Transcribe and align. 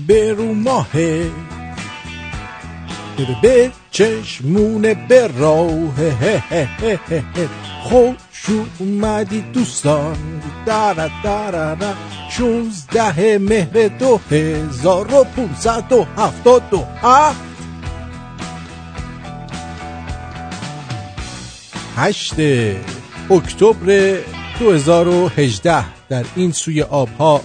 درود 0.00 0.06
به 0.06 0.32
رو 0.32 0.54
ماهه 0.54 1.30
به 3.42 3.70
چشمون 3.90 4.94
به 5.08 5.30
راه 5.38 5.94
خوش 7.82 8.16
اومدی 8.78 9.40
دوستان 9.40 10.16
دارا 10.66 11.08
دارا 11.24 11.76
شونزده 12.30 13.38
مهر 13.38 13.88
دو 13.88 14.20
هزار 14.30 15.14
و 15.14 15.24
پونصد 15.24 15.92
و 15.92 16.06
هفتاد 16.16 16.74
و 16.74 16.84
هفت. 17.02 17.50
هشت 21.96 22.34
اکتبر 23.30 24.18
2018 24.58 25.84
در 26.08 26.24
این 26.36 26.52
سوی 26.52 26.82
آبها 26.82 27.40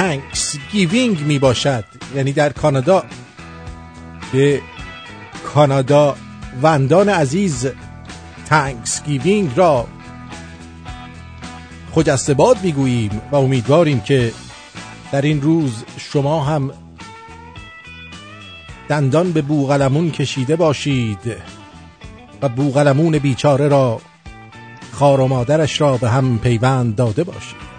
Thanksgiving 0.00 1.20
می 1.20 1.38
باشد. 1.38 1.84
یعنی 2.16 2.32
در 2.32 2.52
کانادا. 2.52 3.04
به 4.32 4.60
کاناداوندان 5.54 7.08
عزیز 7.08 7.66
Thanksgiving 8.46 9.50
را 9.56 9.86
باد 12.36 12.56
می‌گوییم 12.62 13.20
و 13.32 13.36
امیدواریم 13.36 14.00
که 14.00 14.32
در 15.12 15.22
این 15.22 15.42
روز 15.42 15.84
شما 15.96 16.44
هم 16.44 16.72
دندان 18.88 19.32
به 19.32 19.42
بوقلمون 19.42 20.10
کشیده 20.10 20.56
باشید 20.56 21.36
و 22.42 22.48
بوقلمون 22.48 23.18
بیچاره 23.18 23.68
را 23.68 24.00
خار 24.92 25.20
و 25.20 25.28
مادرش 25.28 25.80
را 25.80 25.96
به 25.96 26.10
هم 26.10 26.38
پیوند 26.38 26.96
داده 26.96 27.24
باشید. 27.24 27.69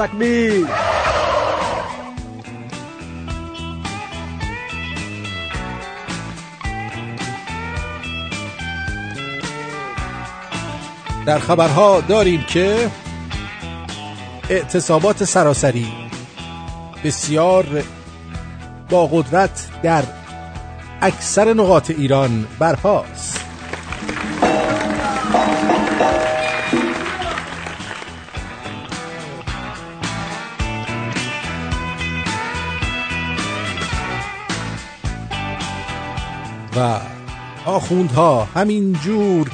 تکبیر 0.00 0.66
در 11.26 11.38
خبرها 11.38 12.00
داریم 12.00 12.42
که 12.42 12.90
اعتصابات 14.50 15.24
سراسری 15.24 15.86
بسیار 17.04 17.82
با 18.90 19.06
قدرت 19.06 19.68
در 19.82 20.02
اکثر 21.02 21.52
نقاط 21.52 21.90
ایران 21.90 22.46
برپاست. 22.58 23.29
و 36.76 37.00
آخوندها 37.66 38.44
همین 38.44 38.92
جور 38.92 39.50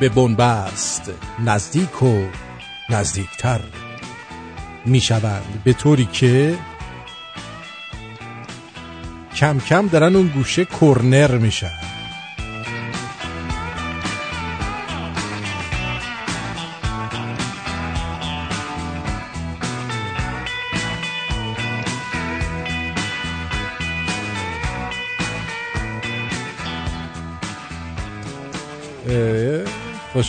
به 0.00 0.08
بنبست 0.08 1.12
نزدیک 1.44 2.02
و 2.02 2.22
نزدیکتر 2.90 3.60
می 4.86 5.00
شوند 5.00 5.62
به 5.64 5.72
طوری 5.72 6.04
که 6.04 6.58
کم 9.36 9.58
کم 9.58 9.86
دارن 9.86 10.16
اون 10.16 10.26
گوشه 10.26 10.64
کرنر 10.64 11.38
میشن. 11.38 11.79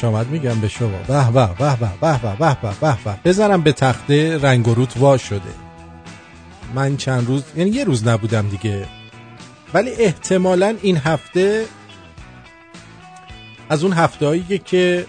خوش 0.02 0.10
آمد 0.10 0.28
میگم 0.28 0.62
به 0.62 0.68
شما 0.68 0.98
به 1.08 1.32
به 1.32 1.48
به 1.48 1.76
به 1.76 1.90
به 2.02 2.20
به 2.22 2.36
به 2.36 2.58
به 2.62 2.76
به 2.82 2.98
به 3.04 3.20
بزنم 3.26 3.62
به 3.62 3.72
تخته 3.72 4.38
رنگ 4.38 4.68
و 4.68 4.74
روت 4.74 4.98
وا 4.98 5.18
شده 5.18 5.54
من 6.76 6.98
چند 6.98 7.28
روز 7.28 7.44
یعنی 7.56 7.70
یه 7.70 7.84
روز 7.84 8.08
نبودم 8.08 8.48
دیگه 8.48 8.88
ولی 9.74 9.92
احتمالا 9.92 10.76
این 10.82 10.98
هفته 10.98 11.66
از 13.70 13.84
اون 13.84 13.94
هفته 13.94 14.58
که 14.58 15.06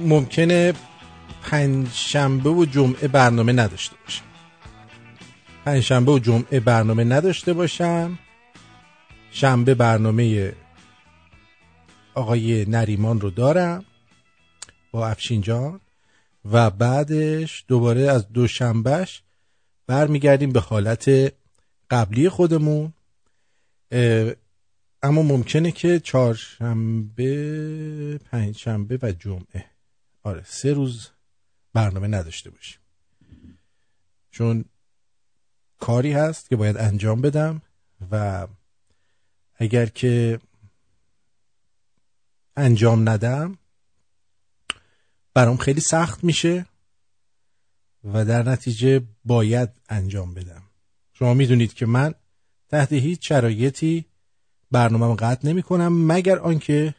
ممکنه 0.00 0.72
پنجشنبه 1.42 2.50
و 2.50 2.64
جمعه 2.64 3.08
برنامه 3.08 3.52
نداشته 3.52 3.96
باشم 4.04 4.24
پنجشنبه 5.64 6.12
و 6.12 6.18
جمعه 6.18 6.60
برنامه 6.60 7.04
نداشته 7.04 7.52
باشم 7.52 8.18
شنبه 9.30 9.74
برنامه 9.74 10.52
آقای 12.14 12.64
نریمان 12.64 13.20
رو 13.20 13.30
دارم 13.30 13.84
با 14.90 15.08
افشین 15.08 15.40
جان 15.40 15.80
و 16.44 16.70
بعدش 16.70 17.64
دوباره 17.68 18.00
از 18.00 18.32
دوشنبهش 18.32 19.22
برمیگردیم 19.86 20.52
به 20.52 20.60
حالت 20.60 21.34
قبلی 21.90 22.28
خودمون. 22.28 22.92
اما 25.02 25.22
ممکنه 25.22 25.72
که 25.72 26.00
چهارشنبه 26.00 27.30
پنجشنبه 28.18 28.98
و 29.02 29.12
جمعه. 29.12 29.64
آره 30.22 30.42
سه 30.46 30.72
روز 30.72 31.08
برنامه 31.72 32.08
نداشته 32.08 32.50
باشیم. 32.50 32.80
چون 34.30 34.64
کاری 35.78 36.12
هست 36.12 36.48
که 36.48 36.56
باید 36.56 36.76
انجام 36.76 37.20
بدم 37.20 37.62
و 38.10 38.46
اگر 39.56 39.86
که 39.86 40.40
انجام 42.56 43.08
ندم 43.08 43.58
برام 45.34 45.56
خیلی 45.56 45.80
سخت 45.80 46.24
میشه 46.24 46.66
و 48.04 48.24
در 48.24 48.42
نتیجه 48.42 49.02
باید 49.24 49.68
انجام 49.88 50.34
بدم. 50.34 50.62
شما 51.12 51.34
می‌دونید 51.34 51.74
که 51.74 51.86
من 51.86 52.14
تحت 52.68 52.92
هیچ 52.92 53.28
شرایطی 53.28 54.04
برنامه 54.70 55.16
قطع 55.16 55.48
نمی 55.48 55.62
کنم 55.62 56.06
مگر 56.12 56.38
آنکه 56.38 56.94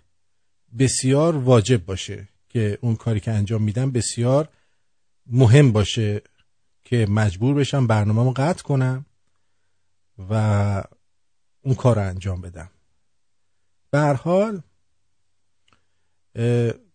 بسیار 0.79 1.35
واجب 1.35 1.85
باشه 1.85 2.27
که 2.49 2.77
اون 2.81 2.95
کاری 2.95 3.19
که 3.19 3.31
انجام 3.31 3.63
میدم 3.63 3.91
بسیار 3.91 4.49
مهم 5.27 5.71
باشه 5.71 6.21
که 6.83 7.07
مجبور 7.09 7.55
بشم 7.55 7.87
برنامه 7.87 8.33
قطع 8.33 8.63
کنم 8.63 9.05
و 10.29 10.33
اون 11.61 11.75
کار 11.75 11.95
رو 11.95 12.01
انجام 12.01 12.41
بدم. 12.41 12.69
به 13.91 13.99
هر 13.99 14.13
حال 14.13 14.61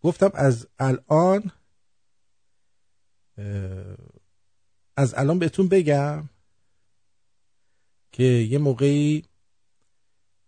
گفتم 0.03 0.31
از 0.35 0.67
الان 0.79 1.53
از 4.97 5.15
الان 5.15 5.39
بهتون 5.39 5.69
بگم 5.69 6.29
که 8.13 8.23
یه 8.23 8.59
موقعی 8.59 9.25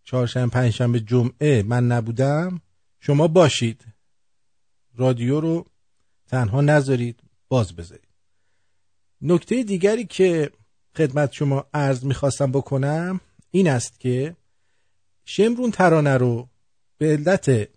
چهارشنبه 0.05 0.51
پنجشنبه 0.51 1.01
جمعه 1.01 1.63
من 1.63 1.87
نبودم 1.87 2.61
شما 3.01 3.29
باشید. 3.29 3.85
رادیو 4.97 5.41
رو 5.41 5.67
تنها 6.27 6.61
نذارید 6.61 7.23
باز 7.49 7.77
بذارید. 7.77 8.09
نکته 9.21 9.63
دیگری 9.63 10.05
که 10.05 10.53
خدمت 10.97 11.33
شما 11.33 11.67
عرض 11.75 12.05
می‌خواستم 12.05 12.53
بکنم 12.53 13.21
این 13.51 13.69
است 13.69 14.01
که 14.01 14.37
شمرون 15.25 15.71
ترانه 15.71 16.17
رو 16.17 16.49
به 16.99 17.13
علت 17.13 17.69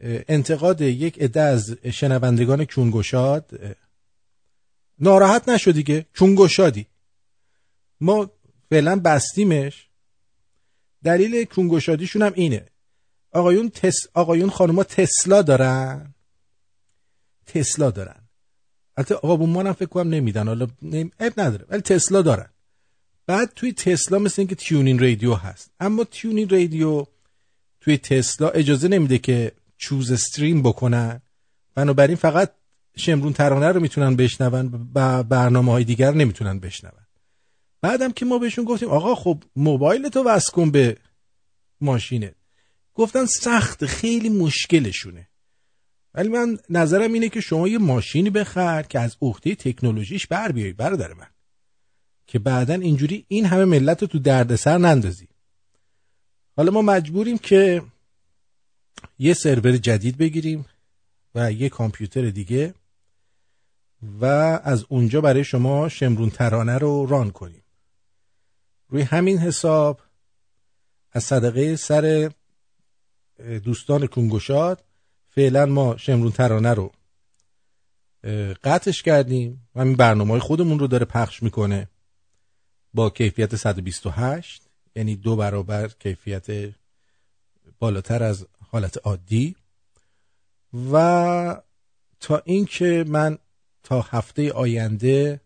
انتقاد 0.00 0.80
یک 0.80 1.22
عده 1.22 1.40
از 1.40 1.76
شنوندگان 1.92 2.64
کونگشاد 2.64 3.60
ناراحت 4.98 5.48
نشد 5.48 5.70
دیگه 5.70 6.06
کونگشادی 6.18 6.86
ما 8.00 8.30
فعلا 8.70 9.00
بستیمش. 9.00 9.88
دلیل 11.04 11.44
کونگشادیشون 11.44 12.22
هم 12.22 12.32
اینه. 12.34 12.66
آقایون 13.32 13.70
تس 13.70 13.96
آقایون 14.14 14.50
خانوما 14.50 14.84
تسلا 14.84 15.42
دارن. 15.42 16.14
تسلا 17.46 17.90
دارن. 17.90 18.20
البته 18.96 19.14
آقا 19.14 19.36
بومان 19.36 19.66
هم 19.66 19.72
فکر 19.72 19.86
کنم 19.86 20.14
نمیدن 20.14 20.46
حالا 20.46 20.66
نمی... 20.82 21.10
اب 21.20 21.40
نداره 21.40 21.66
ولی 21.68 21.80
تسلا 21.80 22.22
دارن. 22.22 22.48
بعد 23.26 23.52
توی 23.56 23.72
تسلا 23.72 24.18
مثل 24.18 24.42
اینکه 24.42 24.54
تیونین 24.54 24.98
رادیو 24.98 25.34
هست. 25.34 25.70
اما 25.80 26.04
تیونین 26.04 26.48
رادیو 26.48 27.06
توی 27.80 27.98
تسلا 27.98 28.48
اجازه 28.48 28.88
نمیده 28.88 29.18
که 29.18 29.52
چوز 29.76 30.12
استریم 30.12 30.62
بکنن. 30.62 31.22
بنابراین 31.74 32.16
فقط 32.16 32.52
شمرون 32.96 33.32
ترانه 33.32 33.68
رو 33.68 33.80
می‌تونن 33.80 34.16
بشنون 34.16 34.90
و 34.94 35.22
برنامه 35.22 35.72
های 35.72 35.84
دیگر 35.84 36.14
نمی‌تونن 36.14 36.58
بشنون. 36.58 36.92
بعدم 37.80 38.12
که 38.12 38.24
ما 38.24 38.38
بهشون 38.38 38.64
گفتیم 38.64 38.88
آقا 38.88 39.14
خب 39.14 39.42
موبایل 39.56 40.08
تو 40.08 40.22
وصل 40.22 40.52
کن 40.52 40.70
به 40.70 40.96
ماشینه 41.80 42.34
گفتن 42.94 43.26
سخت 43.26 43.86
خیلی 43.86 44.28
مشکلشونه. 44.28 45.28
ولی 46.14 46.28
من 46.28 46.58
نظرم 46.70 47.12
اینه 47.12 47.28
که 47.28 47.40
شما 47.40 47.68
یه 47.68 47.78
ماشینی 47.78 48.30
بخر 48.30 48.82
که 48.82 49.00
از 49.00 49.16
عهده 49.22 49.54
تکنولوژیش 49.54 50.26
بر 50.26 50.52
بیایی 50.52 50.72
برادر 50.72 51.12
من. 51.12 51.26
که 52.26 52.38
بعدا 52.38 52.74
اینجوری 52.74 53.24
این 53.28 53.44
همه 53.44 53.64
ملت 53.64 54.02
رو 54.02 54.08
تو 54.08 54.18
دردسر 54.18 54.78
نندازی. 54.78 55.28
حالا 56.56 56.72
ما 56.72 56.82
مجبوریم 56.82 57.38
که 57.38 57.82
یه 59.18 59.34
سرور 59.34 59.76
جدید 59.76 60.16
بگیریم 60.16 60.66
و 61.34 61.52
یه 61.52 61.68
کامپیوتر 61.68 62.30
دیگه 62.30 62.74
و 64.20 64.24
از 64.64 64.84
اونجا 64.88 65.20
برای 65.20 65.44
شما 65.44 65.88
شمرون 65.88 66.30
ترانه 66.30 66.78
رو 66.78 67.06
ران 67.06 67.30
کنیم. 67.30 67.62
روی 68.88 69.02
همین 69.02 69.38
حساب 69.38 70.00
از 71.12 71.24
صدقه 71.24 71.76
سر 71.76 72.30
دوستان 73.64 74.06
کنگوشاد 74.06 74.84
فعلا 75.28 75.66
ما 75.66 75.96
شمرون 75.96 76.32
ترانه 76.32 76.74
رو 76.74 76.92
قطعش 78.64 79.02
کردیم 79.02 79.68
و 79.74 79.80
همین 79.80 79.96
برنامه 79.96 80.30
های 80.30 80.40
خودمون 80.40 80.78
رو 80.78 80.86
داره 80.86 81.04
پخش 81.04 81.42
می‌کنه 81.42 81.88
با 82.94 83.10
کیفیت 83.10 83.56
128 83.56 84.62
یعنی 84.96 85.16
دو 85.16 85.36
برابر 85.36 85.88
کیفیت 85.88 86.74
بالاتر 87.78 88.22
از 88.22 88.46
حالت 88.76 88.98
عادی. 89.06 89.56
و 90.92 91.62
تا 92.20 92.42
اینکه 92.44 93.04
من 93.08 93.38
تا 93.82 94.00
هفته 94.00 94.52
آینده 94.52 95.40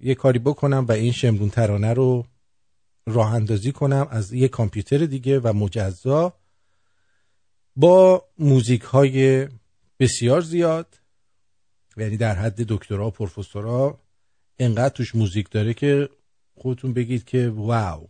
یه 0.00 0.14
کاری 0.14 0.38
بکنم 0.38 0.86
و 0.88 0.92
این 0.92 1.12
شمرون 1.12 1.50
ترانه 1.50 1.92
رو 1.92 2.26
راه 3.06 3.34
اندازی 3.34 3.72
کنم 3.72 4.08
از 4.10 4.32
یه 4.32 4.48
کامپیوتر 4.48 4.98
دیگه 4.98 5.40
و 5.40 5.52
مجزا 5.52 6.32
با 7.76 8.24
موزیک 8.38 8.82
های 8.82 9.48
بسیار 10.00 10.40
زیاد. 10.40 10.98
یعنی 11.96 12.16
در 12.16 12.34
حد 12.34 12.62
دکترا 12.62 13.06
و 13.06 13.10
پروفسورا 13.10 14.00
انقدر 14.58 14.94
توش 14.94 15.14
موزیک 15.14 15.50
داره 15.50 15.74
که 15.74 16.08
خودتون 16.54 16.92
بگید 16.92 17.24
که 17.24 17.48
واو. 17.48 18.06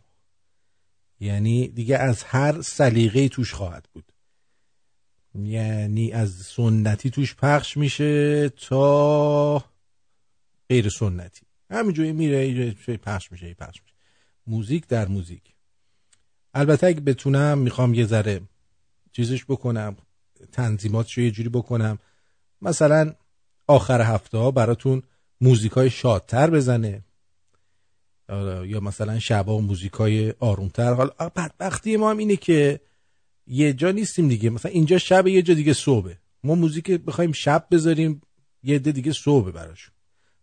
یعنی 1.21 1.69
دیگه 1.69 1.97
از 1.99 2.25
هر 2.25 2.63
سلیقه 2.63 3.29
توش 3.29 3.55
خواهد 3.55 3.89
بود. 3.93 4.12
یعنی 5.34 6.12
از 6.12 6.31
سنتی 6.31 7.11
توش 7.11 7.34
پخش 7.34 7.76
میشه 7.76 8.49
تا 8.49 9.64
غیر 10.69 10.88
سنتی. 10.88 11.46
همینجوری 11.70 12.12
میره 12.12 12.70
پخش 12.96 13.32
میشه 13.32 13.55
پخش 13.55 13.82
میشه. 13.82 13.94
موزیک 14.46 14.87
در 14.87 15.08
موزیک. 15.08 15.43
البته 16.55 16.87
اگه 16.87 17.00
بتونم 17.00 17.58
می‌خوام 17.58 17.94
یه 17.94 18.06
ذره 18.06 18.40
چیزش 19.12 19.44
بکنم 19.44 19.96
تنظیماتش 20.52 21.19
رو 21.19 21.25
یه 21.25 21.31
جوری 21.31 21.49
بکنم. 21.49 21.99
مثلا 22.62 23.14
آخر 23.67 24.00
هفته 24.00 24.38
ها 24.38 24.50
براتون 24.50 25.02
موزیک 25.40 25.73
های 25.73 25.90
شادتر 25.90 26.50
بزنه. 26.50 27.05
یا 28.64 28.81
مثلا 28.81 29.19
شبا 29.19 29.61
موزیک 29.61 29.93
های 29.93 30.34
آرومتر. 30.38 30.94
حالا 30.94 31.12
بدبختی 31.37 31.96
ما 31.96 32.11
هم 32.11 32.19
اینه 32.19 32.37
که 32.37 32.81
یه 33.53 33.73
جا 33.73 33.91
نیستیم 33.91 34.29
دیگه. 34.29 34.51
مثلا 34.51 34.73
اینجا 34.73 34.99
شب 34.99 35.27
یه 35.27 35.43
جا 35.43 35.55
دیگه 35.55 35.73
صبح 35.73 36.15
ما 36.45 36.55
موزیک 36.55 36.91
بخوایم 36.91 37.33
شب 37.33 37.67
بذاریم 37.71 38.21
یه 38.63 38.75
عده 38.75 38.93
دیگه 38.93 39.13
صبح 39.13 39.51
براشون. 39.51 39.95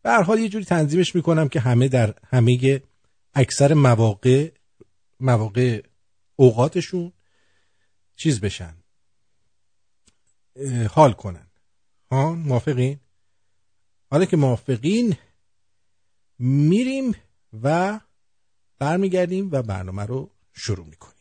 به 0.02 0.10
هر 0.10 0.22
حال 0.22 0.40
یه 0.40 0.50
جوری 0.50 0.66
تنظیمش 0.66 1.16
می‌کنم 1.16 1.50
که 1.50 1.60
همه 1.60 1.88
در 1.88 2.14
همه 2.28 2.82
اکثر 3.34 3.74
مواقع 3.74 4.52
مواقع 5.20 5.82
اوقاتشون 6.36 7.14
چیز 8.16 8.42
بشن. 8.42 8.76
حال 10.90 11.14
کنن. 11.14 11.48
ها 12.12 12.34
موافقین؟ 12.34 13.00
حالا 14.12 14.26
که 14.26 14.38
موافقین 14.38 15.16
میریم 16.40 17.16
و 17.64 18.00
برمیگردیم 18.80 19.50
و 19.52 19.62
برنامه 19.62 20.04
رو 20.04 20.32
شروع 20.54 20.86
می‌کنیم. 20.86 21.19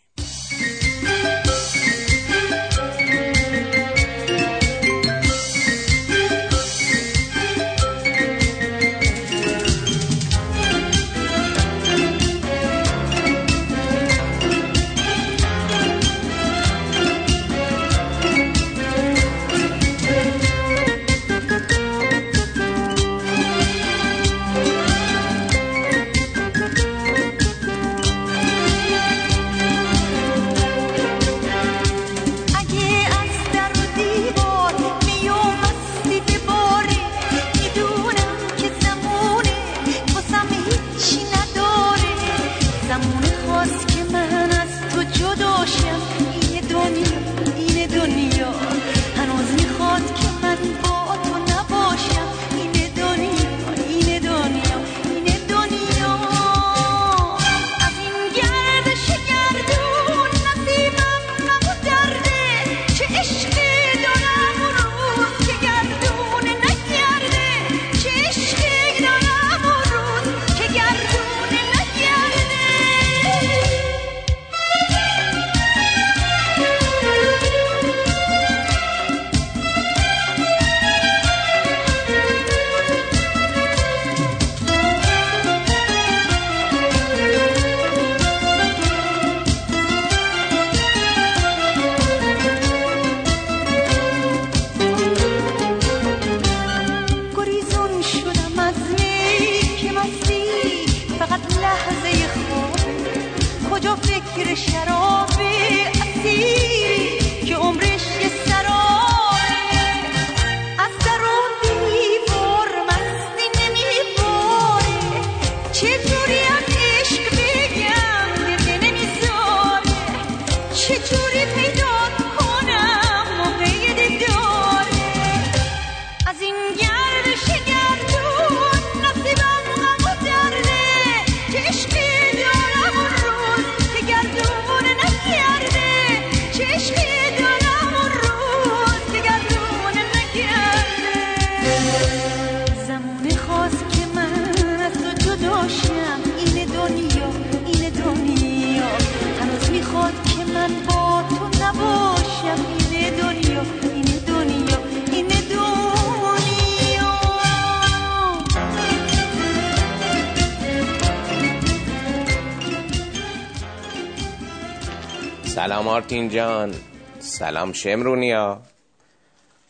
سلام 165.89 165.97
آرتین 165.97 166.29
جان. 166.29 166.75
سلام 167.19 167.73
شمرونیا. 167.73 168.61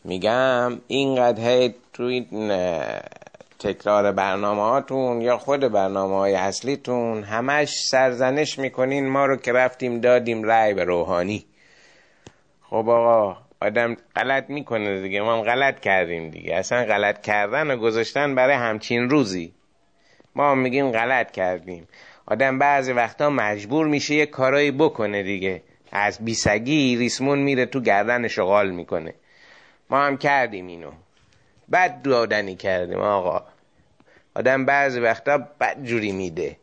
میگم 0.05 0.73
اینقدر 0.87 1.49
هی 1.49 1.75
توی 1.93 2.27
تکرار 3.59 4.13
برنامه 4.13 4.63
هاتون 4.63 5.21
یا 5.21 5.39
خود 5.39 5.61
برنامه 5.61 6.17
های 6.17 6.35
اصلیتون 6.35 7.23
همش 7.23 7.75
سرزنش 7.91 8.59
می‌کنین 8.59 9.09
ما 9.09 9.27
رو 9.27 9.37
که 9.37 9.53
رفتیم 9.53 10.01
دادیم 10.01 10.43
رأی 10.43 10.75
به 10.75 10.85
روحانی. 10.85 11.47
خب 12.63 12.89
آقا 12.89 13.37
آدم 13.63 13.97
غلط 14.17 14.51
می‌کنه 14.51 15.03
دیگه. 15.03 15.21
ما 15.21 15.37
هم 15.37 15.43
غلط 15.43 15.81
کردیم 15.81 16.31
دیگه. 16.31 16.55
اصلا 16.55 16.85
غلط 16.85 17.23
کردن 17.23 17.71
و 17.71 17.77
گذاشتن 17.77 18.35
برای 18.35 18.55
همچین 18.55 19.11
روزی. 19.11 19.53
ما 20.35 20.55
میگیم 20.55 20.91
غلط 20.91 21.31
کردیم. 21.31 21.89
آدم 22.27 22.59
بعضی 22.59 22.93
وقتا 22.93 23.31
مجبور 23.31 23.87
میشه 23.87 24.15
یه 24.15 24.27
کارایی 24.27 24.71
بکنه 24.71 25.23
دیگه. 25.23 25.63
از 25.99 26.19
بیسگی 26.25 26.97
ریسمون 26.97 27.39
میره 27.39 27.67
تو 27.67 27.81
گردن 27.81 28.29
شغال 28.29 28.71
می‌کنه. 28.71 29.15
ما 29.91 30.05
هم 30.05 30.17
کردیم 30.17 30.67
اینو. 30.67 30.91
بد 31.73 32.03
دادنی 32.03 32.57
کردیم 32.57 32.99
آقا. 32.99 33.45
آدم 34.35 34.65
بعضی 34.65 35.01
وقتا 35.01 35.39
بد 35.39 35.85
جوری 35.85 36.13
میده. 36.13 36.57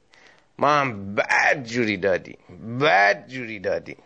ما 0.57 0.69
هم 0.69 1.15
بد 1.15 1.63
جوری 1.63 1.97
دادیم. 1.97 2.37
بد 2.81 3.27
جوری 3.27 3.59
دادیم. 3.59 3.97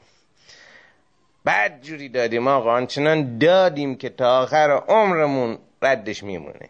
بد 1.45 1.81
جوری 1.81 2.09
دادیم 2.09 2.47
آقا. 2.47 2.73
آنچنان 2.73 3.37
دادیم 3.37 3.95
که 3.95 4.09
تا 4.09 4.41
آخر 4.41 4.71
عمرمون 4.87 5.57
ردش 5.81 6.23
میمونه. 6.23 6.69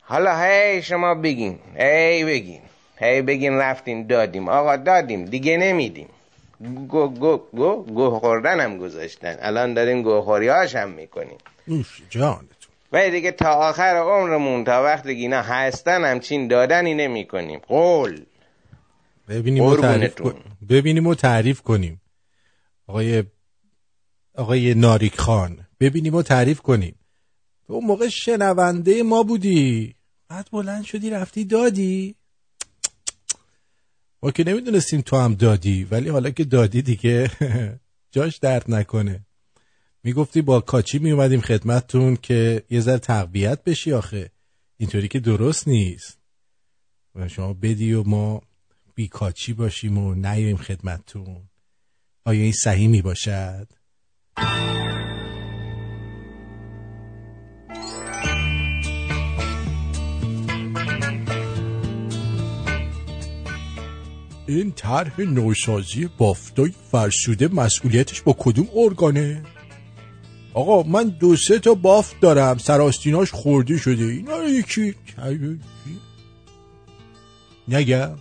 حالا 0.00 0.44
هی 0.44 0.82
شما 0.82 1.14
بگین. 1.14 1.58
هی 1.76 2.24
بگین. 2.24 2.62
هی 2.96 3.22
بگین 3.22 3.58
رفتین 3.58 4.06
دادیم. 4.06 4.48
آقا 4.48 4.76
دادیم. 4.76 5.24
دیگه 5.24 5.56
نمیدیم. 5.56 6.08
گو 6.88 7.08
گو 7.08 7.36
گو 7.36 7.82
گو 7.82 8.10
خوردن 8.10 8.60
هم 8.60 8.78
گذاشتن. 8.78 9.36
الان 9.40 9.74
داریم 9.74 10.02
گوخوری 10.02 10.48
هاش 10.48 10.76
هم 10.76 10.90
می‌کنیم 10.90 11.38
نوش 11.68 12.02
جانتون 12.10 12.72
ولی 12.92 13.10
دیگه 13.10 13.32
تا 13.32 13.50
آخر 13.50 13.96
عمرمون 13.96 14.64
تا 14.64 14.82
وقتی 14.82 15.10
اینا 15.10 15.42
هستن 15.42 16.04
همچین 16.04 16.48
دادنی 16.48 16.94
نمی 16.94 17.26
کنیم 17.26 17.58
قول. 17.58 18.24
ببینیم 19.28 19.64
و 19.64 19.76
تعریف 19.76 20.20
ببینیم 20.68 21.06
و 21.06 21.14
تعریف 21.14 21.60
کنیم. 21.60 22.00
آقای 22.86 23.24
آقای 24.34 24.74
ناریک 24.74 25.20
خان 25.20 25.66
ببینیم 25.80 26.14
و 26.14 26.22
تعریف 26.22 26.60
کنیم. 26.60 26.98
تو 27.66 27.72
اون 27.72 27.84
موقع 27.84 28.08
شنونده 28.08 29.02
ما 29.02 29.22
بودی. 29.22 29.94
بعد 30.28 30.48
بلند 30.52 30.84
شدی 30.84 31.10
رفتی 31.10 31.44
دادی. 31.44 32.16
ما 34.22 34.30
که 34.30 34.44
نمی‌دونستیم 34.44 35.00
تو 35.00 35.16
هم 35.16 35.34
دادی 35.34 35.84
ولی 35.84 36.08
حالا 36.08 36.30
که 36.30 36.44
دادی 36.44 36.82
دیگه 36.82 37.30
جاش 38.14 38.38
درد 38.38 38.64
نکنه. 38.68 39.26
می‌گفتی 40.04 40.42
با 40.42 40.60
کاچی 40.60 40.98
میومدیم 40.98 41.40
خدمتتون 41.40 42.16
که 42.16 42.62
یه 42.70 42.80
ذره 42.80 42.98
تقویت 42.98 43.64
بشی 43.64 43.92
آخه. 43.92 44.30
اینطوری 44.76 45.08
که 45.08 45.20
درست 45.20 45.68
نیست. 45.68 46.18
و 47.14 47.28
شما 47.28 47.52
بدی 47.52 47.92
و 47.92 48.02
ما 48.02 48.42
بی 48.94 49.08
کاچی 49.08 49.52
باشیم 49.52 49.98
و 49.98 50.14
نیاییم 50.14 50.56
خدمتتون. 50.56 51.42
آیا 52.24 52.42
این 52.42 52.52
صحیح 52.52 52.88
می 52.88 53.02
باشد؟ 53.02 53.68
این 64.54 64.72
طرح 64.72 65.20
نوسازی 65.20 66.08
بافتای 66.18 66.72
فرسوده 66.92 67.48
مسئولیتش 67.48 68.20
با 68.22 68.36
کدوم 68.38 68.68
ارگانه؟ 68.76 69.42
آقا 70.54 70.82
من 70.82 71.08
دو 71.08 71.36
سه 71.36 71.58
تا 71.58 71.74
بافت 71.74 72.20
دارم. 72.20 72.58
سراستیناش 72.58 73.30
خورده 73.30 73.78
شده. 73.78 74.04
اینا 74.04 74.36
رو 74.36 74.48
یکی 74.48 74.94
نگم. 77.68 78.16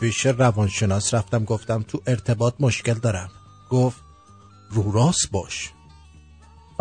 پیش 0.00 0.26
روانشناس 0.26 1.14
رفتم؟ 1.14 1.44
گفتم 1.44 1.82
تو 1.88 2.02
ارتباط 2.06 2.54
مشکل 2.60 2.94
دارم. 2.94 3.30
گفت 3.70 4.00
رو 4.70 4.92
راست 4.92 5.30
باش. 5.30 5.70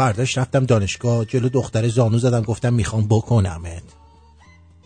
فرداش 0.02 0.38
رفتم 0.38 0.66
دانشگاه 0.66 1.26
جلو 1.26 1.50
دختر 1.50 1.88
زانو 1.88 2.18
زدم 2.18 2.42
گفتم 2.42 2.74
می‌خوام 2.74 3.08
بکنمت. 3.08 3.84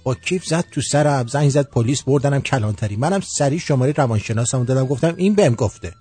با 0.04 0.16
کیف 0.16 0.46
زد 0.46 0.66
تو 0.72 0.82
سرم 0.82 1.28
زنگ 1.28 1.50
زد 1.50 1.70
پلیس 1.70 2.04
بردنم 2.04 2.42
کلانتری. 2.42 2.96
منم 2.96 3.20
سریع 3.22 3.60
شماره 3.60 3.94
روانشناسم 3.98 4.64
دادم 4.64 4.86
گفتم 4.86 5.14
این 5.18 5.36
بهم 5.36 5.56
گفته. 5.56 5.94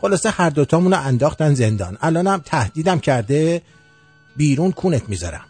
خلاصه 0.00 0.30
هر 0.30 0.50
دوتامونو 0.50 0.96
انداختن 1.00 1.54
زندان. 1.54 1.98
الانم 2.00 2.42
تهدیدم 2.44 2.98
کرده 2.98 3.62
بیرون 4.36 4.72
کونت 4.72 5.08
می‌ذارم. 5.08 5.44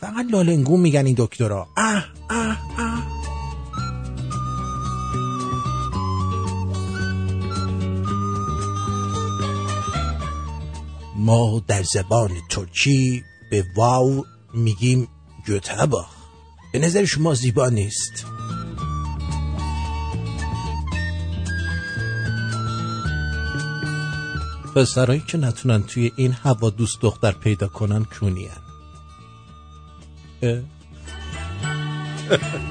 فقط 0.00 0.26
لالنگون 0.30 0.80
میگن 0.80 1.06
این 1.06 1.14
دکترا. 1.18 1.66
اه 1.76 2.04
اه 2.30 2.58
اه. 2.78 3.17
ما 11.18 11.62
در 11.66 11.82
زبان 11.82 12.30
ترکی 12.50 13.24
به 13.50 13.64
واو 13.76 14.24
میگیم 14.54 15.08
گوتابا. 15.46 16.06
به 16.72 16.78
نظر 16.78 17.04
شما 17.04 17.34
زیبا 17.34 17.68
نیست؟ 17.68 18.26
پسرایی 24.74 25.22
که 25.26 25.38
نتونن 25.38 25.82
توی 25.82 26.12
این 26.16 26.32
هوا 26.32 26.70
دوست 26.70 27.00
دختر 27.00 27.32
پیدا 27.32 27.68
کنن 27.68 28.04
کونین 28.04 28.50
اه؟ 30.42 30.60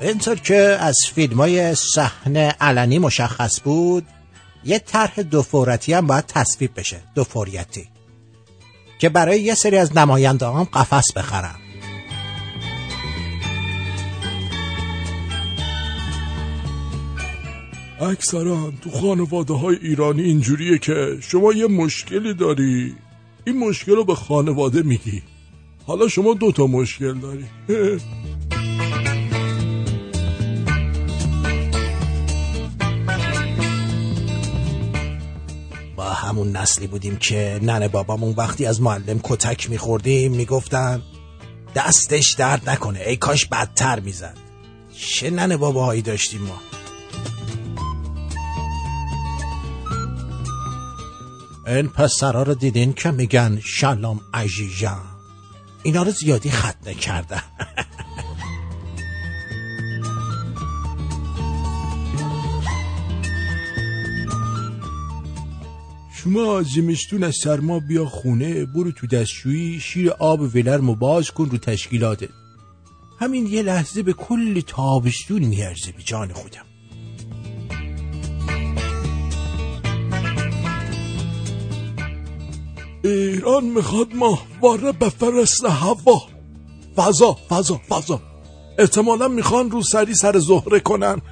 اینطور 0.00 0.36
که 0.36 0.56
از 0.80 0.96
فیلم 1.14 1.36
های 1.36 1.74
صحنه 1.74 2.48
علنی 2.60 2.98
مشخص 2.98 3.60
بود 3.60 4.06
یه 4.64 4.78
طرح 4.78 5.22
دو 5.22 5.42
فورتی 5.42 5.92
هم 5.92 6.06
باید 6.06 6.26
تصویب 6.26 6.70
بشه 6.76 7.00
دو 7.14 7.24
فوریتی 7.24 7.88
که 8.98 9.08
برای 9.08 9.40
یه 9.40 9.54
سری 9.54 9.76
از 9.76 9.96
نماینده 9.96 10.46
هم 10.46 10.64
قفس 10.64 11.12
بخرم 11.12 11.58
اکثرا 18.00 18.72
تو 18.82 18.90
خانواده 18.90 19.54
های 19.54 19.76
ایرانی 19.82 20.22
اینجوریه 20.22 20.78
که 20.78 21.18
شما 21.20 21.52
یه 21.52 21.66
مشکلی 21.66 22.34
داری. 22.34 22.94
این 23.44 23.58
مشکل 23.58 23.92
رو 23.92 24.04
به 24.04 24.14
خانواده 24.14 24.82
میگی. 24.82 25.22
حالا 25.86 26.08
شما 26.08 26.34
دوتا 26.34 26.66
مشکل 26.66 27.14
داری. 27.14 27.44
همون 36.14 36.56
نسلی 36.56 36.86
بودیم 36.86 37.16
که 37.16 37.58
ننه 37.62 37.88
بابامون 37.88 38.34
وقتی 38.36 38.66
از 38.66 38.82
معلم 38.82 39.20
کتک 39.22 39.70
میخوردیم 39.70 40.32
می‌گفتن 40.32 41.02
دستش 41.74 42.34
درد 42.38 42.70
نکنه 42.70 43.00
ای 43.00 43.16
کاش 43.16 43.46
بدتر 43.46 44.00
می‌زد. 44.00 44.36
چه 44.96 45.30
ننه 45.30 45.56
باباهایی 45.56 46.02
داشتیم 46.02 46.40
ما. 46.40 46.60
این 51.66 51.88
پسرها 51.88 52.42
رو 52.42 52.54
دیدین 52.54 52.92
که 52.92 53.10
میگن 53.10 53.60
شلام 53.64 54.20
عزیزم. 54.34 55.04
اینا 55.82 56.02
رو 56.02 56.10
زیادی 56.10 56.50
ختنه 56.50 56.94
کردن 56.94 57.42
شما 66.24 66.62
زمستون 66.62 67.24
از 67.24 67.36
سرما 67.36 67.80
بیا 67.80 68.04
خونه 68.04 68.64
برو 68.64 68.92
تو 68.92 69.06
دستشویی 69.06 69.80
شیر 69.80 70.10
آب 70.10 70.40
ولرمو 70.40 70.94
باز 70.94 71.30
کن 71.30 71.50
رو 71.50 71.58
تشکیلاتت. 71.58 72.28
همین 73.20 73.46
یه 73.46 73.62
لحظه 73.62 74.02
به 74.02 74.12
کل 74.12 74.60
تابستون 74.60 75.44
میارزه 75.44 75.92
به 75.92 76.02
جان 76.02 76.32
خودم. 76.32 76.64
ایران 83.04 83.64
می‌خواد 83.64 84.14
ماهواره 84.14 84.92
بفرسته 84.92 85.68
هوا. 85.68 86.22
فضا 86.96 87.38
فضا 87.48 87.80
فضا. 87.88 88.22
احتمالا 88.78 89.28
می‌خوان 89.28 89.70
رو 89.70 89.82
سری 89.82 90.14
سر 90.14 90.38
زهره 90.38 90.80
کنن. 90.80 91.20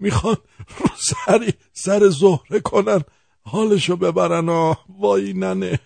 می‌خوان 0.00 0.36
سری 1.26 1.52
سر 1.72 2.08
زهره 2.08 2.60
کنن. 2.60 3.00
حالشو 3.42 3.96
ببرن 3.96 4.48
آ 4.48 4.72
وای 4.98 5.32
ننه. 5.32 5.78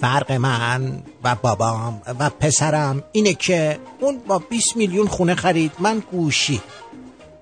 فرق 0.00 0.32
من 0.32 1.02
و 1.24 1.34
بابام 1.42 2.02
و 2.20 2.30
پسرم 2.30 3.04
اینه 3.12 3.34
که 3.34 3.78
اون 4.00 4.18
با 4.18 4.38
20 4.38 4.76
میلیون 4.76 5.06
خونه 5.06 5.34
خرید. 5.34 5.72
من 5.78 6.02
گوشی. 6.10 6.60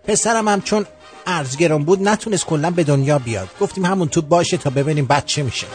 پسرم 0.05 0.49
هم 0.49 0.61
چون 0.61 0.87
ارزگران 1.27 1.85
بود 1.85 2.09
نتونست 2.09 2.47
کلا 2.47 2.71
به 2.71 2.85
دنیا 2.85 3.19
بیاد. 3.19 3.49
گفتیم 3.61 3.85
همون 3.85 4.09
تو 4.09 4.23
باشه 4.23 4.57
تا 4.57 4.71
ببینیم 4.71 5.07
بچه 5.07 5.43
میشه. 5.43 5.67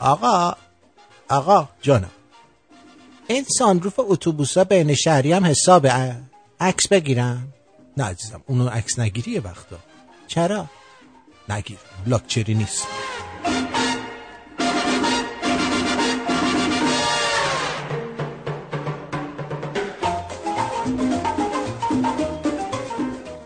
آقا 0.00 0.54
آقا 1.28 1.68
جانم. 1.82 2.10
این 3.28 3.44
سانروف 3.58 3.94
اتوبوسا 3.98 4.64
بین 4.64 4.94
شهری 4.94 5.32
هم 5.32 5.44
حساب 5.44 5.86
عکس 6.60 6.88
بگیرم؟ 6.88 7.48
نه 7.96 8.04
عزیزم 8.04 8.42
اونو 8.46 8.68
عکس 8.68 8.98
نگیری 8.98 9.38
وقتا. 9.38 9.76
چرا؟ 10.26 10.66
نگیر 11.48 11.78
لاکچری 12.06 12.54
نیست. 12.54 12.86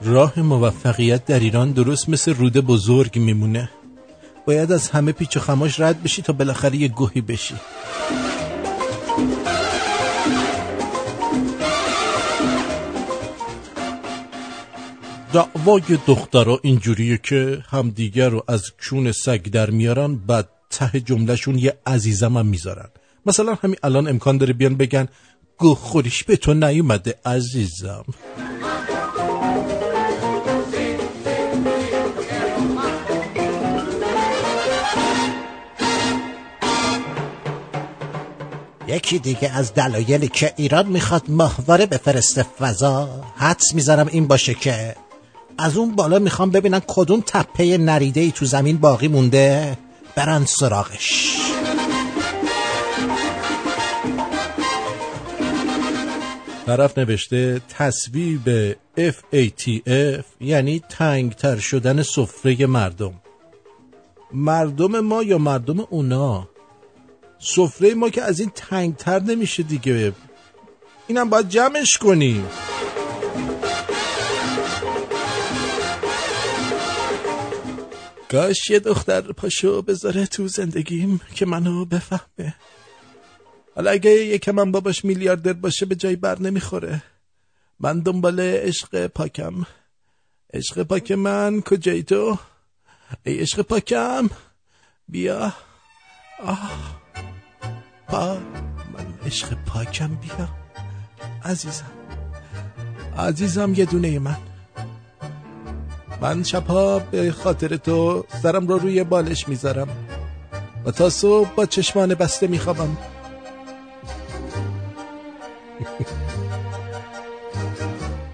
راه 0.08 0.40
موفقیت 0.40 1.24
در 1.24 1.38
ایران 1.38 1.72
درست 1.72 2.08
مثل 2.08 2.34
روده 2.34 2.60
بزرگ 2.60 3.18
میمونه. 3.18 3.70
باید 4.46 4.72
از 4.72 4.90
همه 4.90 5.12
پیچ 5.12 5.36
و 5.36 5.40
خماش 5.40 5.80
رد 5.80 6.02
بشی 6.02 6.22
تا 6.22 6.32
بالاخره 6.32 6.76
یه 6.76 6.88
گوهی 6.88 7.20
بشی. 7.20 7.54
دعوای 15.32 15.98
دخترها 16.06 16.60
اینجوریه 16.62 17.18
که 17.22 17.62
همدیگر 17.70 18.28
رو 18.28 18.44
از 18.48 18.62
کون 18.88 19.12
سگ 19.12 19.42
در 19.42 19.70
میارن 19.70 20.16
بعد 20.16 20.48
ته 20.70 21.00
جملهشون 21.00 21.58
یه 21.58 21.78
عزیزم 21.86 22.36
هم 22.36 22.46
می‌ذارن. 22.46 22.88
مثلا 23.26 23.58
همین 23.62 23.76
الان 23.82 24.08
امکان 24.08 24.38
داره 24.38 24.52
بیان 24.52 24.74
بگن 24.74 25.08
گوه 25.58 25.78
خوریش 25.78 26.24
به 26.24 26.36
تو 26.36 26.54
نیومده 26.54 27.14
عزیزم. 27.26 28.04
یکی 38.88 39.18
دیگه 39.18 39.50
از 39.50 39.74
دلایلی 39.74 40.28
که 40.28 40.52
ایران 40.56 40.86
می‌خواد 40.86 41.22
ماهواره 41.28 41.86
بفرسته 41.86 42.42
فضا 42.42 43.08
حدس 43.36 43.74
می‌ذارم 43.74 44.06
این 44.06 44.26
باشه 44.26 44.54
که 44.54 44.96
از 45.58 45.76
اون 45.76 45.94
بالا 45.96 46.18
می‌خوام 46.18 46.50
ببینن 46.50 46.80
کدوم 46.86 47.22
تپه 47.26 47.78
نریده 47.78 48.20
ای 48.20 48.30
تو 48.32 48.44
زمین 48.44 48.76
باقی 48.76 49.08
مونده. 49.08 49.78
برن 50.14 50.44
سراغش. 50.44 51.38
طرف 56.66 56.98
نوشته 56.98 57.60
تصویب 57.68 58.72
FATF 58.96 60.24
یعنی 60.40 60.82
تنگتر 60.88 61.56
شدن 61.56 62.02
سفره 62.02 62.66
مردم. 62.66 63.14
مردم 64.32 65.00
ما 65.00 65.22
یا 65.22 65.38
مردم 65.38 65.80
اونا؟ 65.80 66.48
سفره 67.38 67.94
ما 67.94 68.10
که 68.10 68.22
از 68.22 68.40
این 68.40 68.50
تنگتر 68.54 69.22
نمیشه 69.22 69.62
دیگه. 69.62 70.12
اینم 71.06 71.30
باید 71.30 71.48
جمعش 71.48 71.96
کنیم 71.96 72.48
کاش 78.30 78.70
یه 78.70 78.78
دختر 78.78 79.20
پاشو 79.20 79.82
بذاره 79.82 80.26
تو 80.26 80.48
زندگیم 80.48 81.20
که 81.34 81.46
منو 81.46 81.84
بفهمه. 81.84 82.54
حالا 83.74 83.90
اگه 83.90 84.10
یکم 84.10 84.52
من 84.52 84.72
باباش 84.72 85.04
میلیاردر 85.04 85.52
باشه 85.52 85.86
به 85.86 85.94
جای 85.94 86.16
بر 86.16 86.38
نمی‌خوره. 86.38 87.02
من 87.80 88.00
دنبال 88.00 88.40
عشق 88.40 89.06
پاکم. 89.06 89.66
عشق 90.54 90.82
پاک 90.82 91.12
من 91.12 91.60
کجای 91.60 92.02
تو؟ 92.02 92.38
ای 93.24 93.38
عشق 93.38 93.62
پاکم. 93.62 94.30
بیا. 95.08 95.52
آه. 96.38 96.98
پا 98.08 98.34
من 98.92 99.06
عشق 99.26 99.54
پاکم 99.66 100.08
بیا 100.08 100.48
عزیزم 101.44 101.90
عزیزم 103.18 103.74
یه 103.76 103.84
دونه 103.84 104.18
من. 104.18 104.36
من 106.20 106.42
شبها 106.42 106.98
به 106.98 107.32
خاطر 107.32 107.76
تو 107.76 108.24
سرم 108.42 108.68
رو 108.68 108.78
روی 108.78 109.04
بالش 109.04 109.48
می‌ذارم. 109.48 109.88
و 110.84 110.90
تا 110.90 111.10
صبح 111.10 111.48
با 111.56 111.66
چشمان 111.66 112.14
بسته 112.14 112.46
میخوابم. 112.46 112.96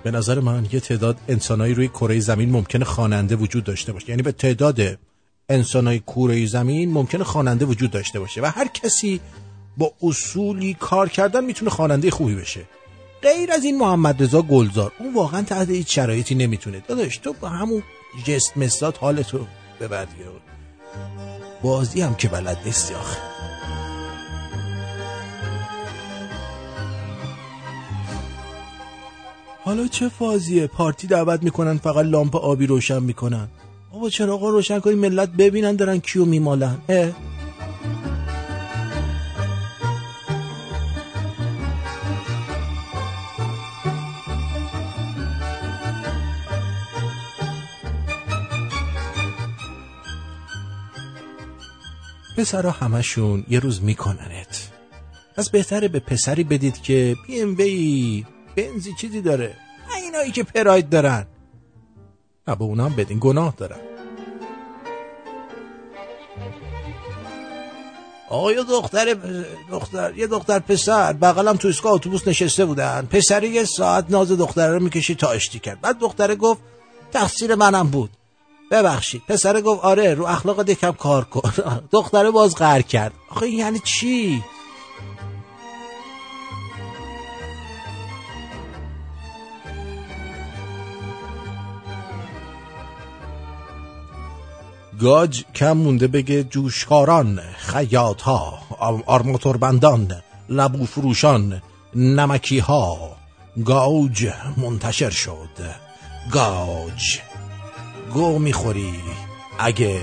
به 0.04 0.10
نظر 0.10 0.40
من 0.40 0.66
یه 0.72 0.80
تعداد 0.80 1.18
انسانایی 1.28 1.74
روی 1.74 1.88
کره 1.88 2.20
زمین 2.20 2.50
ممکنه 2.50 2.84
خواننده 2.84 3.36
وجود 3.36 3.64
داشته 3.64 3.92
باشه. 3.92 4.10
یعنی 4.10 4.22
به 4.22 4.32
تعداد 4.32 4.80
انسانای 5.48 5.98
کره 5.98 6.46
زمین 6.46 6.92
ممکنه 6.92 7.24
خواننده 7.24 7.64
وجود 7.64 7.90
داشته 7.90 8.20
باشه. 8.20 8.42
و 8.42 8.46
هر 8.46 8.68
کسی 8.68 9.20
با 9.76 9.92
اصولی 10.02 10.74
کار 10.74 11.08
کردن 11.08 11.44
می‌تونه 11.44 11.70
خواننده 11.70 12.10
خوبی 12.10 12.34
بشه. 12.34 12.64
غیر 13.22 13.52
از 13.52 13.64
این 13.64 13.78
محمد 13.78 14.22
رضا 14.22 14.42
گلزار 14.42 14.92
اون 14.98 15.14
واقعا 15.14 15.42
تحت 15.42 15.70
هیچ 15.70 15.94
شرایطی 15.94 16.34
نمی‌تونه. 16.34 16.82
داداش 16.88 17.16
تو 17.16 17.32
با 17.32 17.48
همون 17.48 17.82
جست 18.24 18.56
مسات 18.56 18.98
حالتو 18.98 19.46
ببر 19.80 20.06
بازی 21.62 22.00
هم 22.00 22.14
که 22.14 22.28
بلد 22.28 22.58
نیستی 22.64 22.94
آخه. 22.94 23.18
حالا 29.64 29.86
چه 29.86 30.08
فازیه؟ 30.08 30.66
پارتی 30.66 31.06
دعوت 31.06 31.42
می‌کنن 31.42 31.78
فقط 31.78 32.06
لامپ 32.06 32.36
آبی 32.36 32.66
روشن 32.66 33.02
می‌کنن. 33.02 33.48
بابا 33.92 34.10
چراغا 34.10 34.50
روشن 34.50 34.80
کنی؟ 34.80 34.94
ملت 34.94 35.28
ببینن 35.28 35.76
دارن 35.76 35.98
کیو 35.98 36.24
میمالن 36.24 36.78
اه؟ 36.88 37.12
پسرها 52.44 52.70
همشون 52.70 53.44
یه 53.48 53.58
روز 53.58 53.82
میکننت. 53.82 54.68
از 55.36 55.50
بهتره 55.50 55.88
به 55.88 56.00
پسری 56.00 56.44
بدید 56.44 56.82
که 56.82 57.16
بی 57.26 57.40
ام 57.40 57.56
وی 57.56 58.24
بنزی 58.56 58.90
چیزی 59.00 59.20
داره. 59.20 59.56
اینایی 59.96 60.30
که 60.30 60.42
پراید 60.42 60.88
دارن. 60.88 61.26
نه 62.48 62.54
به 62.54 62.64
اونا 62.64 62.88
بدین 62.88 63.18
گناه 63.20 63.54
دارن. 63.56 63.76
آقا 68.28 68.52
دختر 68.52 69.16
دختر 69.70 70.12
یه 70.16 70.26
دختر 70.26 70.58
پسر 70.58 71.12
بغلم 71.12 71.56
تو 71.56 71.68
اسکا 71.68 71.90
اتوبوس 71.90 72.28
نشسته 72.28 72.64
بودن. 72.64 73.08
پسری 73.10 73.48
یه 73.48 73.64
ساعت 73.64 74.10
ناز 74.10 74.32
دختره 74.32 74.72
رو 74.72 74.82
می‌کشی 74.82 75.14
تا 75.14 75.30
اشتی 75.30 75.58
کرد. 75.58 75.80
بعد 75.80 75.98
دختره 75.98 76.34
گفت 76.34 76.60
تقصیر 77.12 77.54
منم 77.54 77.88
بود. 77.88 78.10
ببخشید. 78.70 79.22
پسر 79.28 79.60
گفت 79.60 79.84
آره 79.84 80.14
رو 80.14 80.26
اخلاق 80.26 80.68
یکم 80.68 80.92
کار 80.92 81.24
کن. 81.24 81.52
دختره 81.92 82.30
باز 82.30 82.54
قهر 82.54 82.82
کرد. 82.82 83.12
آخه 83.30 83.48
یعنی 83.48 83.78
چی؟ 83.84 84.42
گاج 95.00 95.44
کم 95.54 95.72
مونده 95.72 96.08
بگه 96.08 96.44
جوشکاران 96.44 97.40
خیاط 97.56 98.22
ها 98.22 98.58
آرماتور 99.06 99.56
بندان 99.56 100.22
لبو 100.48 100.86
فروشان 100.86 101.62
نمکی 101.94 102.58
ها 102.58 103.16
گاج 103.64 104.28
منتشر 104.56 105.10
شد. 105.10 105.74
گاج 106.32 107.20
گو 108.12 108.38
می‌خوری 108.38 109.00
اگه 109.58 110.00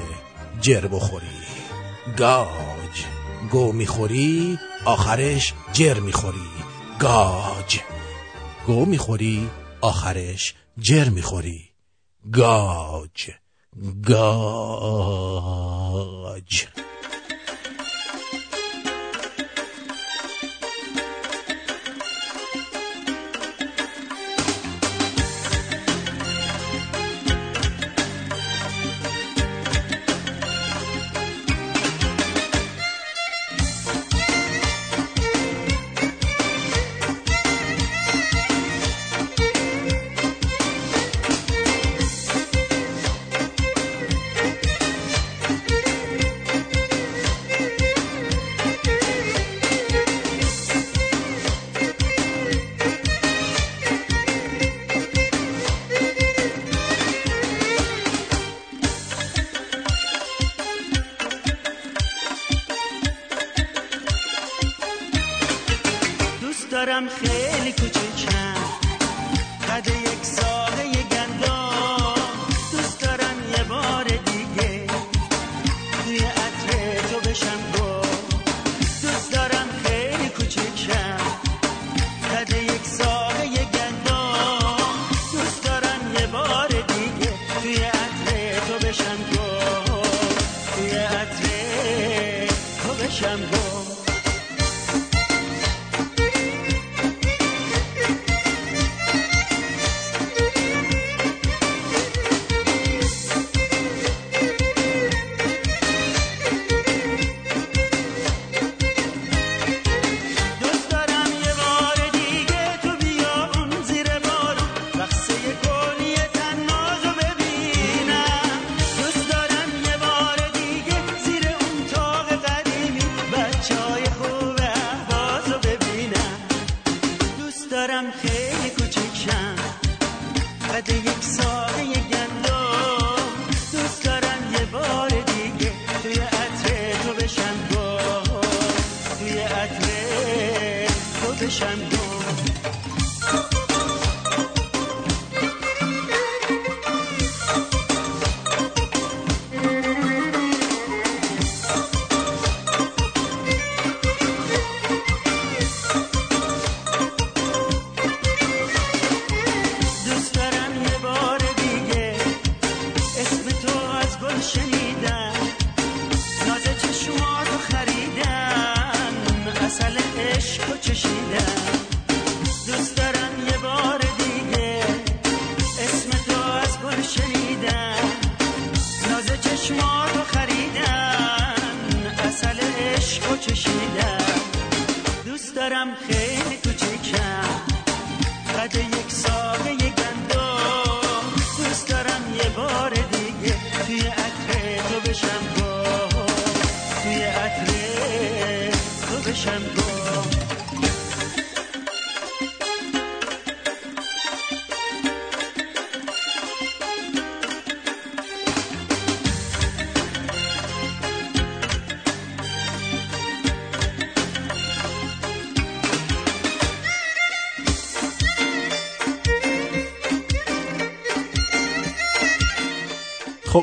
جر 0.61 0.87
بخوری. 0.87 1.25
گاج 2.17 3.05
گو 3.51 3.71
می‌خوری 3.71 4.59
آخرش 4.85 5.53
جر 5.73 5.99
می‌خوری. 5.99 6.49
گاج 6.99 7.79
گو 8.65 8.85
می‌خوری 8.85 9.49
آخرش 9.81 10.55
جر 10.79 11.09
می‌خوری. 11.09 11.69
گاج 12.31 13.29
گاج. 14.07 15.31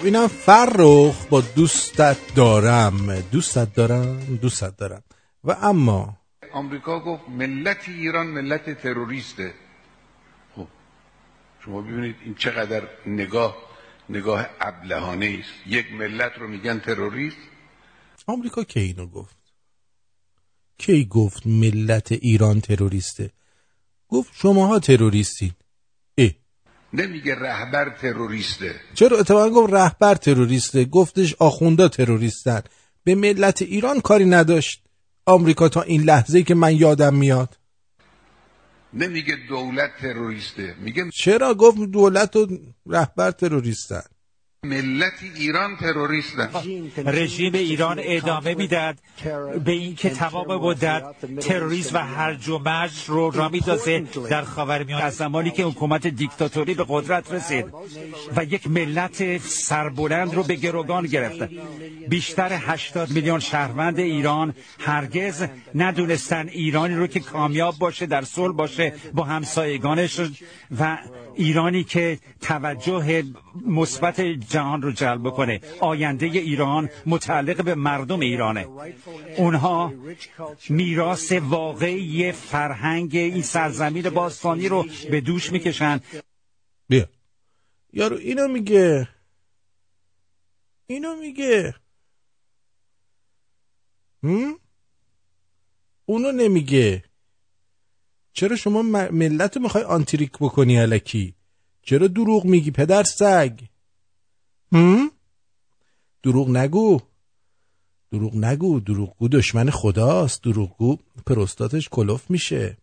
اینم 0.08 0.26
فرخ 0.26 1.26
با 1.26 1.40
دوستت 1.40 2.34
دارم. 2.34 3.20
دوستت 3.20 3.74
دارم 3.74 4.38
دوستت 4.42 4.76
دارم. 4.76 5.02
و 5.44 5.50
اما 5.52 6.16
آمریکا 6.52 7.00
گفت 7.00 7.28
ملت 7.28 7.88
ایران 7.88 8.26
ملت 8.26 8.82
تروریسته. 8.82 9.54
خب 10.56 10.66
شما 11.64 11.80
ببینید 11.80 12.16
این 12.24 12.34
چقدر 12.34 12.82
نگاه 13.06 13.56
نگاه 14.08 14.46
ابلهانه 14.60 15.38
است. 15.40 15.66
یک 15.66 15.92
ملت 15.92 16.32
رو 16.38 16.48
میگن 16.48 16.78
تروریست. 16.78 17.36
آمریکا 18.26 18.64
کی 18.64 18.80
اینو 18.80 19.06
گفت؟ 19.06 19.36
کی 20.78 21.04
گفت 21.04 21.46
ملت 21.46 22.12
ایران 22.12 22.60
تروریسته؟ 22.60 23.30
گفت 24.08 24.32
شماها 24.34 24.78
تروریستین. 24.78 25.50
اه 25.50 25.67
نمیگه 26.92 27.34
رهبر 27.34 27.96
تروریسته. 28.00 28.74
چرا؟ 28.94 29.18
اتفاقا 29.18 29.50
گفت 29.50 29.72
رهبر 29.72 30.14
تروریسته. 30.14 30.84
گفتش 30.84 31.34
آخوندا 31.38 31.88
تروریستن. 31.88 32.62
به 33.04 33.14
ملت 33.14 33.62
ایران 33.62 34.00
کاری 34.00 34.24
نداشت. 34.24 34.82
آمریکا 35.26 35.68
تا 35.68 35.82
این 35.82 36.02
لحظه 36.02 36.42
که 36.42 36.54
من 36.54 36.76
یادم 36.76 37.14
میاد. 37.14 37.58
نمیگه 38.94 39.36
دولت 39.48 39.90
تروریسته. 40.00 40.74
میگه 40.80 41.10
چرا؟ 41.10 41.54
گفت 41.54 41.78
دولت 41.78 42.36
و 42.36 42.46
رهبر 42.86 43.30
تروریستن. 43.30 44.02
ملت 44.64 45.12
ایران 45.36 45.76
تروریستن 45.76 46.50
رژیم 47.06 47.54
ایران 47.54 48.00
ادامه 48.02 48.54
می‌داد 48.54 48.96
به 49.64 49.72
این 49.72 49.94
که 49.94 50.10
تمام 50.10 50.56
مدت 50.56 51.04
تروریسم 51.40 51.96
و 51.96 51.98
هرج 51.98 52.48
و 52.48 52.58
مرج 52.58 53.04
رو 53.06 53.30
را 53.30 53.48
میدازه 53.48 54.04
در 54.30 54.42
خاورمیانه 54.42 55.04
از 55.04 55.14
زمانی 55.14 55.50
که 55.50 55.64
حکومت 55.64 56.06
دیکتاتوری 56.06 56.74
به 56.74 56.84
قدرت 56.88 57.32
رسید 57.32 57.66
و 58.36 58.44
یک 58.44 58.66
ملت 58.66 59.38
سربلند 59.38 60.34
رو 60.34 60.42
به 60.42 60.54
گروگان 60.54 61.06
گرفته 61.06 61.50
بیشتر 62.08 62.52
80 62.52 63.10
میلیون 63.10 63.40
شهروند 63.40 63.98
ایران 63.98 64.54
هرگز 64.78 65.46
ندونستن 65.74 66.48
ایرانی 66.48 66.94
رو 66.94 67.06
که 67.06 67.20
کامیاب 67.20 67.78
باشه 67.78 68.06
در 68.06 68.22
صلح 68.22 68.54
باشه 68.54 68.92
با 69.14 69.24
همسایگانش 69.24 70.20
و 70.80 70.98
ایرانی 71.34 71.84
که 71.84 72.18
توجه 72.40 73.24
مثبت 73.66 74.20
جهان 74.58 74.82
رو 74.82 74.92
جلب 74.92 75.30
کنه 75.30 75.60
آینده 75.80 76.26
ایران 76.26 76.90
متعلق 77.06 77.64
به 77.64 77.74
مردم 77.74 78.20
ایرانه. 78.20 78.66
اونها 79.36 79.92
میراث 80.68 81.32
واقعی 81.32 82.32
فرهنگ 82.32 83.16
این 83.16 83.42
سرزمین 83.42 84.10
باستانی 84.10 84.68
رو 84.68 84.86
به 85.10 85.20
دوش 85.20 85.52
می‌کشن. 85.52 86.00
بیا. 86.88 87.08
یارو 87.92 88.16
اینو 88.16 88.48
میگه. 88.48 89.08
اینو 90.86 91.16
میگه؟ 91.16 91.74
اونو 96.06 96.32
نمیگه. 96.32 97.04
چرا 98.32 98.56
شما 98.56 98.82
ملت 99.12 99.56
رو 99.56 99.62
می‌خوای 99.62 99.84
آنتریک 99.84 100.32
بکنی 100.40 100.76
علکی 100.76 101.34
چرا 101.82 102.06
دروغ 102.06 102.44
میگی 102.44 102.70
پدر 102.70 103.02
سگ؟ 103.02 103.60
هم؟ 104.72 105.10
دروغ 106.22 106.48
نگو. 106.50 107.00
دروغ 108.12 108.36
نگو. 108.36 108.80
دروغگو 108.80 109.28
دشمن 109.28 109.70
خداست. 109.70 110.42
دروغگو 110.42 110.96
پروستاتش 111.26 111.88
کلوف 111.88 112.30
میشه. 112.30 112.76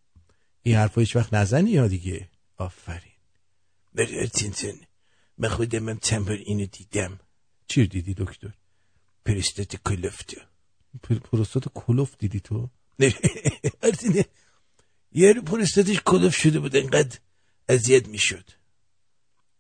این 0.62 0.76
حرفا 0.76 1.02
هیچ 1.02 1.16
وقت 1.16 1.34
نزنی 1.34 1.72
یا 1.72 1.88
دیگه؟ 1.88 2.30
آفرین. 2.58 3.12
بری 3.94 4.28
تینتن 4.28 4.74
من 5.38 5.50
خودم 5.50 5.80
من 5.80 5.98
تمبر 5.98 6.32
اینو 6.32 6.66
دیدم. 6.66 7.20
چی 7.68 7.82
رو 7.82 7.88
دیدی 7.88 8.14
دکتر؟ 8.14 8.54
پروستات 9.26 9.76
کلفته 9.76 10.42
پر- 11.04 11.20
پروستات 11.20 11.68
کلوف 11.74 12.16
دیدی 12.18 12.40
تو؟ 12.40 12.70
یارو 15.12 15.42
پروستاتش 15.42 16.02
کلوف 16.06 16.36
شده 16.36 16.60
بود. 16.60 16.76
انقدر 16.76 17.20
اذیت 17.70 18.08
می‌شد. 18.08 18.50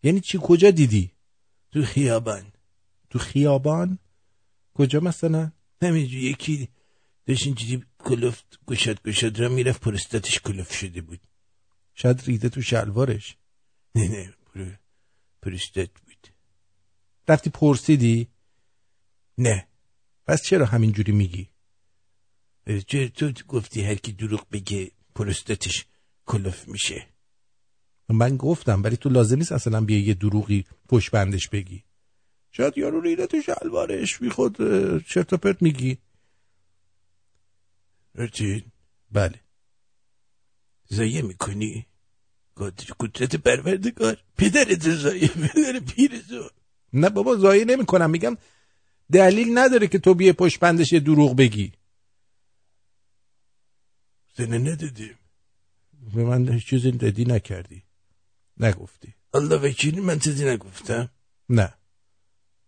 یعنی 0.04 0.20
چی؟ 0.20 0.40
کجا 0.42 0.72
دیدی؟ 0.72 1.12
تو 1.76 1.84
خیابان. 1.84 2.52
تو 3.10 3.20
خیابان؟ 3.20 4.00
کجا 4.74 5.00
مثلا؟ 5.00 5.52
همینجور 5.82 6.20
یکی 6.20 6.70
داشت 7.26 7.46
اینجوری 7.46 7.84
کلفت 8.00 8.60
گشاد 8.68 9.02
گشاد 9.04 9.40
را 9.40 9.50
می‌رفت 9.50 9.82
پرستاتش 9.82 10.40
کلفت 10.40 10.74
شده 10.74 11.02
بود. 11.02 11.20
شاید 11.94 12.22
ریده 12.26 12.50
تو 12.50 12.62
شلوارش. 12.62 13.38
نه 13.96 14.08
نه 14.08 14.34
پر... 14.46 14.72
پرستات 15.42 15.90
بود. 16.06 16.28
رفتی 17.28 17.50
پرسیدی؟ 17.50 18.28
نه. 19.38 19.68
پس 20.28 20.44
چرا 20.44 20.66
همینجوری 20.66 21.12
میگی؟ 21.12 21.50
چرا 22.88 23.08
تو 23.08 23.32
گفتی 23.48 23.82
هر 23.82 23.96
کی 23.96 24.12
دروغ 24.12 24.50
بگه 24.50 24.92
پرستاتش 25.16 25.86
کلفت 26.26 26.68
میشه. 26.68 27.14
من 28.10 28.38
گفتم 28.38 28.84
ولی 28.84 28.98
تو 28.98 29.10
لازم 29.10 29.38
نیست 29.38 29.52
اصلا 29.52 29.82
بیا 29.82 30.00
یه 30.00 30.13
دروغی 30.13 30.65
پشت 30.89 31.12
بندش 31.12 31.50
بگی. 31.50 31.84
شاید 32.52 32.78
یارو 32.78 33.02
ریده 33.02 33.28
تو 33.28 33.41
شلوارش 33.41 34.18
بی 34.18 34.30
خود 34.30 34.58
چرت 35.04 35.34
و 35.34 35.38
پرت 35.38 35.62
میگی. 35.62 35.98
رتین 38.15 38.63
بله. 39.12 39.39
زایه 40.88 41.22
می‌کنی؟ 41.22 41.86
قدرت 43.00 43.36
پروردگار. 43.36 44.18
پدرت 44.38 44.89
زایه 44.89 45.28
پدر 45.28 45.80
پیرزو 45.80 46.50
نه 46.94 47.10
بابا 47.10 47.36
زایه 47.36 47.65
نمی‌کنم. 47.65 48.10
میگم 48.10 48.38
دلیل 49.12 49.58
نداره 49.58 49.88
که 49.88 50.00
تو 50.00 50.13
بیا 50.13 50.34
پشت 50.34 50.60
بندش 50.60 50.94
یه 50.94 51.00
دروغ 51.00 51.36
بگی. 51.36 51.72
زنه 54.36 54.58
ندادیم. 54.58 55.18
به 56.15 56.24
من 56.24 56.50
هیچ 56.54 56.65
چیزی 56.65 56.91
دادی 56.91 57.26
نکردی. 57.26 57.85
نگفتی. 58.58 59.13
الله 59.34 59.56
وکیلی 59.56 60.02
من 60.02 60.20
چیزی 60.20 60.46
نگفتم. 60.46 61.10
نه. 61.50 61.74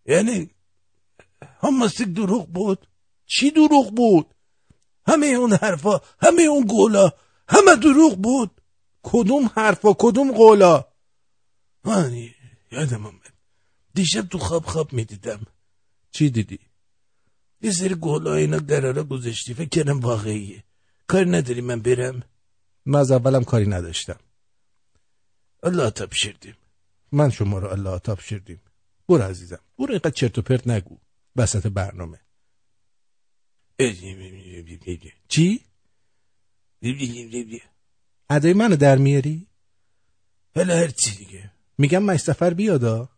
یعنی 0.06 0.50
هماستیک 1.62 2.08
دروغ 2.08 2.47
بود. 2.47 2.88
چی 3.26 3.52
دروغ 3.52 3.95
بود؟ 3.95 4.28
همه 5.08 5.26
اون 5.26 5.54
حرفا 5.54 6.02
همه 6.21 6.41
اون 6.41 6.65
گولا 6.65 7.12
همه 7.50 7.76
دروغ 7.76 8.17
بود. 8.17 8.62
کدوم 9.04 9.50
حرفا 9.56 9.93
کدوم 9.93 10.32
قولا 10.32 10.86
من 11.84 12.30
یادم 12.71 13.06
آمد 13.06 13.34
دیشب 13.93 14.28
تو 14.28 14.38
خواب 14.38 14.65
خواب 14.65 14.93
می‌دیدم. 14.93 15.41
چی 16.12 16.30
دیدی؟ 16.30 16.60
یه 17.62 17.71
سری 17.71 17.95
گولا 17.95 18.34
اینا 18.36 18.58
درارا 18.58 19.04
گذاشتی. 19.04 19.54
فکر 19.54 19.69
کردم 19.69 20.00
واقعیه. 20.00 20.63
کار 21.08 21.38
نداری 21.38 21.62
من 21.62 21.80
برم؟ 21.82 22.23
من 22.86 23.00
از 23.00 23.12
اولم 23.12 23.43
کاری 23.43 23.67
نداشتم. 23.67 24.19
الله 25.63 25.91
شردیم 26.13 26.56
من 27.12 27.30
شما 27.30 27.60
رو 27.60 27.67
الله 27.67 28.00
تاب 28.00 28.20
شردیم 28.20 28.62
برو 29.10 29.24
عزیزم 29.24 29.60
برو 29.78 29.89
اینقدر 29.89 30.10
چرت 30.10 30.38
و 30.38 30.41
پرت 30.41 30.67
نگو. 30.67 30.98
وسط 31.36 31.67
برنامه. 31.67 32.20
چی؟ 35.28 35.60
ادای 38.30 38.54
منو 38.54 38.76
در 38.76 38.98
میاری؟ 38.98 39.48
حالا 40.56 40.76
هر 40.76 40.88
چی 40.88 41.15
دیگه. 41.15 41.52
میگم 41.78 42.17
سفر 42.17 42.54
بیادا 42.54 43.10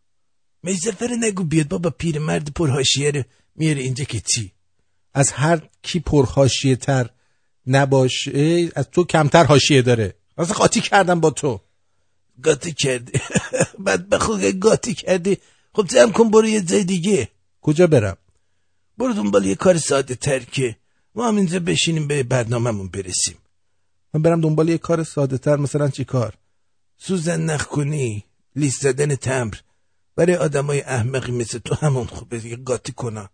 میزفر 0.63 1.10
نگو 1.19 1.43
بیاد 1.43 1.67
بابا 1.67 1.89
پیر 1.89 2.19
مرد 2.19 2.54
پرهاشیه 2.54 3.12
رو 3.12 3.23
میاره 3.56 3.82
اینجا 3.82 4.04
که 4.04 4.19
چی؟ 4.19 4.52
از 5.13 5.32
هر 5.32 5.69
کی 5.82 5.99
پرهاشیه 5.99 6.75
تر 6.75 7.10
نباشه 7.67 8.71
از 8.75 8.89
تو 8.91 9.04
کمتر 9.04 9.43
حاشیه 9.43 9.82
داره. 9.82 10.15
اصلا 10.38 10.56
قاطی 10.56 10.82
کردم 10.82 11.19
با 11.19 11.30
تو. 11.30 11.62
گاتی 12.43 12.73
کرده 12.73 13.21
بعد 13.86 14.10
بخواه 14.10 14.52
گاتی 14.52 14.93
کرده 14.93 15.38
خب 15.73 15.88
جمع 15.88 16.12
کن 16.12 16.30
برو 16.30 16.47
یه 16.47 16.62
جای 16.62 16.84
دیگه. 16.84 17.30
کجا 17.62 17.88
برم؟ 17.88 18.17
برو 18.97 19.13
دنبال 19.13 19.45
یه 19.45 19.56
کار 19.56 19.78
ساده 19.78 20.15
تر 20.15 20.39
که 20.39 20.75
ما 21.15 21.28
هم 21.28 21.36
اینجا 21.38 21.60
بشینیم 21.60 22.08
به 22.08 22.23
برنامهمون 22.23 22.88
برسیم. 22.88 23.38
من 24.13 24.21
برم 24.21 24.41
دنبال 24.41 24.69
یه 24.69 24.78
کار 24.78 25.04
ساده 25.04 25.38
تر 25.38 25.56
مثلا 25.58 25.89
چی 25.89 26.06
کار؟ 26.06 26.34
سوزن 26.97 27.41
نخ 27.41 27.65
کنی 27.65 28.23
لیست 28.56 28.82
زدن 28.82 29.15
تمر 29.15 29.56
برای 30.15 30.36
آدمای 30.36 30.82
احمقی 30.82 31.32
مثل 31.32 31.60
تو 31.60 31.75
همون 31.75 32.06
خوبه 32.06 32.39
دیگه 32.39 32.56
قاطی 32.56 32.91
کنا. 32.91 33.30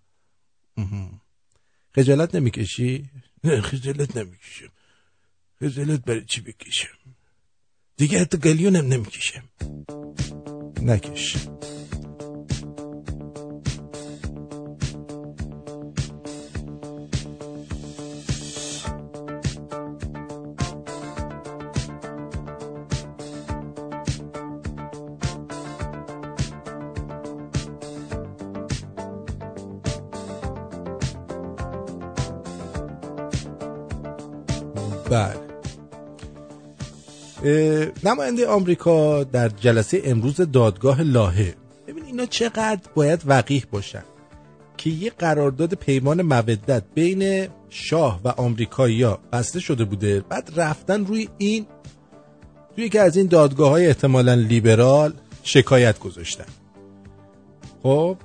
خجالت 1.95 2.35
نمی‌کشی؟ 2.35 3.09
نه 3.43 3.61
خجالت 3.61 4.17
نمی‌کشم. 4.17 4.71
خجالت 5.59 6.05
برای 6.05 6.25
چی 6.25 6.41
بکشم؟ 6.41 6.97
دیگه 7.97 8.19
حتی 8.19 8.37
گلیونم 8.37 8.85
نمی‌کشم 8.85 9.43
نکش. 10.81 11.37
بله. 35.09 35.44
نماینده 38.03 38.47
آمریکا 38.47 39.23
در 39.23 39.49
جلسه 39.49 40.01
امروز 40.05 40.35
دادگاه 40.35 41.01
لاهه 41.01 41.55
ببین 41.87 42.05
اینا 42.05 42.25
چقدر 42.25 42.81
باید 42.95 43.21
وقیح 43.25 43.65
باشن 43.71 44.03
که 44.77 44.89
یه 44.89 45.09
قرارداد 45.09 45.73
پیمان 45.73 46.21
مودت 46.21 46.83
بین 46.95 47.47
شاه 47.69 48.19
و 48.23 48.27
آمریکایی‌ها 48.27 49.19
بسته 49.31 49.59
شده 49.59 49.85
بوده 49.85 50.19
بعد 50.29 50.51
رفتن 50.55 51.05
روی 51.05 51.29
این 51.37 51.65
توی 52.75 52.85
یکی 52.85 52.97
از 52.99 53.17
این 53.17 53.27
دادگاه 53.27 53.69
های 53.69 53.87
احتمالا 53.87 54.33
لیبرال 54.33 55.13
شکایت 55.43 55.99
گذاشتن 55.99 56.45
خب 57.83 58.17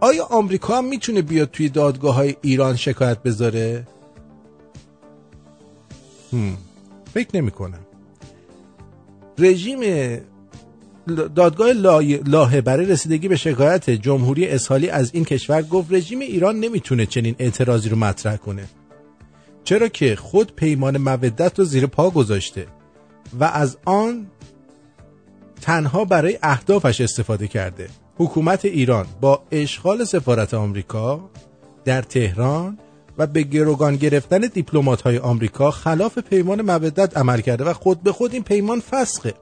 آیا 0.00 0.24
آمریکا 0.24 0.78
هم 0.78 0.84
می‌تونه 0.84 1.22
بیاد 1.22 1.50
توی 1.50 1.68
دادگاه 1.68 2.14
های 2.14 2.36
ایران 2.42 2.76
شکایت 2.76 3.22
بذاره؟ 3.22 3.86
هم. 6.32 6.56
فکر 7.14 7.36
نمی 7.36 7.50
کنم 7.50 7.87
رژیم 9.38 9.80
دادگاه 11.34 11.72
لاهه 12.26 12.60
برای 12.60 12.86
رسیدگی 12.86 13.28
به 13.28 13.36
شکایت 13.36 13.90
جمهوری 13.90 14.48
اسحالی 14.48 14.88
از 14.88 15.10
این 15.14 15.24
کشور 15.24 15.62
گفت 15.62 15.92
رژیم 15.92 16.20
ایران 16.20 16.60
نمی‌تونه 16.60 17.06
چنین 17.06 17.34
اعتراضی 17.38 17.88
رو 17.88 17.96
مطرح 17.96 18.36
کنه. 18.36 18.64
چرا 19.64 19.88
که 19.88 20.16
خود 20.16 20.52
پیمان 20.56 20.96
مودت 20.96 21.58
رو 21.58 21.64
زیر 21.64 21.86
پا 21.86 22.10
گذاشته 22.10 22.66
و 23.40 23.44
از 23.44 23.76
آن 23.84 24.26
تنها 25.60 26.04
برای 26.04 26.38
اهدافش 26.42 27.00
استفاده 27.00 27.48
کرده. 27.48 27.88
حکومت 28.16 28.64
ایران 28.64 29.06
با 29.20 29.42
اشغال 29.50 30.04
سفارت 30.04 30.54
آمریکا 30.54 31.30
در 31.84 32.02
تهران 32.02 32.78
و 33.18 33.26
به 33.26 33.42
گروگان 33.42 33.96
گرفتن 33.96 34.38
دیپلمات 34.38 35.00
های 35.02 35.18
آمریکا 35.18 35.70
خلاف 35.70 36.18
پیمان 36.18 36.62
مودت 36.62 37.16
عمل 37.16 37.40
کرده 37.40 37.64
و 37.64 37.72
خود 37.72 38.02
به 38.02 38.12
خود 38.12 38.34
این 38.34 38.42
پیمان 38.42 38.80
فسخه. 38.80 39.34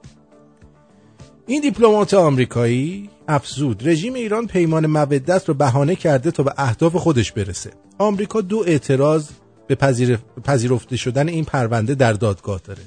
این 1.47 1.61
دیپلمات 1.61 2.13
آمریکایی 2.13 3.09
افزود. 3.27 3.87
رژیم 3.87 4.13
ایران 4.13 4.47
پیمان 4.47 4.85
مودت 4.85 5.49
رو 5.49 5.53
بهانه 5.53 5.95
کرده 5.95 6.31
تا 6.31 6.43
به 6.43 6.53
اهداف 6.57 6.95
خودش 6.95 7.31
برسه. 7.31 7.71
آمریکا 7.97 8.41
دو 8.41 8.63
اعتراض 8.67 9.29
به 9.67 9.75
پذیر... 9.75 10.17
پذیرفته 10.43 10.97
شدن 10.97 11.27
این 11.27 11.45
پرونده 11.45 11.95
در 11.95 12.13
دادگاه 12.13 12.61
داره. 12.63 12.81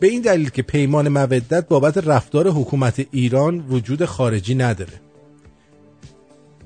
به 0.00 0.06
این 0.06 0.22
دلیل 0.22 0.50
که 0.50 0.62
پیمان 0.62 1.08
مودت 1.08 1.68
بابت 1.68 1.98
رفتار 1.98 2.48
حکومت 2.48 3.06
ایران 3.10 3.58
وجود 3.58 4.04
خارجی 4.04 4.54
نداره. 4.54 5.00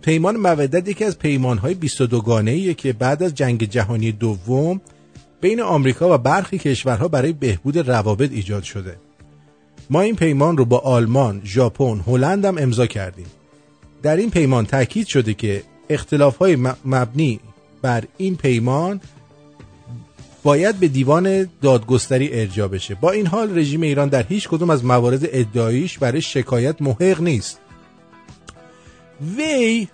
پیمان 0.04 0.36
مودت 0.36 0.88
یکی 0.88 1.04
از 1.04 1.18
پیمانهای 1.18 1.74
22 1.74 2.20
گانه‌ایه 2.20 2.74
که 2.74 2.92
بعد 2.92 3.22
از 3.22 3.34
جنگ 3.34 3.64
جهانی 3.64 4.12
دوم 4.12 4.80
بین 5.40 5.60
آمریکا 5.60 6.14
و 6.14 6.18
برخی 6.18 6.58
کشورها 6.58 7.08
برای 7.08 7.32
بهبود 7.32 7.78
روابط 7.78 8.32
ایجاد 8.32 8.62
شده 8.62 8.96
ما 9.90 10.00
این 10.00 10.16
پیمان 10.16 10.56
رو 10.56 10.64
با 10.64 10.78
آلمان، 10.78 11.40
ژاپن، 11.44 12.00
هلند 12.06 12.44
هم 12.44 12.58
امضا 12.58 12.86
کردیم. 12.86 13.26
در 14.02 14.16
این 14.16 14.30
پیمان 14.30 14.66
تاکید 14.66 15.06
شده 15.06 15.34
که 15.34 15.62
اختلاف‌های 15.88 16.56
مبنی 16.84 17.40
بر 17.82 18.04
این 18.16 18.36
پیمان 18.36 19.00
باید 20.42 20.76
به 20.76 20.88
دیوان 20.88 21.48
دادگستری 21.62 22.40
ارجاع 22.40 22.68
بشه. 22.68 22.94
با 22.94 23.10
این 23.10 23.26
حال 23.26 23.58
رژیم 23.58 23.80
ایران 23.80 24.08
در 24.08 24.22
هیچ 24.22 24.48
کدوم 24.48 24.70
از 24.70 24.84
موارد 24.84 25.20
ادعاییش 25.32 25.98
برای 25.98 26.20
شکایت 26.20 26.82
محق 26.82 27.20
نیست. 27.20 27.58
وی 29.36 29.88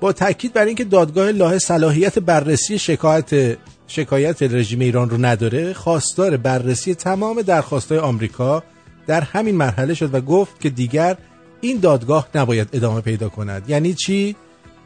با 0.00 0.12
تاکید 0.12 0.52
بر 0.52 0.64
اینکه 0.64 0.84
دادگاه 0.84 1.32
لاه 1.32 1.58
صلاحیت 1.58 2.18
بررسی 2.18 2.78
شکایت 2.78 3.56
شکایت 3.86 4.42
رژیم 4.42 4.80
ایران 4.80 5.10
رو 5.10 5.16
نداره 5.24 5.72
خواستار 5.72 6.36
بررسی 6.36 6.94
تمام 6.94 7.42
درخواستهای 7.42 7.98
آمریکا 7.98 8.62
در 9.06 9.20
همین 9.20 9.54
مرحله 9.54 9.94
شد 9.94 10.14
و 10.14 10.20
گفت 10.20 10.60
که 10.60 10.70
دیگر 10.70 11.16
این 11.60 11.80
دادگاه 11.80 12.28
نباید 12.34 12.68
ادامه 12.72 13.00
پیدا 13.00 13.28
کند. 13.28 13.70
یعنی 13.70 13.94
چی؟ 13.94 14.36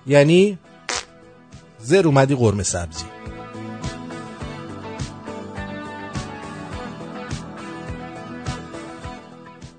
یعنی 0.07 0.59
زر 1.81 2.07
اومدی 2.07 2.35
قرمه 2.35 2.63
سبزی. 2.63 3.05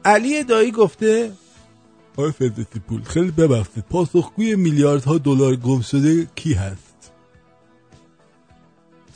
علی 0.06 0.44
دایی 0.44 0.72
گفته 0.72 1.32
آقای 2.17 2.32
فردوسی 2.32 2.80
پول 2.88 3.02
خیلی 3.02 3.32
ببخشید 3.32 3.84
پاسخگوی 3.89 4.56
میلیاردها 4.56 5.17
دلار 5.17 5.56
گم 5.56 5.82
شده 5.82 6.28
کی 6.36 6.54
هست؟ 6.54 7.12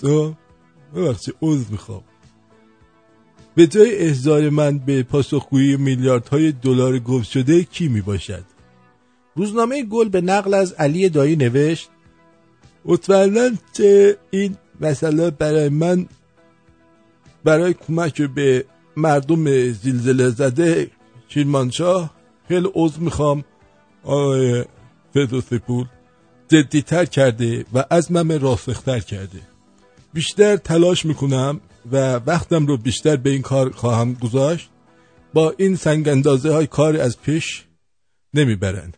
تو؟ 0.02 0.34
ببخشید 0.96 1.36
عذر 1.42 1.72
می‌خوام. 1.72 2.04
به 3.56 3.68
جای 3.68 3.98
احضار 3.98 4.50
من 4.50 4.78
به 4.78 5.04
پاسخگویی 5.04 5.78
میلیاردهای 5.78 6.52
دلار 6.52 7.00
گم 7.00 7.22
شده 7.22 7.64
کی 7.64 7.88
می 7.88 8.02
باشد 8.02 8.44
روزنامه 9.36 9.84
گل 9.84 10.10
به 10.10 10.22
نقل 10.22 10.54
از 10.54 10.74
علی 10.74 11.10
دایی 11.10 11.36
نوشت 11.36 11.90
مطمئنا 12.86 13.50
که 13.74 14.18
این 14.32 14.58
مسئله 14.82 15.30
برای 15.30 15.70
من 15.70 16.06
برای 17.44 17.74
کمک 17.74 18.22
به 18.22 18.66
مردم 18.98 19.72
زلزله 19.72 20.30
زده 20.30 20.92
کرمانشاه 21.30 22.17
خیلی 22.48 22.70
عضو 22.76 23.02
می‌خوام؟ 23.02 23.44
آقای 24.04 24.66
فردوسی 25.14 25.58
پول 25.60 25.86
جدیتر 26.48 27.06
کرده 27.06 27.66
و 27.74 27.86
عزمم 27.92 28.32
راسختر 28.32 29.00
کرده. 29.00 29.40
بیشتر 30.14 30.56
تلاش 30.56 31.06
می‌کنم 31.06 31.62
و 31.92 32.16
وقتم 32.16 32.66
رو 32.66 32.78
بیشتر 32.78 33.16
به 33.16 33.30
این 33.30 33.42
کار 33.42 33.72
خواهم 33.72 34.14
گذاشت. 34.14 34.70
با 35.34 35.54
این 35.58 35.76
سنگ 35.76 36.08
اندازه 36.08 36.54
های 36.54 36.68
کار 36.68 36.98
از 36.98 37.22
پیش 37.22 37.64
نمی‌برند. 38.34 38.98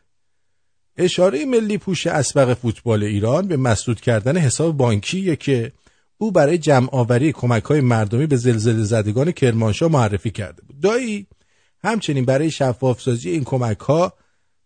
اشاره 0.98 1.46
ملی 1.46 1.78
پوش 1.78 2.08
اسبق 2.08 2.54
فوتبال 2.54 3.04
ایران 3.04 3.48
به 3.48 3.58
مسدود 3.58 4.02
کردن 4.02 4.38
حساب 4.38 4.78
بانکیه 4.78 5.36
که 5.36 5.72
او 6.18 6.32
برای 6.32 6.58
جمع 6.58 6.90
آوری 6.92 7.32
کمک 7.32 7.64
های 7.64 7.82
مردمی 7.82 8.26
به 8.26 8.36
زلزله 8.36 8.84
زدگان 8.84 9.32
کرمانشاه 9.32 9.92
معرفی 9.92 10.32
کرده 10.32 10.62
بود. 10.68 10.80
دایی 10.80 11.28
همچنین 11.84 12.26
برای 12.26 12.52
شفافسازی 12.52 13.30
این 13.30 13.44
کمک 13.44 13.80
ها 13.80 14.14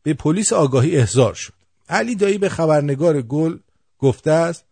به 0.03 0.13
پلیس 0.13 0.53
آگاهی 0.53 0.97
احضار 0.97 1.33
شد. 1.33 1.53
علی 1.89 2.15
دایی 2.15 2.37
به 2.37 2.49
خبرنگار 2.49 3.21
گل 3.21 3.57
گفته 3.99 4.31
است 4.31 4.65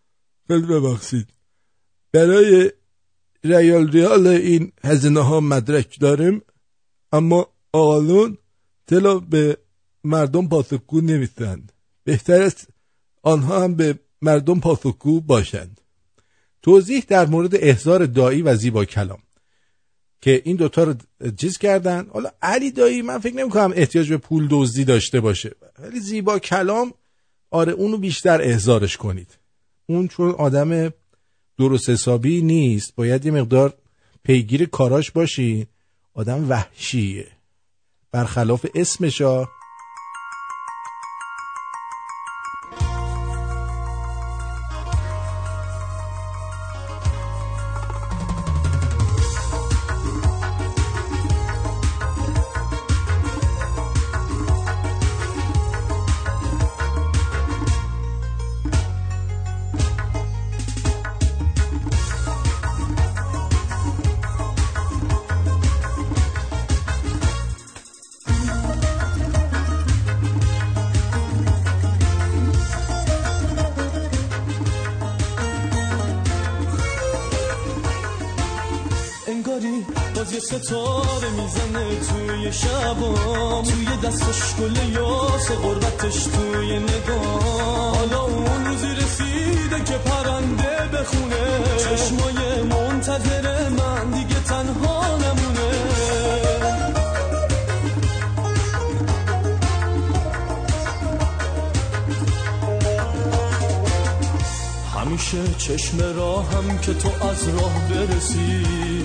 خیلی 0.47 0.67
ببخشید. 0.67 1.27
برای 2.11 2.71
ریال 3.43 3.91
ریال 3.91 4.27
این 4.27 4.71
هزینه 4.83 5.21
ها 5.21 5.39
مدرک 5.39 5.99
داریم 5.99 6.41
اما 7.11 7.47
آقالون 7.73 8.37
تلا 8.87 9.19
به 9.19 9.57
مردم 10.03 10.47
پاسخگو 10.47 11.01
نمیستند 11.01 11.71
بهتر 12.03 12.41
است 12.41 12.67
آنها 13.23 13.63
هم 13.63 13.75
به 13.75 13.99
مردم 14.21 14.59
پاسخگو 14.59 15.21
باشند. 15.21 15.81
توضیح 16.61 17.03
در 17.07 17.25
مورد 17.25 17.55
احضار 17.55 18.05
دایی 18.05 18.41
و 18.41 18.55
زیبا 18.55 18.85
کلام. 18.85 19.19
که 20.21 20.41
این 20.45 20.55
دوتا 20.55 20.83
رو 20.83 20.93
چیز 21.37 21.57
کردن. 21.57 22.07
حالا 22.13 22.29
علی 22.41 22.71
دایی 22.71 23.01
من 23.01 23.19
فکر 23.19 23.35
نمی 23.35 23.49
کنم 23.49 23.73
احتیاج 23.75 24.09
به 24.09 24.17
پول 24.17 24.47
دزدی 24.51 24.85
داشته 24.85 25.19
باشه. 25.19 25.51
ولی 25.79 25.99
زیبا 25.99 26.39
کلام 26.39 26.93
آره 27.51 27.73
اونو 27.73 27.97
بیشتر 27.97 28.41
احضارش 28.41 28.97
کنید. 28.97 29.37
اون 29.85 30.07
چون 30.07 30.31
آدم 30.31 30.93
درست 31.57 31.89
حسابی 31.89 32.41
نیست. 32.41 32.95
باید 32.95 33.25
یه 33.25 33.31
مقدار 33.31 33.73
پیگیر 34.23 34.65
کاراش 34.65 35.11
باشی. 35.11 35.67
آدم 36.13 36.49
وحشیه. 36.49 37.27
برخلاف 38.11 38.65
اسمشا. 38.75 39.45
ستاره 80.51 81.29
می‌زنه 81.29 81.95
توی 81.95 82.53
شبام. 82.53 83.63
توی 83.63 83.97
دستش 84.03 84.55
گل 84.55 84.75
یاس 84.93 85.51
و 85.51 85.55
غربتش 85.55 86.23
توی 86.23 86.79
نگاه 86.79 87.95
حالا 87.95 88.21
اون 88.21 88.65
روزی 88.65 88.87
رسیده 88.87 89.83
که 89.83 89.97
پرنده 89.97 90.89
بخونه. 90.93 91.63
چشمای 91.77 92.61
منتظر 92.61 93.69
من 93.69 94.11
دیگه 94.11 94.39
تنها 94.39 95.17
نمونه. 95.17 95.71
همیشه 104.95 105.37
چشم 105.57 105.97
راهم 106.15 106.77
که 106.77 106.93
تو 106.93 107.09
از 107.27 107.47
راه 107.47 107.89
برسی. 107.89 109.00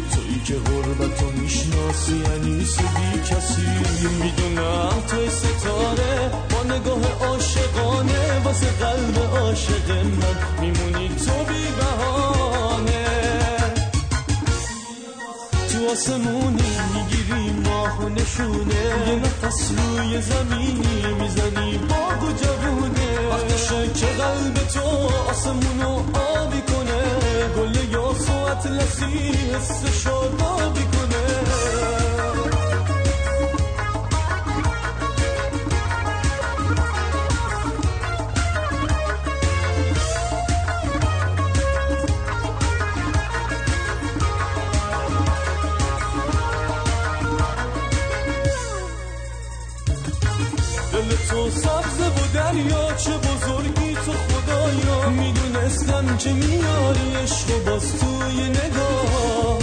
که 0.47 0.55
غربتو 0.55 1.31
می‌شناسی 1.31 2.17
یعنی 2.17 2.59
بی 2.59 3.21
کسی؟ 3.21 3.67
می‌دونم 4.23 5.03
توی 5.09 5.31
ستاره 5.31 6.31
با 6.51 6.75
نگاه 6.75 7.29
عاشقانه 7.29 8.39
واسه 8.45 8.67
قلب 8.67 9.19
عاشق 9.19 9.91
من 9.91 10.61
میمونی 10.61 11.09
تو 11.09 11.45
بی 11.49 11.67
بهانه 11.77 13.07
تو 15.73 15.91
آسمونی 15.91 16.71
می‌گیری 16.95 17.51
ماه 17.65 18.01
و 18.01 18.09
نشونه. 18.09 18.85
یه 19.07 19.15
نفس 19.15 19.71
روی 19.71 20.21
زمینی 20.21 21.15
می‌زنی 21.21 21.79
باد 21.79 22.23
و 22.23 22.33
جوونه 22.45 23.07
که 23.95 24.07
قلب 24.07 24.55
تو 24.55 24.81
آسمونو 25.31 26.26
اطلسی 28.51 29.33
حس 29.55 30.03
شادابی 30.03 30.85
کنه 30.85 31.06
و 57.51 57.71
باز 57.71 57.93
توی 57.99 58.49
نگاه. 58.49 59.59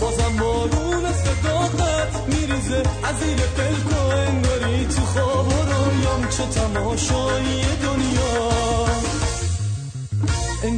بازم 0.00 0.36
بارون 0.40 1.04
صداقت 1.12 2.28
میریزه 2.28 2.82
از 3.02 3.18
زیر 3.18 3.38
پلک 3.56 3.92
و 3.92 4.16
انگاری 4.16 4.86
تو 4.86 5.02
خواب 5.02 5.48
و 5.48 5.50
رویام 5.50 6.28
چه 6.28 6.46
تماشایی 6.46 7.62
دنیا. 7.82 8.91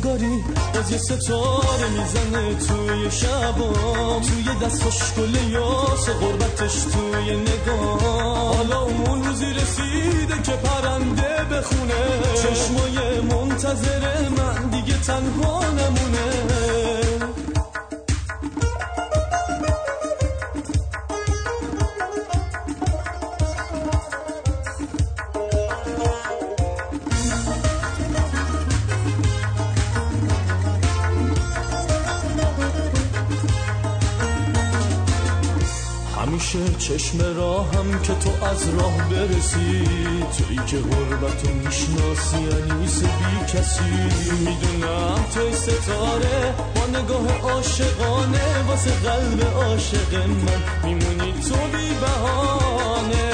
انگاری 0.05 0.45
باز 0.75 0.91
یه 0.91 0.99
ستاره 0.99 1.89
می‌زنه 1.89 2.55
توی 2.55 3.11
شبام. 3.11 4.23
توی 4.23 4.67
دستش 4.67 5.15
گل 5.15 5.35
یاس 5.51 6.09
و 6.09 6.13
غربتش 6.13 6.75
توی 6.75 7.37
نگاه 7.37 8.57
حالا 8.57 8.81
اون 8.81 9.25
روزی 9.25 9.53
رسیده 9.53 10.43
که 10.43 10.53
پرنده 10.53 11.45
بخونه. 11.51 12.05
چشمای 12.43 13.21
منتظر 13.21 14.29
من 14.29 14.69
دیگه 14.71 14.99
تنها 14.99 15.61
نمونه. 15.61 16.84
که 38.07 38.15
تو 38.15 38.45
از 38.45 38.69
راه 38.69 39.09
برسی 39.11 39.85
توی 40.39 40.57
که 40.67 40.77
غربتو 40.77 41.49
می‌شناسی 41.65 42.37
انیس 42.37 43.03
بی 43.03 43.53
کسی. 43.53 43.95
می‌دونم 44.39 45.25
توی 45.35 45.53
ستاره 45.55 46.55
با 46.75 46.99
نگاه 47.01 47.39
عاشقانه 47.53 48.63
واسه 48.69 48.91
قلب 48.91 49.43
عاشق 49.57 50.15
من 50.15 50.63
میمونی 50.85 51.33
تو 51.33 51.55
بی 51.55 51.95
بهانه 52.01 53.31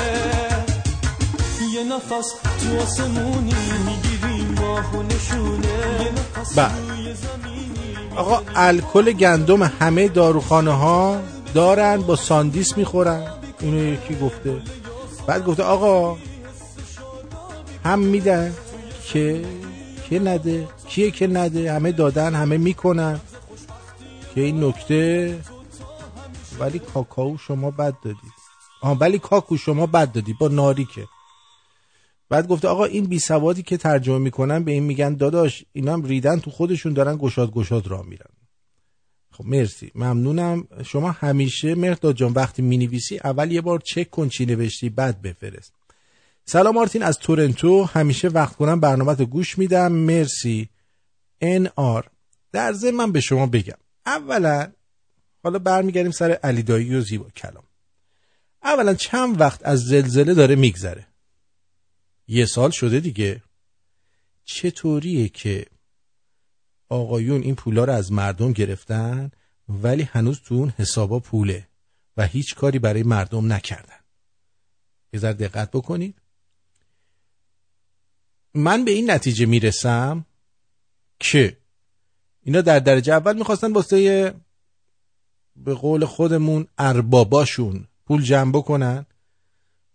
یه 1.74 1.84
نفس 1.84 2.34
تو 2.60 2.80
آسمونی 2.82 3.54
می‌گیری 3.86 4.60
ماهو 4.60 5.02
نشونه. 5.02 6.02
یه 6.04 6.10
نفس 6.10 6.58
بله. 6.58 6.70
زمینی 7.14 7.96
آقا 8.16 8.42
الکل 8.56 9.12
گندم 9.12 9.62
همه 9.62 10.08
داروخانه 10.08 10.72
ها 10.72 11.16
دارن 11.54 11.96
با 11.96 12.16
ساندیس 12.16 12.76
می‌خورن. 12.76 13.39
اینو 13.60 13.84
یکی 13.84 14.14
گفته. 14.14 14.62
بعد 15.26 15.44
گفته 15.44 15.62
آقا 15.62 16.18
هم 17.84 17.98
میدن 17.98 18.54
که 19.06 19.44
که 20.08 20.18
نده 20.18 20.68
کیه 20.88 21.10
که 21.10 21.26
نده؟ 21.26 21.72
همه 21.72 21.92
دادن 21.92 22.34
همه 22.34 22.58
می‌کنن. 22.58 23.20
که 24.34 24.40
این 24.40 24.64
نکته 24.64 25.38
ولی 26.60 26.78
کاکائو 26.78 27.36
شما 27.38 27.70
بد 27.70 27.94
دادی 28.02 28.28
آها 28.82 28.94
ولی 28.94 29.18
کاکو 29.18 29.56
شما 29.56 29.86
بد 29.86 30.12
دادی 30.12 30.32
با 30.40 30.48
ناریکه. 30.48 31.06
بعد 32.28 32.48
گفته 32.48 32.68
آقا 32.68 32.84
این 32.84 33.04
بی 33.04 33.18
سوادی 33.18 33.62
که 33.62 33.76
ترجمه 33.76 34.18
می‌کنن 34.18 34.64
به 34.64 34.72
این 34.72 34.82
میگن 34.82 35.14
داداش 35.14 35.64
اینا 35.72 35.92
هم 35.92 36.02
ریدن 36.02 36.40
تو 36.40 36.50
خودشون 36.50 36.92
دارن 36.92 37.16
گشاد 37.16 37.52
گشاد 37.52 37.86
را 37.86 38.02
میرن. 38.02 38.30
خب 39.40 39.46
مرسی. 39.46 39.90
ممنونم. 39.94 40.68
شما 40.84 41.10
همیشه 41.10 41.74
مرداد 41.74 42.16
جان 42.16 42.32
وقتی 42.32 42.62
می‌نویسی 42.62 43.18
اول 43.24 43.52
یه 43.52 43.60
بار 43.60 43.78
چک 43.78 44.10
کن 44.10 44.28
چی 44.28 44.46
نوشتی 44.46 44.88
بعد 44.88 45.22
بفرست. 45.22 45.72
سلام 46.44 46.74
مارتین 46.74 47.02
از 47.02 47.18
تورنتو. 47.18 47.84
همیشه 47.84 48.28
وقت 48.28 48.56
کنم 48.56 48.80
برنامه 48.80 49.12
رو 49.14 49.26
گوش 49.26 49.58
میدم. 49.58 49.92
مرسی. 49.92 50.68
ان 51.40 51.70
آر. 51.76 52.10
در 52.52 52.72
ضمن 52.72 52.94
من 52.94 53.12
به 53.12 53.20
شما 53.20 53.46
بگم. 53.46 53.76
اولا 54.06 54.72
حالا 55.42 55.58
برمیگردیم 55.58 56.12
سر 56.12 56.30
علی 56.30 56.62
دایی 56.62 56.94
و 56.94 57.00
زیبا 57.00 57.28
کلام. 57.36 57.64
اولا 58.62 58.94
چند 58.94 59.40
وقت 59.40 59.60
از 59.64 59.80
زلزله 59.80 60.34
داره 60.34 60.54
میگذره؟ 60.54 61.06
یه 62.28 62.46
سال 62.46 62.70
شده 62.70 63.00
دیگه. 63.00 63.42
چطوریه 64.44 65.28
که 65.28 65.66
آقایون 66.90 67.42
این 67.42 67.54
پولا 67.54 67.84
رو 67.84 67.92
از 67.92 68.12
مردم 68.12 68.52
گرفتن 68.52 69.30
ولی 69.68 70.02
هنوز 70.02 70.40
تو 70.40 70.54
اون 70.54 70.72
حسابا 70.76 71.18
پوله 71.18 71.68
و 72.16 72.26
هیچ 72.26 72.54
کاری 72.54 72.78
برای 72.78 73.02
مردم 73.02 73.52
نکردن. 73.52 74.00
یه 75.12 75.20
ذره 75.20 75.32
دقت 75.32 75.70
بکنید. 75.70 76.14
من 78.54 78.84
به 78.84 78.90
این 78.90 79.10
نتیجه 79.10 79.46
می‌رسم 79.46 80.26
که 81.18 81.56
اینا 82.42 82.60
در 82.60 82.78
درجه 82.78 83.12
اول 83.12 83.38
می‌خواستن 83.38 83.72
واسه 83.72 84.34
به 85.56 85.74
قول 85.74 86.04
خودمون 86.04 86.66
ارباباشون 86.78 87.86
پول 88.06 88.22
جمع 88.22 88.52
بکنن 88.52 89.06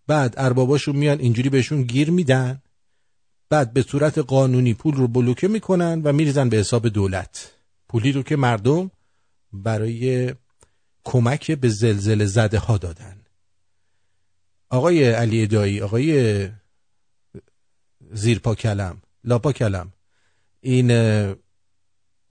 بعد 0.07 0.33
ارباباشون 0.37 0.95
میان 0.95 1.19
اینجوری 1.19 1.49
بهشون 1.49 1.83
گیر 1.83 2.11
میدن 2.11 2.61
بعد 3.49 3.73
به 3.73 3.81
صورت 3.81 4.17
قانونی 4.17 4.73
پول 4.73 4.95
رو 4.95 5.07
بلوکه 5.07 5.47
می‌کنن 5.47 6.01
و 6.01 6.13
میریزن 6.13 6.49
به 6.49 6.57
حساب 6.57 6.87
دولت. 6.87 7.51
پولی 7.89 8.11
رو 8.11 8.23
که 8.23 8.35
مردم 8.35 8.91
برای 9.53 10.33
کمک 11.03 11.51
به 11.51 11.69
زلزله 11.69 12.25
زده 12.25 12.59
ها 12.59 12.77
دادن. 12.77 13.21
آقای 14.69 15.11
علی 15.11 15.47
دایی 15.47 15.81
آقای 15.81 16.49
زیرپا 18.11 18.55
کلم 18.55 19.01
لاپا 19.23 19.51
کلم 19.51 19.93
این 20.61 20.87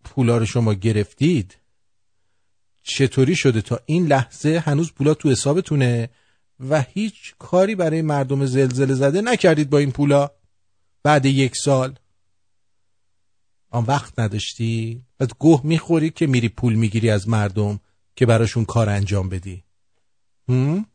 پولا 0.04 0.38
رو 0.38 0.46
شما 0.46 0.74
گرفتید؟ 0.74 1.56
چطوری 2.82 3.36
شده 3.36 3.60
تا 3.60 3.80
این 3.86 4.06
لحظه 4.06 4.58
هنوز 4.58 4.92
پولا 4.92 5.14
تو 5.14 5.30
حسابتونه 5.30 6.10
و 6.70 6.82
هیچ 6.82 7.34
کاری 7.38 7.74
برای 7.74 8.02
مردم 8.02 8.46
زلزله 8.46 8.94
زده 8.94 9.20
نکردید 9.20 9.70
با 9.70 9.78
این 9.78 9.92
پولا؟ 9.92 10.30
بعد 11.04 11.26
یک 11.26 11.56
سال. 11.56 11.98
آن 13.70 13.84
وقت 13.84 14.18
نداشتی؟ 14.18 15.02
بعد 15.18 15.32
گوه 15.38 15.60
می‌خوری 15.64 16.10
که 16.10 16.26
میری 16.26 16.48
پول 16.48 16.74
می‌گیری 16.74 17.10
از 17.10 17.28
مردم 17.28 17.80
که 18.16 18.26
براشون 18.26 18.64
کار 18.64 18.88
انجام 18.88 19.28
بدی. 19.28 19.64
هم؟ 20.48 20.86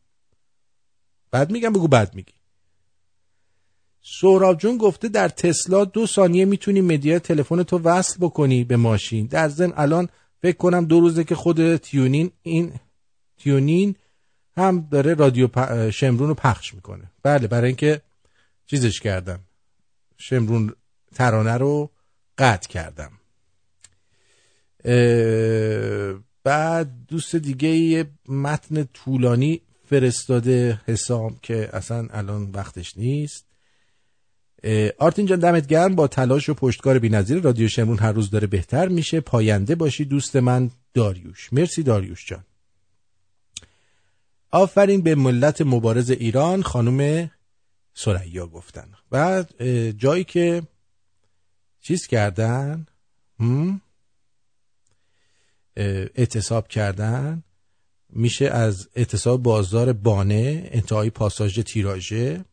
بعد 1.32 1.52
میگم 1.52 1.74
بگو 1.74 1.88
بعد 1.88 2.16
میگی. 2.16 2.34
سهراب 4.02 4.58
جون 4.58 4.78
گفته 4.78 5.08
در 5.08 5.30
تسلا 5.30 5.86
دو 5.86 6.08
ثانیه 6.08 6.46
می‌تونی 6.46 6.82
مدیا 6.82 7.20
تلفن 7.20 7.64
تو 7.64 7.80
وصل 7.80 8.18
بکنی 8.20 8.64
به 8.64 8.78
ماشین. 8.78 9.26
در 9.26 9.50
ضمن 9.50 9.74
الان 9.78 10.10
فکر 10.42 10.58
کنم 10.58 10.86
دو 10.86 11.00
روزه 11.00 11.24
که 11.24 11.36
خود 11.36 11.76
تیونین 11.76 12.32
این 12.42 12.74
تیونین 13.38 13.96
هم 14.58 14.88
داره 14.92 15.14
رادیو 15.14 15.48
پ- 15.48 15.72
شمرون 15.72 16.28
رو 16.28 16.34
پخش 16.34 16.74
می‌کنه. 16.74 17.12
بله 17.24 17.48
برای 17.48 17.68
اینکه 17.68 18.02
چیزش 18.66 19.00
کردم. 19.00 19.40
شمرون 20.20 20.74
ترانه 21.16 21.58
رو 21.58 21.90
قطع 22.38 22.70
کردم. 22.70 23.12
بعد 26.44 26.92
دوست 27.08 27.36
دیگه 27.36 27.70
یه 27.70 28.06
متن 28.28 28.84
طولانی 28.84 29.62
فرستاده 29.90 30.82
حسام 30.86 31.40
که 31.42 31.70
اصلا 31.74 32.08
الان 32.12 32.52
وقتش 32.52 32.98
نیست. 32.98 33.46
آرتین 34.98 35.26
جان 35.26 35.40
دمت 35.40 35.68
گرم 35.68 35.96
با 35.96 36.08
تلاش 36.08 36.50
و 36.50 36.54
پشتکار 36.54 37.00
بی‌نظیر 37.00 37.42
رادیو 37.42 37.68
شمرون 37.68 38.00
هر 38.00 38.12
روز 38.12 38.30
داره 38.30 38.48
بهتر 38.48 38.88
میشه. 38.88 39.20
پاینده 39.20 39.76
باشی 39.76 40.06
دوست 40.06 40.36
من 40.36 40.72
داریوش. 40.94 41.54
مرسی 41.54 41.84
داریوش 41.84 42.26
جان. 42.26 42.44
آفرین 44.52 45.02
به 45.02 45.16
ملت 45.16 45.62
مبارز 45.62 46.10
ایران 46.12 46.64
خانم 46.64 47.32
سریا 47.94 48.48
گفتن. 48.48 48.94
اه، 49.12 49.44
جایی 49.92 50.24
که 50.24 50.64
چیز 51.82 52.08
کردن 52.08 52.86
اعتصاب 55.76 56.68
کردن 56.68 57.44
میشه 58.10 58.46
از 58.46 58.90
اعتصاب 58.96 59.44
بازار 59.44 59.94
بانه 59.94 60.70
انتهای 60.72 61.10
پاساژ 61.10 61.60
تیراژه 61.60 62.46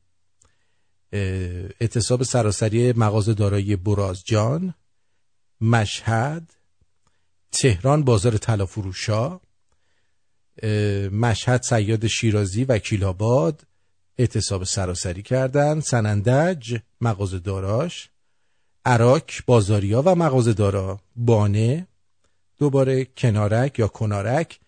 اعتصاب 1.13 2.23
سراسری 2.23 2.93
مغازه 2.93 3.35
دارایی 3.35 3.77
برازجان 3.77 4.75
مشهد 5.61 6.53
تهران 7.53 8.05
بازار 8.05 8.37
طلافروشا 8.37 9.41
اه، 10.63 11.09
مشهد 11.09 11.63
سیاد 11.63 12.07
شیرازی 12.07 12.65
وکیل 12.65 13.05
آباد 13.05 13.67
اعتصاب 14.19 14.65
سراسری 14.65 15.23
کردن 15.23 15.81
سنندج 15.81 16.79
مغازه 17.01 17.39
داراش 17.39 18.09
عراق 18.85 19.23
بازاریا 19.47 20.03
و 20.03 20.15
مغازه 20.15 20.53
دارا 20.53 21.01
بانه 21.17 21.87
دوباره 22.59 23.05
کنارک 23.05 23.79
یا 23.79 23.89
کنارک 23.89 24.61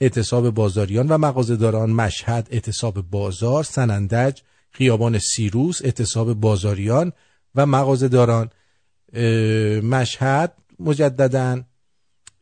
اعتصاب 0.00 0.50
بازاریان 0.50 1.08
و 1.08 1.18
مغازه 1.18 1.56
داران 1.56 1.90
مشهد 1.90 2.48
اعتصاب 2.50 3.10
بازار 3.10 3.64
سنندج 3.64 4.40
خیابان 4.70 5.18
سیروس 5.18 5.82
اعتصاب 5.82 6.32
بازاریان 6.32 7.12
و 7.54 7.66
مغازه 7.66 8.08
داران 8.08 8.50
مشهد 9.82 10.52
مجددا. 10.78 11.62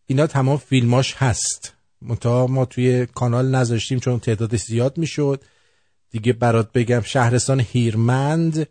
اینا 0.06 0.26
تمام 0.26 0.56
فیلماش 0.56 1.14
هست. 1.14 1.72
منتها 2.02 2.46
ما 2.46 2.64
توی 2.64 3.06
کانال 3.06 3.54
نذاشتیم 3.54 3.98
چون 3.98 4.20
تعدادش 4.20 4.60
زیاد 4.60 4.98
می‌شد. 4.98 5.44
دیگه 6.12 6.32
برات 6.32 6.72
بگم 6.72 7.00
شهرستان 7.00 7.60
هیرمند 7.60 8.66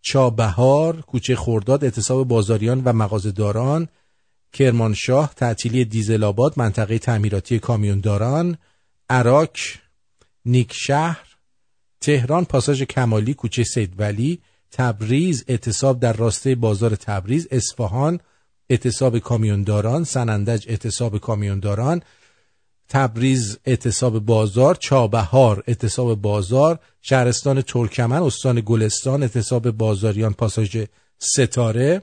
چابهار 0.00 1.00
کوچه 1.00 1.36
خورداد 1.36 1.84
اعتصاب 1.84 2.28
بازاریان 2.28 2.82
و 2.84 2.92
مغازه‌داران 2.92 3.88
کرمانشاه 4.52 5.34
تعطیلی 5.36 5.84
دیزل 5.84 6.24
آباد 6.24 6.54
منطقه 6.56 6.98
تعمیراتی 6.98 7.58
کامیونداران 7.58 8.58
عراق 9.10 9.50
نیکشهر 10.44 11.28
تهران 12.00 12.44
پاساژ 12.44 12.82
کمالی 12.82 13.34
کوچه 13.34 13.64
سید 13.64 14.00
ولی 14.00 14.40
تبریز 14.70 15.44
اعتصاب 15.48 16.00
در 16.00 16.12
راسته 16.12 16.54
بازار 16.54 16.94
تبریز 16.94 17.48
اصفهان 17.50 18.20
اعتصاب 18.70 19.18
کامیونداران 19.18 20.04
سنندج 20.04 20.64
اعتصاب 20.68 21.18
کامیونداران 21.18 22.02
تبریز 22.88 23.58
اعتصاب 23.64 24.18
بازار 24.18 24.74
چابهار 24.74 25.64
اعتصاب 25.66 26.14
بازار 26.20 26.78
شهرستان 27.02 27.62
ترکمن 27.62 28.22
استان 28.22 28.62
گلستان 28.66 29.22
اعتصاب 29.22 29.70
بازاریان 29.70 30.32
پاساژ 30.32 30.84
ستاره. 31.18 32.02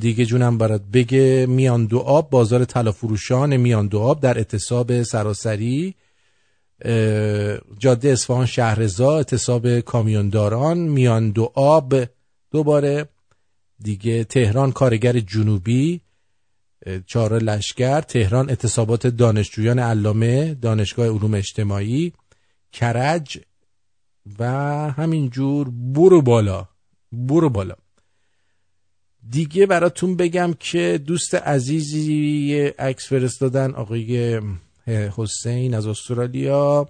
دیگه 0.00 0.24
جونم 0.24 0.58
برات 0.58 0.82
بگه 0.92 1.46
میان 1.48 1.86
دو 1.86 1.98
آب 1.98 2.30
بازار 2.30 2.64
طلا 2.64 2.92
فروشان 2.92 3.56
میان 3.56 3.86
دو 3.86 3.98
آب 4.00 4.20
در 4.20 4.38
اعتصاب 4.38 5.02
سراسری. 5.02 5.94
جاده 7.78 8.08
اصفهان 8.08 8.46
شهرزا 8.46 9.16
اعتصاب 9.16 9.80
کامیونداران 9.80 10.78
میان 10.78 11.30
دو 11.30 11.52
آب. 11.54 11.94
دوباره 12.50 13.08
دیگه 13.80 14.24
تهران 14.24 14.72
کارگر 14.72 15.20
جنوبی. 15.20 16.00
چهار 17.06 17.38
لشکر 17.38 18.00
تهران 18.00 18.48
اعتصابات 18.48 19.06
دانشجویان 19.06 19.78
علامه 19.78 20.54
دانشگاه 20.54 21.06
علوم 21.06 21.34
اجتماعی 21.34 22.12
کرج 22.72 23.38
و 24.38 24.44
همینجور 24.90 25.70
برو 25.70 26.22
بالا 26.22 26.68
برو 27.12 27.50
بالا. 27.50 27.74
دیگه 29.30 29.66
براتون 29.66 30.16
بگم 30.16 30.54
که 30.60 31.00
دوست 31.06 31.34
عزیزی 31.34 32.54
عکس 32.78 33.08
فرستادن 33.08 33.70
آقای 33.70 34.40
حسین 35.16 35.74
از 35.74 35.86
استرالیا. 35.86 36.88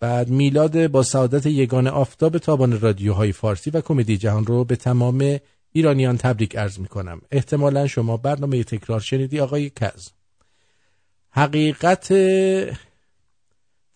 بعد 0.00 0.28
میلاد 0.28 0.86
با 0.86 1.02
سعادت 1.02 1.46
یگان 1.46 1.86
آفتاب 1.86 2.38
تابان 2.38 2.80
رادیوهای 2.80 3.32
فارسی 3.32 3.70
و 3.70 3.80
کمدی 3.80 4.16
جهان 4.16 4.46
رو 4.46 4.64
به 4.64 4.76
تمام 4.76 5.38
ایرانیان 5.78 6.16
تبریک 6.16 6.56
عرض 6.56 6.78
می‌کنم. 6.78 7.20
احتمالا 7.30 7.86
شما 7.86 8.16
برنامه 8.16 8.64
تکرار 8.64 9.00
شنیدی 9.00 9.40
آقای 9.40 9.70
کز. 9.70 10.10
حقیقت 11.30 12.06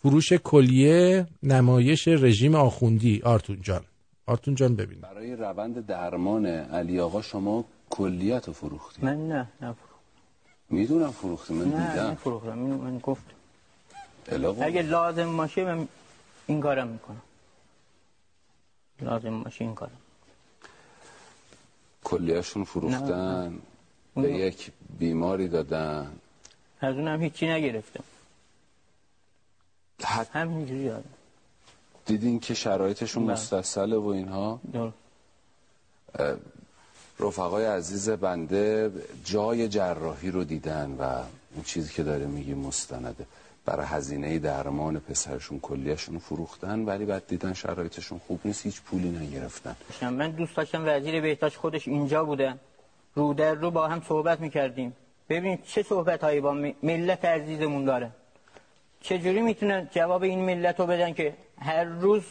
فروش 0.03 0.33
کلیه 0.33 1.27
نمایش 1.43 2.09
رژیم 2.09 2.55
آخوندی. 2.55 3.23
آرتون 3.25 3.63
جان. 3.63 3.85
آرتون 4.27 4.55
جان 4.55 4.77
ببین. 4.77 5.01
برای 5.01 5.37
روند 5.37 5.87
درمان 5.87 6.47
علی 6.47 7.01
آقا 7.01 7.23
شما 7.23 7.65
کلیت 7.91 8.47
رو 8.47 8.53
فروختی؟ 8.53 9.07
من 9.07 9.29
نه 9.29 9.49
نه 9.63 9.75
می‌دونم 10.71 11.11
فروختی 11.11 11.55
من 11.55 11.69
نه 11.69 11.91
دیدم. 11.91 12.11
نفروختم 12.11 12.65
اینو 12.65 12.79
من 12.79 12.99
گفت 12.99 13.23
اگه 14.61 14.83
لازم 14.83 15.37
باشه 15.37 15.65
من 15.65 15.89
این 16.47 16.61
کارم 16.61 16.89
می‌کنم. 16.89 17.23
لازم 19.01 19.43
باشه 19.43 19.65
این 19.65 19.75
کارم. 19.75 20.02
کلیهشون 22.05 22.65
فروختن 22.65 23.59
به 24.15 24.33
یک 24.33 24.73
بیماری 24.99 25.49
دادن. 25.49 26.13
از 26.81 26.95
اونم 26.97 27.23
هیچی 27.23 27.49
نگرفتم 27.49 28.05
حد 30.05 30.29
همینجوری 30.33 30.91
دیدین 32.07 32.41
که 32.41 32.55
شرایطشون. 32.55 33.23
مستصله 33.23 33.97
و 33.97 34.07
اینها. 34.07 34.61
رفقای 37.21 37.65
عزیز 37.65 38.11
بنده 38.11 38.93
جای 39.25 39.69
جراحی 39.69 40.31
رو 40.31 40.45
دیدن 40.45 40.97
و 40.99 41.03
اون 41.55 41.65
چیزی 41.65 41.93
که 41.95 42.03
داره 42.03 42.27
میگی 42.27 42.55
مستنده. 42.55 43.27
برای 43.65 43.87
هزینه 43.87 44.39
درمان 44.39 44.99
پسرشون 44.99 45.61
کلیهشون 45.61 46.19
فروختن 46.19 46.85
ولی 46.85 47.05
بعد 47.05 47.27
دیدن 47.27 47.53
شرایطشون 47.53 48.19
خوب 48.19 48.41
نیست 48.45 48.67
هیچ 48.67 48.83
پولی 48.83 49.09
نگرفتن. 49.09 49.77
من 50.03 50.31
دوست 50.31 50.57
داشتم 50.57 50.83
وزیر 50.87 51.21
بهداشت 51.21 51.57
خودش 51.57 51.89
اینجا 51.89 52.25
بوده. 52.25 52.55
رو 53.15 53.35
در 53.35 53.55
رو 53.55 53.71
با 53.71 53.89
هم 53.89 54.03
صحبت 54.09 54.41
می‌کردیم. 54.41 54.97
ببین 55.29 55.59
چه 55.67 55.83
صحبت 55.83 56.25
هایی 56.25 56.41
با 56.41 56.53
ملت 56.83 57.25
عزیزمون 57.25 57.85
داره. 57.85 58.11
چجوری 59.01 59.41
می‌تونن 59.41 59.89
جواب 59.91 60.23
این 60.23 60.41
ملت 60.41 60.81
رو 60.81 60.87
بدن 60.87 61.13
که 61.13 61.35
هر 61.59 61.85
روز 61.85 62.23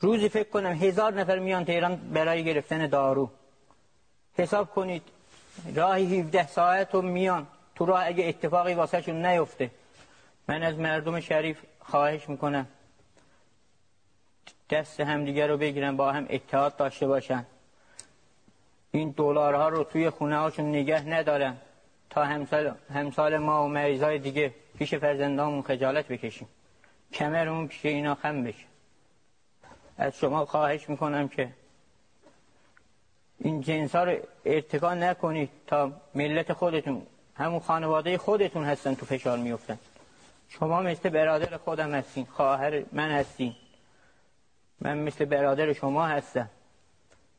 روزی 0.00 0.28
فکر 0.28 0.48
کنم 0.48 0.72
هزار 0.72 1.14
نفر 1.14 1.38
میان 1.38 1.64
تهران 1.64 1.96
برای 1.96 2.44
گرفتن 2.44 2.86
دارو. 2.86 3.30
حساب 4.38 4.70
کنید 4.70 5.02
راهی 5.74 6.20
17 6.20 6.46
ساعت 6.46 6.94
رو 6.94 7.02
میان. 7.02 7.46
تو 7.74 7.86
راه 7.86 8.06
اگه 8.06 8.24
اتفاقی 8.24 8.74
واسه 8.74 9.12
نیفته. 9.12 9.70
من 10.48 10.62
از 10.62 10.78
مردم 10.78 11.20
شریف 11.20 11.58
خواهش 11.78 12.28
می‌کنم 12.28 12.66
دست 14.70 15.00
همدیگه 15.00 15.46
رو 15.46 15.56
بگیرن 15.56 15.96
با 15.96 16.12
هم 16.12 16.26
اتحاد 16.30 16.76
داشته 16.76 17.06
باشن. 17.06 17.46
این 18.90 19.14
دلارها 19.16 19.68
رو 19.68 19.84
توی 19.84 20.10
خونه 20.10 20.36
هاشون 20.36 20.68
نگه 20.68 21.08
ندارن. 21.08 21.56
تا 22.10 22.24
همسال, 22.24 22.74
همسال 22.94 23.38
ما 23.38 23.64
و 23.64 23.68
مریضای 23.68 24.18
دیگه 24.18 24.54
پیش 24.78 24.94
فرزندامون 24.94 25.62
خجالت 25.62 26.08
بکشیم. 26.08 26.48
کمرمون 27.12 27.68
پیش 27.68 27.86
اینا 27.86 28.14
خم 28.14 28.42
بشه. 28.44 28.64
از 29.98 30.18
شما 30.18 30.44
خواهش 30.44 30.88
می‌کنم 30.88 31.28
که 31.28 31.48
این 33.38 33.60
جنس 33.60 33.94
ها 33.94 34.04
رو 34.04 34.18
ارتکا 34.44 34.94
نکنید 34.94 35.50
تا 35.66 35.92
ملت 36.14 36.52
خودتون 36.52 37.06
همون 37.34 37.60
خانواده 37.60 38.18
خودتون 38.18 38.64
هستن 38.64 38.94
تو 38.94 39.06
فشار 39.06 39.38
میفتن 39.38 39.78
شما 40.58 40.82
مثل 40.82 41.08
برادر 41.08 41.56
خودم 41.56 41.94
هستین 41.94 42.26
خواهر 42.26 42.84
من 42.92 43.10
هستین. 43.10 43.56
من 44.80 44.98
مثل 44.98 45.24
برادر 45.24 45.72
شما 45.72 46.06
هستم. 46.06 46.50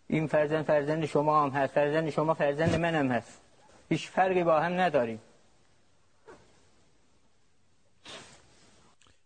این 0.08 0.28
فرزند 0.28 0.66
فرزند 0.66 1.06
شما 1.06 1.44
هم 1.44 1.50
هست 1.50 1.74
فرزند 1.74 2.10
شما 2.10 2.34
فرزند 2.34 2.76
منم 2.76 3.12
هست. 3.12 3.42
هیچ 3.90 4.10
فرقی 4.10 4.44
با 4.44 4.60
هم 4.60 4.80
نداریم. 4.80 5.20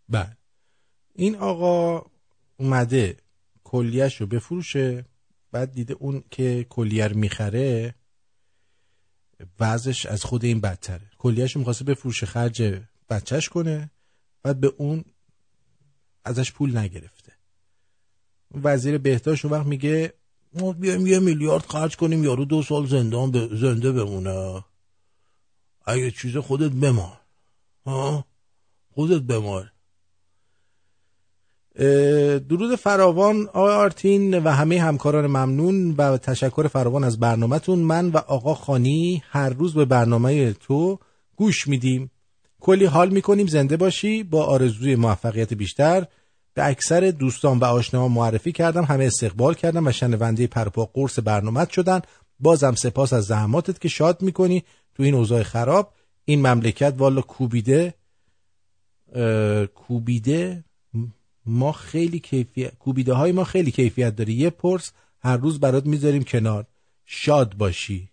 بله. 0.09 0.37
این 1.15 1.35
آقا 1.35 2.05
اومده 2.57 3.17
کلیهش 3.63 4.21
رو 4.21 4.27
بفروشه 4.27 5.05
بعد 5.51 5.71
دیده 5.71 5.93
اون 5.93 6.23
که 6.31 6.63
کلیه 6.69 7.07
رو 7.07 7.17
می‌خره 7.17 7.95
وضعش 9.59 10.05
از 10.05 10.23
خود 10.23 10.45
این 10.45 10.61
بدتره. 10.61 11.11
کلیهش 11.17 11.51
رو 11.51 11.59
می‌خواسته 11.59 11.85
بفروشه 11.85 12.25
خرج 12.25 12.81
بچهش 13.10 13.49
کنه 13.49 13.91
بعد 14.43 14.60
به 14.60 14.74
اون 14.78 15.05
ازش 16.26 16.51
پول 16.51 16.78
نگرفته. 16.78 17.32
وزیر 18.64 18.97
بهداشت 18.97 19.45
وقت 19.45 19.66
میگه 19.66 20.14
ما 20.53 20.72
بیایم 20.74 21.07
یه 21.07 21.20
میلیارد 21.20 21.66
خرج 21.66 21.95
کنیم 21.95 22.24
یارو 22.24 22.45
دو 22.45 22.64
سال 22.64 22.88
زندان 22.88 23.32
ب... 23.32 23.55
زنده 23.55 23.91
بمونه. 23.91 24.64
اگه 25.86 26.12
چیز 26.12 26.38
خودت 26.38 26.72
بمان 26.72 27.18
ها؟ 27.86 28.26
خودت 28.91 29.22
اه، 31.76 32.39
درود 32.39 32.76
فراوان 32.76 33.47
آقای 33.47 33.74
آرتین 33.74 34.39
و 34.39 34.49
همه 34.49 34.82
همکاران 34.82 35.28
ممنون 35.28 35.91
و 35.91 36.18
تشکر 36.18 36.68
فراوان 36.68 37.03
از 37.03 37.20
برنامهتون. 37.20 37.80
من 37.80 38.10
و 38.10 38.18
آقا 38.18 38.53
خانی 38.53 39.24
هر 39.30 39.49
روز 39.49 39.74
به 39.74 39.86
برنامه 39.86 40.53
تو 40.53 40.99
گوش 41.36 41.68
میدیم. 41.68 42.12
کلی 42.60 42.86
حال 42.86 43.10
می‌کنیم 43.10 43.47
زنده 43.47 43.78
باشی. 43.78 44.24
با 44.24 44.45
آرزوی 44.45 44.95
موفقیت 44.95 45.53
بیشتر. 45.53 46.05
به 46.53 46.68
اکثر 46.68 47.12
دوستان 47.12 47.60
و 47.60 47.66
آشناها 47.66 48.07
معرفی 48.07 48.51
کردم. 48.51 48.84
همه 48.84 49.05
استقبال 49.05 49.53
کردم 49.53 49.88
و 49.88 49.91
شنونده 49.91 50.47
پرپا 50.47 50.86
قرص 50.86 51.20
برنامت 51.24 51.70
شدن. 51.70 52.01
بازم 52.39 52.76
سپاس 52.76 53.14
از 53.14 53.26
زحماتت 53.26 53.82
که 53.82 53.89
شاد 53.89 54.22
می‌کنی 54.22 54.64
تو 54.95 55.03
این 55.03 55.14
اوضاع 55.14 55.43
خراب. 55.43 55.93
این 56.26 56.47
مملکت 56.47 56.93
والا 56.97 57.22
کوبیده 57.22 57.93
کوبیده 59.76 60.64
ما 61.45 61.72
خیلی 61.72 62.20
کیفیت 62.20 62.76
کوبیده 62.76 63.14
های 63.14 63.32
ما 63.32 63.43
خیلی 63.43 63.72
کیفیت 63.72 64.16
داره. 64.16 64.34
یه 64.34 64.49
پرس 64.49 64.91
هر 65.20 65.38
روز 65.38 65.60
برات 65.60 65.86
می‌ذاریم 65.86 66.24
کنار. 66.24 66.66
شاد 67.05 67.53
باشی. 67.53 68.10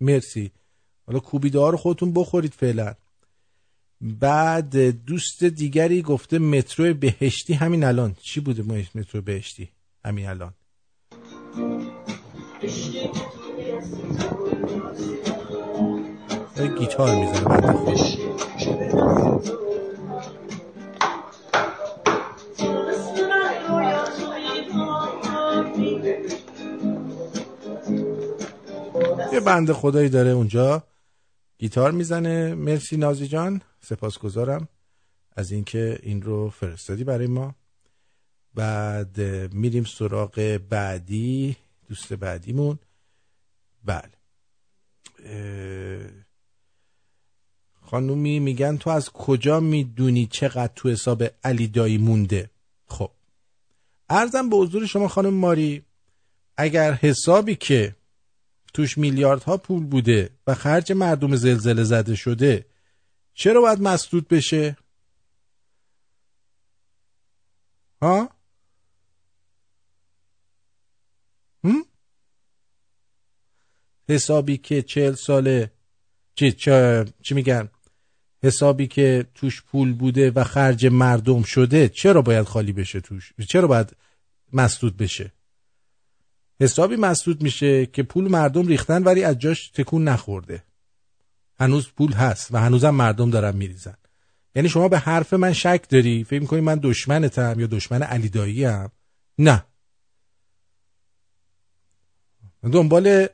مرسی. 0.00 0.50
حالا 1.06 1.18
کوبیده 1.18 1.58
ها 1.58 1.70
رو 1.70 1.76
خودتون 1.76 2.12
بخورید 2.12 2.54
فعلا. 2.54 2.94
بعد 4.00 4.76
دوست 5.06 5.44
دیگری 5.44 6.02
گفته 6.02 6.38
مترو 6.38 6.94
بهشتی 6.94 7.54
همین 7.54 7.84
الان. 7.84 8.16
چی 8.22 8.40
بوده 8.40 8.62
مترو 8.94 9.22
بهشتی؟ 9.22 9.68
همین 10.04 10.28
الان. 10.28 10.54
گیتار 16.78 17.14
می‌زنه 17.14 17.60
خدا. 17.60 17.94
یه 29.32 29.40
بنده 29.40 29.72
خدایی 29.72 30.08
داره 30.08 30.30
اونجا. 30.30 30.82
گیتار 31.58 31.90
می‌زنه. 31.90 32.54
مرسی 32.54 32.96
نازی 32.96 33.28
جان. 33.28 33.60
سپاسگزارم 33.80 34.68
از 35.36 35.52
اینکه 35.52 35.98
این 36.02 36.22
رو 36.22 36.50
فرستادی 36.50 37.04
برای 37.04 37.26
ما. 37.26 37.54
بعد 38.54 39.20
میریم 39.54 39.84
سراغ 39.84 40.60
بعدی 40.68 41.56
دوست 41.88 42.12
بعدیمون. 42.12 42.78
بله. 43.84 44.10
خانومی 47.82 48.40
میگن 48.40 48.76
تو 48.76 48.90
از 48.90 49.10
کجا 49.10 49.60
می‌دونی 49.60 50.26
چقدر 50.26 50.72
تو 50.76 50.88
حساب 50.88 51.22
علی 51.44 51.68
دایی 51.68 51.98
مونده؟ 51.98 52.50
خب. 52.86 53.10
ارزم 54.08 54.50
به 54.50 54.56
حضور 54.56 54.86
شما 54.86 55.08
خانم 55.08 55.34
ماری 55.34 55.82
اگر 56.56 56.92
حسابی 56.92 57.54
که 57.54 57.96
توش 58.74 58.98
میلیاردها 58.98 59.56
پول 59.56 59.84
بوده 59.84 60.30
و 60.46 60.54
خرج 60.54 60.92
مردم 60.92 61.36
زلزله 61.36 61.84
زده 61.84 62.14
شده 62.14 62.66
چرا 63.34 63.60
باید 63.60 63.80
مسدود 63.80 64.28
بشه؟ 64.28 64.76
ها؟ 68.02 68.30
هم؟ 71.64 71.84
حسابی 74.08 74.56
که 74.56 74.82
چهل 74.82 75.14
ساله 75.14 75.70
چی, 76.34 76.52
چی, 76.52 76.70
چی 77.22 77.34
میگن؟ 77.34 77.68
حسابی 78.42 78.86
که 78.86 79.26
توش 79.34 79.62
پول 79.62 79.92
بوده 79.92 80.30
و 80.30 80.44
خرج 80.44 80.86
مردم 80.86 81.42
شده 81.42 81.88
چرا 81.88 82.22
باید 82.22 82.46
خالی 82.46 82.72
بشه 82.72 83.00
توش؟ 83.00 83.32
چرا 83.48 83.68
باید 83.68 83.96
مسدود 84.52 84.96
بشه؟ 84.96 85.32
حسابی 86.60 86.96
مسدود 86.96 87.42
میشه 87.42 87.86
که 87.86 88.02
پول 88.02 88.28
مردم 88.28 88.66
ریختن 88.66 89.02
ولی 89.02 89.24
از 89.24 89.38
جاش 89.38 89.68
تکون 89.68 90.04
نخورده. 90.04 90.64
هنوز 91.60 91.88
پول 91.88 92.12
هست 92.12 92.54
و 92.54 92.58
هنوزم 92.58 92.90
مردم 92.90 93.30
دارن 93.30 93.56
میریزن. 93.56 93.96
یعنی 94.54 94.68
شما 94.68 94.88
به 94.88 94.98
حرف 94.98 95.32
من 95.32 95.52
شک 95.52 95.86
داری؟ 95.88 96.24
فکر 96.24 96.40
می‌کنی 96.40 96.60
من 96.60 96.80
دشمنتم 96.82 97.60
یا 97.60 97.66
دشمن 97.66 98.02
علی 98.02 98.28
دایی 98.28 98.64
هم 98.64 98.90
نه. 99.38 99.64
دنبال 102.72 103.26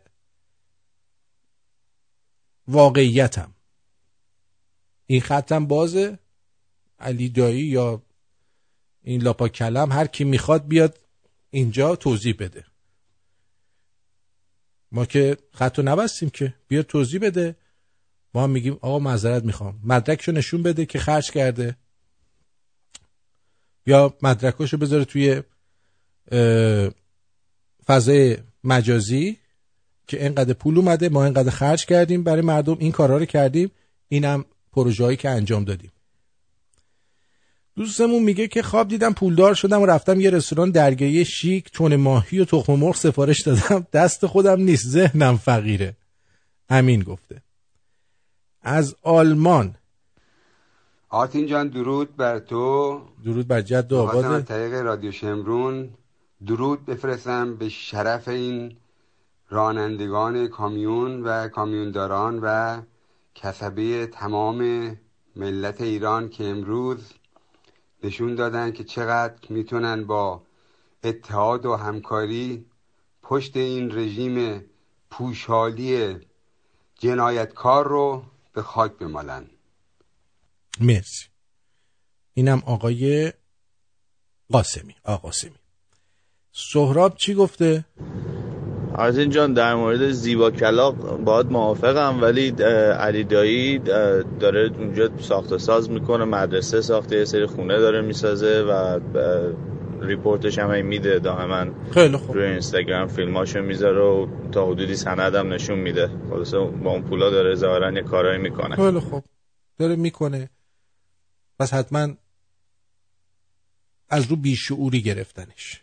واقعیتم. 2.69 3.55
این 5.07 5.21
خطم 5.21 5.67
بازه 5.67 6.19
علی 6.99 7.29
دایی 7.29 7.65
یا 7.65 8.03
این 9.03 9.23
لاپا 9.23 9.49
کلم 9.49 9.93
هر 9.93 10.07
کی 10.07 10.25
می‌خواد 10.25 10.69
بیاد 10.69 11.01
اینجا 11.51 11.97
توضیح 11.97 12.35
بده. 12.39 12.65
ما 14.93 15.07
که 15.07 15.37
خط 15.53 15.79
نبستیم 15.79 16.31
که 16.31 16.55
بیاد 16.69 16.87
توضیح 16.87 17.21
بده. 17.21 17.57
ما 18.35 18.47
میگیم 18.47 18.79
آقا 18.81 18.99
معذرت 18.99 19.45
می‌خوام. 19.45 19.81
مدرکشو 19.85 20.33
نشون 20.33 20.63
بده 20.63 20.87
که 20.87 20.99
خرج 20.99 21.31
کرده. 21.31 21.77
یا 23.87 24.15
مدرکاشو 24.23 24.77
بذاره 24.77 25.05
توی 25.05 25.43
فضای 27.87 28.37
مجازی 28.65 29.37
که 30.07 30.23
اینقدر 30.23 30.53
پول 30.53 30.79
اومده 30.79 31.09
ما 31.09 31.25
اینقدر 31.25 31.51
خرج 31.51 31.85
کردیم 31.87 32.23
برای 32.23 32.43
مردم 32.43 32.77
این 32.79 32.93
کارا 32.93 33.17
رو 33.17 33.25
کردیم. 33.25 33.71
اینم 34.09 34.45
پروژه‌ای 34.73 35.17
که 35.17 35.31
انجام 35.31 35.65
دادیم. 35.65 35.93
دوستمون 37.77 38.23
میگه 38.23 38.49
که 38.49 38.63
خواب 38.63 38.89
دیدم 38.89 39.13
پولدار 39.13 39.55
شدم 39.55 39.83
و 39.83 39.87
رفتم 39.87 40.21
یه 40.21 40.31
رستوران 40.31 40.71
درگاهی 40.71 41.25
شیک 41.25 41.71
چون 41.73 41.97
ماهی 41.97 42.39
و 42.39 42.45
تخم 42.45 42.73
مرغ 42.73 42.97
سفارش 42.97 43.41
دادم. 43.41 43.87
دست 43.93 44.27
خودم 44.27 44.61
نیست 44.61 44.89
ذهنم 44.89 45.37
فقیره. 45.37 45.97
امین 46.69 47.03
گفته. 47.03 47.43
از 48.69 48.97
آلمان. 49.03 49.77
آرتین 51.09 51.47
جان 51.47 51.69
درود 51.69 52.17
بر 52.17 52.39
تو. 52.39 53.01
درود 53.25 53.49
بر 53.49 53.61
جد 53.61 53.93
و 53.93 53.97
از 53.97 54.17
آباد. 54.17 54.43
طریق 54.43 54.75
رادیو 54.75 55.13
شمرون. 55.13 55.91
درود 56.47 56.85
بفرستم 56.87 57.57
به 57.57 57.69
شرف 57.69 58.29
این 58.29 58.77
رانندگان 59.51 60.49
کامیون 60.49 61.23
و 61.23 61.49
کامیونداران 61.49 62.39
و 62.43 62.81
کسبه 63.35 64.07
تمام 64.07 64.91
ملت 65.37 65.81
ایران 65.81 66.29
که 66.29 66.45
امروز 66.45 67.13
نشون 68.03 68.35
دادن 68.35 68.73
که 68.73 68.85
چقدر 68.85 69.35
می‌تونن 69.49 70.05
با 70.05 70.43
اتحاد 71.05 71.67
و 71.67 71.77
همکاری 71.77 72.65
پشت 73.23 73.57
این 73.57 73.99
رژیم 73.99 74.65
پوشالی 75.11 76.17
جنایتکار 76.95 77.89
رو 77.89 78.23
به 78.57 78.63
خاک 78.63 78.93
بمالن 78.93 79.47
مرسی. 80.81 81.27
اینم 82.35 82.63
آقای 82.67 83.33
قاسمی 84.53 84.95
آقا 85.05 85.17
قاسمی. 85.17 85.59
سهراب 86.53 87.17
چی 87.17 87.35
گفته؟ 87.35 87.85
آرتین 88.95 89.31
جان 89.31 89.53
در 89.53 89.75
مورد 89.75 90.11
زیبا 90.11 90.51
کلاق 90.51 91.17
باید 91.17 91.47
موافقم 91.47 92.23
ولی 92.23 92.51
علی 92.99 93.25
دایی 93.25 93.79
داره 94.41 94.71
اونجا 94.79 95.11
ساخت 95.21 95.53
و 95.53 95.59
ساز 95.59 95.91
می‌کنه 95.91 96.25
مدرسه 96.25 96.81
ساخته 96.81 97.17
یه 97.17 97.25
سری 97.25 97.47
خونه 97.47 97.79
داره 97.79 98.01
می‌سازه 98.01 98.63
و 98.63 99.01
ریپورتش 100.01 100.59
هم 100.59 100.87
میده 100.87 101.19
دائما 101.19 101.91
خیلی 101.91 102.17
خوب. 102.17 102.37
روی 102.37 102.45
اینستاگرام 102.45 103.09
فیلماشو 103.09 103.63
می‌ذاره 103.63 104.01
و 104.01 104.51
تا 104.51 104.67
حدودی 104.67 104.97
سندم 104.97 105.53
نشون 105.53 105.79
میده. 105.79 106.11
خلاصه 106.31 106.59
با 106.59 106.91
اون 106.91 107.03
پولا 107.03 107.31
داره 107.31 107.55
ظاهرا 107.55 107.93
یه 107.93 108.03
کارایی 108.03 108.39
می‌کنه. 108.39 108.77
خیلی 108.77 109.01
خوب. 109.01 109.25
داره 109.79 109.97
می‌کنه. 109.97 110.51
پس 111.59 111.75
حتما 111.75 112.09
از 114.09 114.27
رو 114.27 114.37
بیشعوری 114.37 115.03
گرفتنش. 115.03 115.83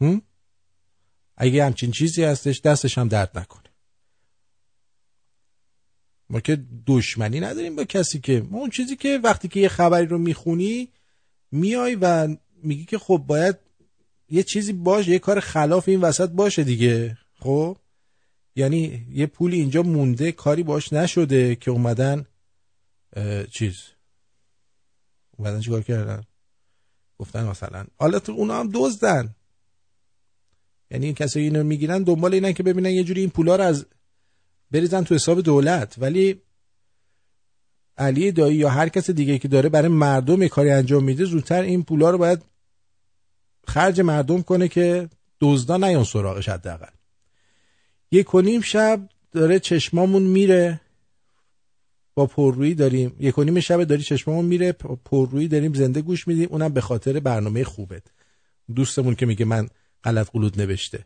هم؟ 0.00 0.22
اگه 1.36 1.64
همچین 1.64 1.90
چیزی 1.90 2.24
هستش 2.24 2.60
دستش 2.60 2.98
هم 2.98 3.08
درد 3.08 3.38
نکنه. 3.38 3.62
ما 6.30 6.40
که 6.40 6.64
دشمنی 6.86 7.40
نداریم 7.40 7.76
با 7.76 7.84
کسی 7.84 8.20
که 8.20 8.46
ما 8.50 8.58
اون 8.58 8.70
چیزی 8.70 8.96
که 8.96 9.20
وقتی 9.24 9.48
که 9.48 9.60
یه 9.60 9.68
خبری 9.68 10.06
رو 10.06 10.18
می‌خونی 10.18 10.88
میای 11.54 11.94
و 11.94 12.36
میگی 12.62 12.84
که 12.84 12.98
خب 12.98 13.24
باید 13.26 13.56
یه 14.30 14.42
چیزی 14.42 14.72
باشه 14.72 15.10
یه 15.10 15.18
کار 15.18 15.40
خلاف 15.40 15.88
این 15.88 16.00
وسط 16.00 16.30
باشه 16.30 16.64
دیگه. 16.64 17.18
خب؟ 17.40 17.76
یعنی 18.56 19.06
یه 19.10 19.26
پولی 19.26 19.60
اینجا 19.60 19.82
مونده 19.82 20.32
کاری 20.32 20.62
باش 20.62 20.92
نشده 20.92 21.56
که 21.56 21.70
اومدن 21.70 22.26
چیز. 23.50 23.76
اومدن 25.36 25.60
چیکار 25.60 25.82
کردن؟ 25.82 26.22
گفتن 27.18 27.44
مثلا. 27.44 27.84
حالا 27.96 28.18
تو 28.18 28.32
اونا 28.32 28.60
هم 28.60 28.70
دزدن. 28.74 29.34
یعنی 30.90 31.06
این 31.06 31.14
کسایی 31.14 31.44
اینو 31.44 31.64
می‌گیرن 31.64 32.02
دنبال 32.02 32.34
اینن 32.34 32.52
که 32.52 32.62
ببینن 32.62 32.90
یه 32.90 33.04
جوری 33.04 33.20
این 33.20 33.30
پولا 33.30 33.56
رو 33.56 33.64
از 33.64 33.86
بریزن 34.70 35.04
تو 35.04 35.14
حساب 35.14 35.40
دولت. 35.40 35.94
ولی 35.98 36.40
علی 37.98 38.32
دایی 38.32 38.56
یا 38.56 38.68
هر 38.68 38.88
کس 38.88 39.10
دیگه 39.10 39.38
که 39.38 39.48
داره 39.48 39.68
برای 39.68 39.88
مردم 39.88 40.42
یه 40.42 40.48
کاری 40.48 40.70
انجام 40.70 41.04
میده 41.04 41.24
زودتر 41.24 41.62
این 41.62 41.82
پولا 41.82 42.10
رو 42.10 42.18
باید 42.18 42.42
خرج 43.66 44.00
مردم 44.00 44.42
کنه 44.42 44.68
که 44.68 45.08
دزدا 45.40 45.76
نیان 45.76 46.04
سراغش 46.04 46.48
حداقل. 46.48 46.92
یک 48.10 48.34
و 48.34 48.40
نیم 48.40 48.60
شب 48.60 49.08
داره 49.32 49.58
چشمامون 49.58 50.22
میره. 50.22 50.80
با 52.14 52.26
پررویی 52.26 52.74
داریم. 52.74 53.16
یک 53.20 53.38
و 53.38 53.44
نیم 53.44 53.60
شب 53.60 53.84
داری 53.84 54.02
چشمامون 54.02 54.44
میره 54.44 54.72
پررویی 55.04 55.48
داریم 55.48 55.74
زنده 55.74 56.02
گوش 56.02 56.28
میدیم. 56.28 56.48
اونم 56.50 56.68
به 56.72 56.80
خاطر 56.80 57.20
برنامه 57.20 57.64
خوبت. 57.64 58.02
دوستمون 58.74 59.14
که 59.14 59.26
میگه 59.26 59.44
من 59.44 59.68
غلط 60.04 60.30
قلوت 60.30 60.58
نوشته. 60.58 61.04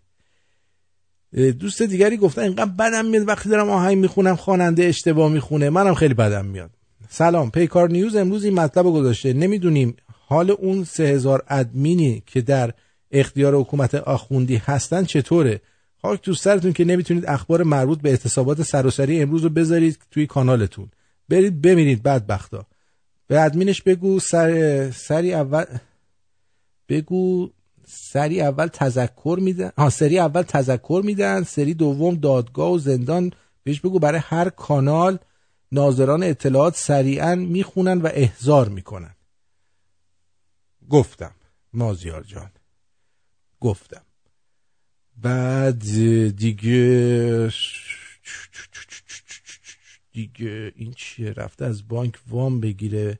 دوست 1.32 1.82
دیگری 1.82 2.16
گفته 2.16 2.42
اینقدر 2.42 2.70
بدم 2.70 3.06
میاد 3.06 3.28
وقتی 3.28 3.48
دارم 3.48 3.70
آهنگ 3.70 3.98
می‌خونم 3.98 4.36
خواننده 4.36 4.84
اشتباه 4.84 5.32
می‌خونه. 5.32 5.70
منم 5.70 5.94
خیلی 5.94 6.14
بدم 6.14 6.46
میاد. 6.46 6.77
سلام. 7.10 7.50
پیکار 7.50 7.90
نیوز 7.90 8.16
امروز 8.16 8.44
این 8.44 8.54
مطلب 8.54 8.86
رو 8.86 8.92
گذاشته. 8.92 9.32
نمی‌دونیم 9.32 9.96
حال 10.26 10.50
اون 10.50 10.84
سه 10.84 11.04
هزار 11.04 11.42
ادمینی 11.48 12.22
که 12.26 12.40
در 12.40 12.72
اختیار 13.10 13.54
حکومت 13.54 13.94
آخوندی 13.94 14.56
هستن 14.56 15.04
چطوره. 15.04 15.60
خاک 16.02 16.22
تو 16.22 16.34
سرتون 16.34 16.72
که 16.72 16.84
نمی‌تونید 16.84 17.26
اخبار 17.26 17.62
مربوط 17.62 18.00
به 18.00 18.10
اعتصابات 18.10 18.62
سراسری 18.62 19.22
امروز 19.22 19.42
رو 19.42 19.48
بذارید 19.48 19.98
توی 20.10 20.26
کانالتون. 20.26 20.90
برید 21.28 21.62
بمیرید 21.62 22.02
بدبختا. 22.02 22.66
به 23.26 23.40
ادمینش 23.40 23.82
بگو 23.82 24.20
سر 24.20 24.90
سری 24.90 25.34
اول 25.34 25.64
بگو 26.88 27.50
سری 27.86 28.40
اول 28.40 28.66
تذکر 28.66 29.38
میدن 29.42 29.70
ها 29.78 29.90
سری 29.90 30.18
اول 30.18 30.42
تذکر 30.42 31.02
میدن 31.04 31.42
سری 31.42 31.74
دوم 31.74 32.14
دادگاه 32.14 32.72
و 32.72 32.78
زندان. 32.78 33.32
بهش 33.64 33.80
بگو 33.80 33.98
برای 33.98 34.20
هر 34.24 34.48
کانال 34.48 35.18
ناظران 35.72 36.22
اطلاعات 36.22 36.76
سریعا 36.76 37.34
می‌خونن 37.34 38.00
و 38.00 38.08
احضار 38.12 38.68
می‌کنن. 38.68 39.14
گفتم 40.90 41.32
مازیار 41.72 42.22
جان. 42.22 42.50
گفتم. 43.60 44.02
بعد 45.16 45.82
دیگه 46.36 47.50
دیگه 50.12 50.72
این 50.76 50.92
چیه؟ 50.92 51.32
رفته 51.32 51.64
از 51.64 51.88
بانک 51.88 52.18
وام 52.28 52.60
بگیره. 52.60 53.18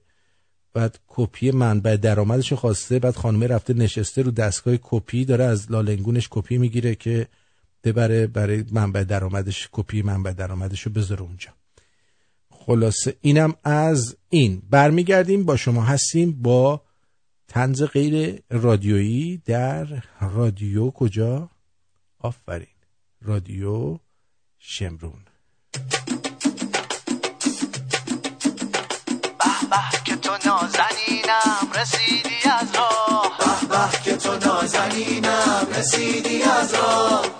بعد 0.72 0.98
کپی 1.06 1.50
منبع 1.50 1.96
درآمدش 1.96 2.52
خواسته. 2.52 2.98
بعد 2.98 3.16
خانمه 3.16 3.46
رفته 3.46 3.74
نشسته 3.74 4.22
رو 4.22 4.30
دستگاه 4.30 4.76
کپی. 4.82 5.24
داره 5.24 5.44
از 5.44 5.72
لالنگونش 5.72 6.28
کپی 6.30 6.58
می‌گیره 6.58 6.94
که 6.94 7.28
ببره 7.84 8.26
برای 8.26 8.64
منبع 8.72 9.04
درآمدش 9.04 9.68
کپی 9.72 10.02
منبع 10.02 10.32
درآمدش 10.32 10.82
رو 10.82 10.92
بذاره 10.92 11.22
اونجا. 11.22 11.57
خلاصه. 12.68 13.16
اینم 13.20 13.54
از 13.64 14.16
این. 14.28 14.62
برمیگردیم 14.70 15.44
با 15.44 15.56
شما 15.56 15.82
هستیم 15.82 16.42
با 16.42 16.82
تنز 17.48 17.82
غیر 17.82 18.42
رادیویی 18.50 19.42
در 19.44 19.86
رادیو 20.20 20.90
کجا؟ 20.90 21.50
آفرین. 22.18 22.66
رادیو 23.22 23.98
شمرون. 24.58 25.24
به 29.38 30.00
که 30.04 30.16
تو 30.16 30.32
نازنینم 30.46 31.72
رسیدی 31.74 32.50
از 32.60 32.68
نازنینم 34.46 35.66
رسیدی 35.78 36.42
از 36.42 36.74
راه. 36.74 37.37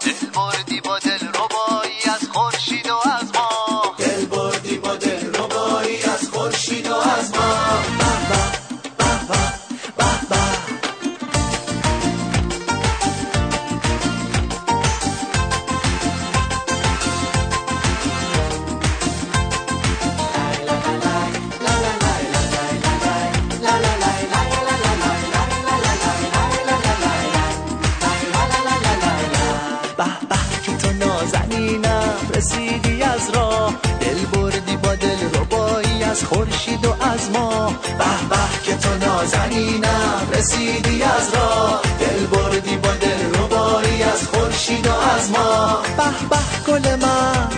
خورشید 36.28 36.86
و 36.86 36.94
از 37.00 37.30
ماه 37.30 37.72
به 37.98 38.28
به 38.30 38.36
که 38.62 38.76
تو 38.76 39.06
نازنینم 39.06 40.28
رسیدی 40.32 41.02
از 41.02 41.34
راه 41.34 41.80
دل 42.00 42.26
بردی 42.26 42.76
با 42.76 42.90
دل 42.92 43.40
ربایی 43.40 44.02
از 44.02 44.26
خورشید 44.26 44.86
و 44.86 44.92
از 45.16 45.30
ماه 45.30 45.82
به 45.96 46.28
به 46.28 46.72
گل 46.72 46.96
من 46.96 47.48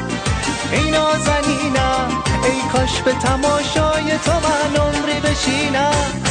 ای 0.72 0.90
نازنینم 0.90 2.22
ای 2.44 2.60
کاش 2.72 3.02
به 3.02 3.12
تماشای 3.12 4.18
تو 4.24 4.32
من 4.32 4.76
عمری 4.76 5.20
بشینم. 5.20 5.90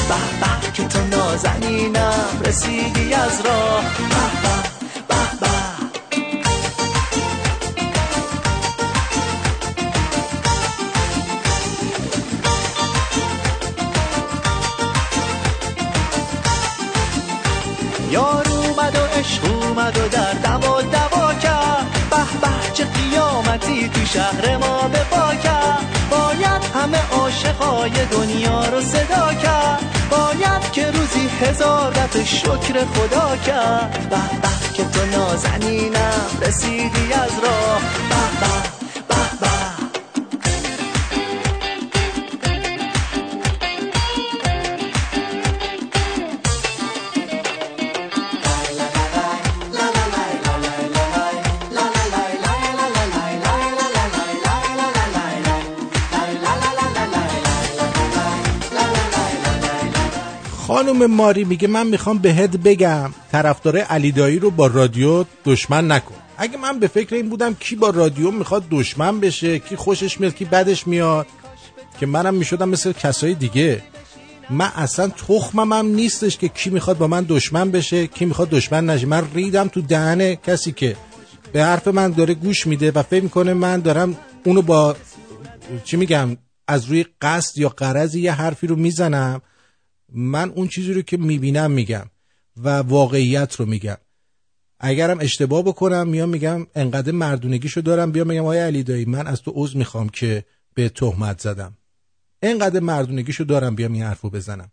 به 0.09 0.15
به 0.39 0.71
که 0.73 0.83
تو 0.83 0.99
نازنینم 0.99 2.41
رسیدی 2.45 3.13
از 3.13 3.37
به 3.37 3.49
به 4.09 4.41
به 4.43 4.68
شهر 24.13 24.57
ما 24.57 24.87
به 24.87 24.99
پا 24.99 25.35
کرد. 25.35 25.85
باید 26.11 26.63
همه 26.75 26.97
عاشقای 27.11 28.05
دنیا 28.11 28.65
رو 28.65 28.81
صدا 28.81 29.33
کرد. 29.33 29.83
باید 30.09 30.71
که 30.71 30.91
روزی 30.91 31.29
هزار 31.41 31.91
دفعه 31.91 32.25
شکر 32.25 32.85
خدا 32.85 33.37
کرد. 33.45 34.09
به 34.09 34.73
که 34.73 34.83
تو 34.83 35.05
نازنینم 35.05 36.39
رسیدی 36.41 37.13
از 37.13 37.31
راه. 37.43 37.81
به 38.39 38.78
خانم 60.89 61.05
ماری 61.05 61.43
میگه 61.43 61.67
من 61.67 61.87
می‌خوام 61.87 62.17
بهت 62.17 62.57
بگم 62.57 63.11
طرفدار 63.31 63.77
علی 63.77 64.11
دایی 64.11 64.39
رو 64.39 64.51
با 64.51 64.67
رادیو 64.67 65.25
دشمن 65.45 65.91
نکن. 65.91 66.15
اگه 66.37 66.57
من 66.57 66.79
به 66.79 66.87
فکر 66.87 67.15
این 67.15 67.29
بودم 67.29 67.53
کی 67.53 67.75
با 67.75 67.89
رادیو 67.89 68.31
می‌خواد 68.31 68.63
دشمن 68.71 69.19
بشه 69.19 69.59
کی 69.59 69.75
خوشش 69.75 70.19
میاد 70.19 70.35
کی 70.35 70.45
بدش 70.45 70.87
میاد 70.87 71.27
که 71.99 72.05
منم 72.05 72.33
می‌شدم 72.33 72.69
مثل 72.69 72.91
کسای 72.91 73.33
دیگه. 73.33 73.83
من 74.49 74.71
اصلا 74.75 75.07
تخمم 75.07 75.73
هم 75.73 75.85
نیستش 75.85 76.37
که 76.37 76.47
کی 76.47 76.69
می‌خواد 76.69 76.97
با 76.97 77.07
من 77.07 77.25
دشمن 77.29 77.71
بشه 77.71 78.07
کی 78.07 78.25
می‌خواد 78.25 78.49
دشمن 78.49 78.85
نشه. 78.85 79.05
من 79.05 79.23
ریدم 79.33 79.67
تو 79.67 79.81
دهن 79.81 80.35
کسی 80.35 80.71
که 80.71 80.95
به 81.53 81.63
حرف 81.63 81.87
من 81.87 82.11
داره 82.11 82.33
گوش 82.33 82.67
میده 82.67 82.91
و 82.91 83.03
فکر 83.03 83.23
می‌کنه 83.23 83.53
من 83.53 83.79
دارم 83.79 84.17
اونو 84.45 84.61
با 84.61 84.95
چی 85.83 85.97
میگم 85.97 86.37
از 86.67 86.85
روی 86.85 87.05
قصد 87.21 87.57
یا 87.57 87.69
قرض 87.69 88.15
یه 88.15 88.31
حرفی 88.33 88.67
رو 88.67 88.75
می‌زنم. 88.75 89.41
من 90.13 90.49
اون 90.49 90.67
چیزی 90.67 90.93
رو 90.93 91.01
که 91.01 91.17
می‌بینم 91.17 91.71
میگم 91.71 92.05
و 92.57 92.69
واقعیت 92.69 93.55
رو 93.55 93.65
میگم. 93.65 93.97
اگرم 94.79 95.19
اشتباه 95.19 95.61
بکنم 95.63 96.07
میام 96.07 96.29
میگم 96.29 96.67
انقدر 96.75 97.11
مردونگیشو 97.11 97.81
دارم 97.81 98.11
بیام 98.11 98.27
میگم 98.27 98.45
آیا 98.45 98.65
علی 98.65 98.83
دایی 98.83 99.05
من 99.05 99.27
از 99.27 99.41
تو 99.41 99.51
عذر 99.55 99.77
می‌خوام 99.77 100.09
که 100.09 100.45
به 100.73 100.89
تهمت 100.89 101.39
زدم. 101.39 101.77
انقدر 102.41 102.79
مردونگیشو 102.79 103.43
دارم 103.43 103.75
بیام 103.75 103.93
این 103.93 104.03
حرفو 104.03 104.29
بزنم. 104.29 104.71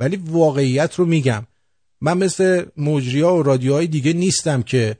ولی 0.00 0.16
واقعیت 0.16 0.94
رو 0.94 1.06
میگم. 1.06 1.46
من 2.00 2.18
مثل 2.18 2.64
مجریا 2.76 3.34
و 3.34 3.42
رادیوهای 3.42 3.86
دیگه 3.86 4.12
نیستم 4.12 4.62
که 4.62 4.96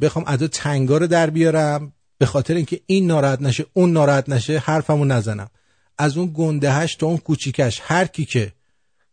بخوام 0.00 0.24
ادا 0.28 0.46
تنگا 0.46 0.98
رو 0.98 1.06
در 1.06 1.30
بیارم. 1.30 1.92
به 2.18 2.26
خاطر 2.26 2.54
اینکه 2.54 2.80
این 2.86 3.06
ناراحت 3.06 3.42
نشه 3.42 3.66
اون 3.72 3.92
ناراحت 3.92 4.28
نشه 4.28 4.58
حرفمو 4.58 5.04
نزنم. 5.04 5.50
از 5.98 6.16
اون 6.16 6.30
گندهش 6.34 6.94
تا 6.94 7.06
اون 7.06 7.16
کوچیکش 7.16 7.80
هر 7.84 8.06
کی 8.06 8.24
که 8.24 8.52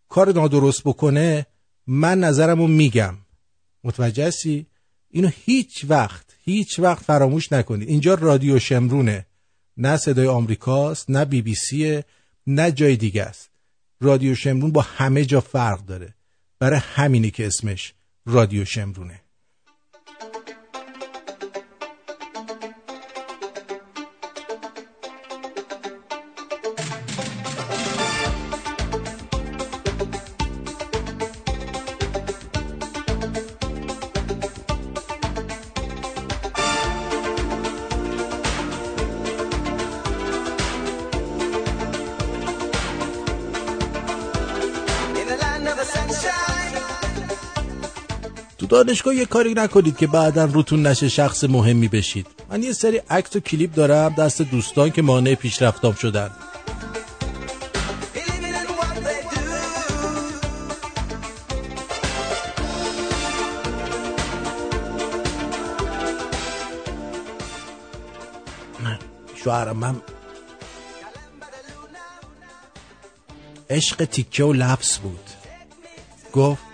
کار 0.09 0.33
نادرست 0.33 0.83
بکنه 0.83 1.45
من 1.87 2.19
نظرمو 2.19 2.67
میگم. 2.67 3.17
متوجه 3.83 4.27
هستی؟ 4.27 4.65
اینو 5.09 5.29
هیچ 5.45 5.85
وقت 5.89 6.35
هیچ 6.43 6.79
وقت 6.79 7.03
فراموش 7.03 7.53
نکنید. 7.53 7.89
اینجا 7.89 8.13
رادیو 8.13 8.59
شمرونه. 8.59 9.25
نه 9.77 9.97
صدای 9.97 10.27
آمریکاست 10.27 11.09
نه 11.09 11.25
بی 11.25 11.41
بی 11.41 11.55
سیه 11.55 12.05
نه 12.47 12.71
جای 12.71 12.95
دیگه 12.95 13.23
است. 13.23 13.49
رادیو 14.01 14.35
شمرون 14.35 14.71
با 14.71 14.81
همه 14.81 15.25
جا 15.25 15.41
فرق 15.41 15.85
داره. 15.85 16.15
برای 16.59 16.79
همینه 16.83 17.29
که 17.29 17.47
اسمش 17.47 17.93
رادیو 18.25 18.65
شمرونه. 18.65 19.21
دانشگاه 48.89 49.15
یه 49.15 49.25
کاری 49.25 49.53
نکنید 49.53 49.97
که 49.97 50.07
بعدا 50.07 50.45
روتون 50.45 50.87
نشه 50.87 51.09
شخص 51.09 51.43
مهمی 51.43 51.87
بشید. 51.87 52.27
من 52.49 52.63
یه 52.63 52.73
سری 52.73 53.01
عکس 53.09 53.35
و 53.35 53.39
کلیپ 53.39 53.73
دارم 53.73 54.13
دست 54.13 54.41
دوستان 54.41 54.89
که 54.89 55.01
مانع 55.01 55.35
پیشرفتام 55.35 55.93
شدن. 55.93 56.31
شوهرم 69.35 69.77
من 69.77 70.01
عشق 73.69 74.05
تیکه 74.05 74.43
و 74.43 74.53
لفظ 74.53 74.97
بود. 74.97 75.29
گفت 76.33 76.68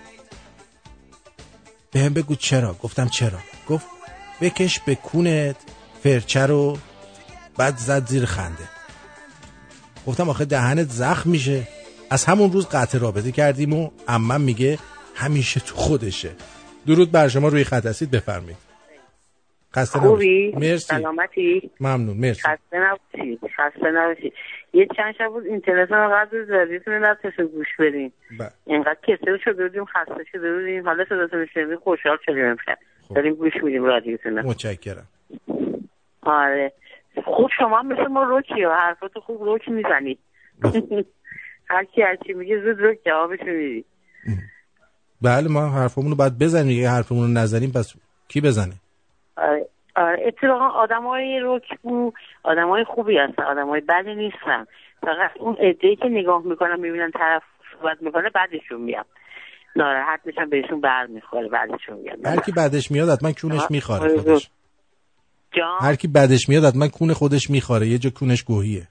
بهم 1.92 2.14
بگو 2.14 2.34
چرا؟ 2.34 2.74
گفتم 2.82 3.08
چرا؟ 3.08 3.38
گفت 3.68 3.86
بکش 4.40 4.80
به 4.80 4.94
کونت 4.94 5.56
فرچه 6.02 6.46
رو 6.46 6.78
بعد 7.56 7.78
زد 7.78 8.08
زیر 8.08 8.26
خنده. 8.26 8.68
گفتم 10.06 10.28
آخه 10.28 10.44
دهنت 10.44 10.90
زخم 10.90 11.30
میشه. 11.30 11.68
از 12.10 12.24
همون 12.24 12.52
روز 12.52 12.66
قطع 12.66 12.98
رابطه 12.98 13.32
کردیم 13.32 13.72
و 13.72 13.90
عمم 14.08 14.40
میگه 14.40 14.78
همیشه 15.14 15.60
تو 15.60 15.76
خودشه. 15.76 16.30
درود 16.86 17.10
بر 17.10 17.28
شما 17.28 17.48
روی 17.48 17.64
خط 17.64 17.86
هستید 17.86 18.10
خسته 19.74 19.98
خوبی؟ 19.98 20.52
مرسی. 20.54 20.78
سلامتی؟ 20.78 21.70
ممنون. 21.80 22.16
مرسی. 22.16 22.42
خسته 22.42 22.78
نباشی. 22.78 23.38
خسته 23.56 23.90
نباشی. 23.90 24.32
یه 24.72 24.86
چند 24.96 25.14
شب 25.18 25.28
بود 25.28 25.46
اینترنت 25.46 25.92
رو 25.92 26.08
قبل 26.14 26.44
زدیتون 26.44 27.04
نتونست 27.04 27.40
گوش 27.40 27.66
بدیم 27.78 28.12
بله. 28.38 28.50
اینقدر 28.66 28.98
کسل 29.02 29.38
شده 29.44 29.62
بودیم 29.68 29.84
خسته 29.84 30.24
شده 30.32 30.54
بودیم. 30.54 30.84
حالا 30.84 31.04
صداتون 31.08 31.46
شنیدیم 31.54 31.76
خوشحال 31.76 32.16
شدیم 32.26 32.44
امشب. 32.44 32.78
داریم 33.14 33.34
گوش 33.34 33.52
میدیم 33.62 33.84
رادیوتون 33.84 34.36
رو. 34.38 34.48
متشکرم. 34.48 35.06
آره. 36.22 36.72
خوب 37.24 37.50
شما 37.58 37.78
هم 37.78 37.86
مثل 37.86 38.06
ما 38.06 38.22
روکی 38.22 38.64
و 38.64 38.74
حرفاتو 38.74 39.20
خوب 39.20 39.42
روک 39.42 39.68
می‌زنی. 39.68 40.18
هر 41.70 41.84
کی 41.84 42.02
هر 42.02 42.16
چی 42.26 42.32
میگه 42.32 42.60
زود 42.60 42.80
روک 42.80 42.98
جوابش 43.06 43.38
میدی. 43.40 43.84
بله 45.22 45.48
ما 45.48 45.68
حرفمون 45.68 46.10
رو 46.10 46.16
باید 46.16 46.38
بزنیم. 46.38 46.80
یه 46.80 46.90
حرفمون 46.90 47.22
رو 47.22 47.28
نزنیم 47.42 47.72
پس 47.72 47.94
کی 48.28 48.40
بزنه؟ 48.40 48.72
اتفاقا 50.26 50.68
آدم 50.68 51.02
های 51.06 51.40
رکبو 51.42 52.12
آدم 52.42 52.68
های 52.68 52.84
خوبی 52.84 53.18
هستن. 53.18 53.42
آدم 53.42 53.68
های 53.68 53.80
بدی 53.80 54.14
نیستن. 54.14 54.66
فقط 55.00 55.30
اون 55.40 55.56
ادهی 55.60 55.96
که 55.96 56.08
نگاه 56.08 56.42
می‌کنم 56.42 56.80
می‌بینن 56.80 57.10
طرف 57.10 57.42
صحبت 57.72 58.02
می‌کنه 58.02 58.30
بعدشون 58.30 58.80
میاد. 58.80 59.06
ناراحت 59.76 60.20
میشن 60.24 60.50
بهشون 60.50 60.80
بر 60.80 61.06
می‌خوره 61.06 61.48
بعدشون 61.48 61.96
میاد. 61.96 62.26
هر 62.26 62.36
کی 62.36 62.52
بعدش 62.52 62.90
میاد 62.90 63.08
حتما 63.08 63.32
کونش 63.32 63.60
آه، 63.60 63.68
میخواره 63.70 64.02
آره، 64.02 64.18
خودش. 64.18 64.50
جان؟ 65.52 65.78
هر 65.80 65.94
کی 65.94 66.08
بعدش 66.08 66.48
میاد 66.48 66.64
حتما 66.64 66.88
کون 66.88 67.12
خودش 67.12 67.50
میخواره 67.50 67.86
یه 67.86 67.98
جا 67.98 68.10
کونش 68.10 68.42
گوهیه. 68.42 68.88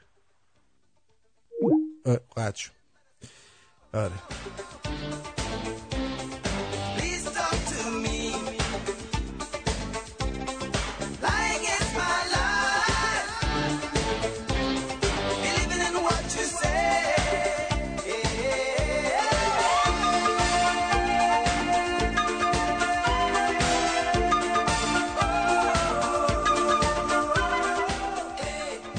شد. 2.56 2.72
آره. 3.94 4.12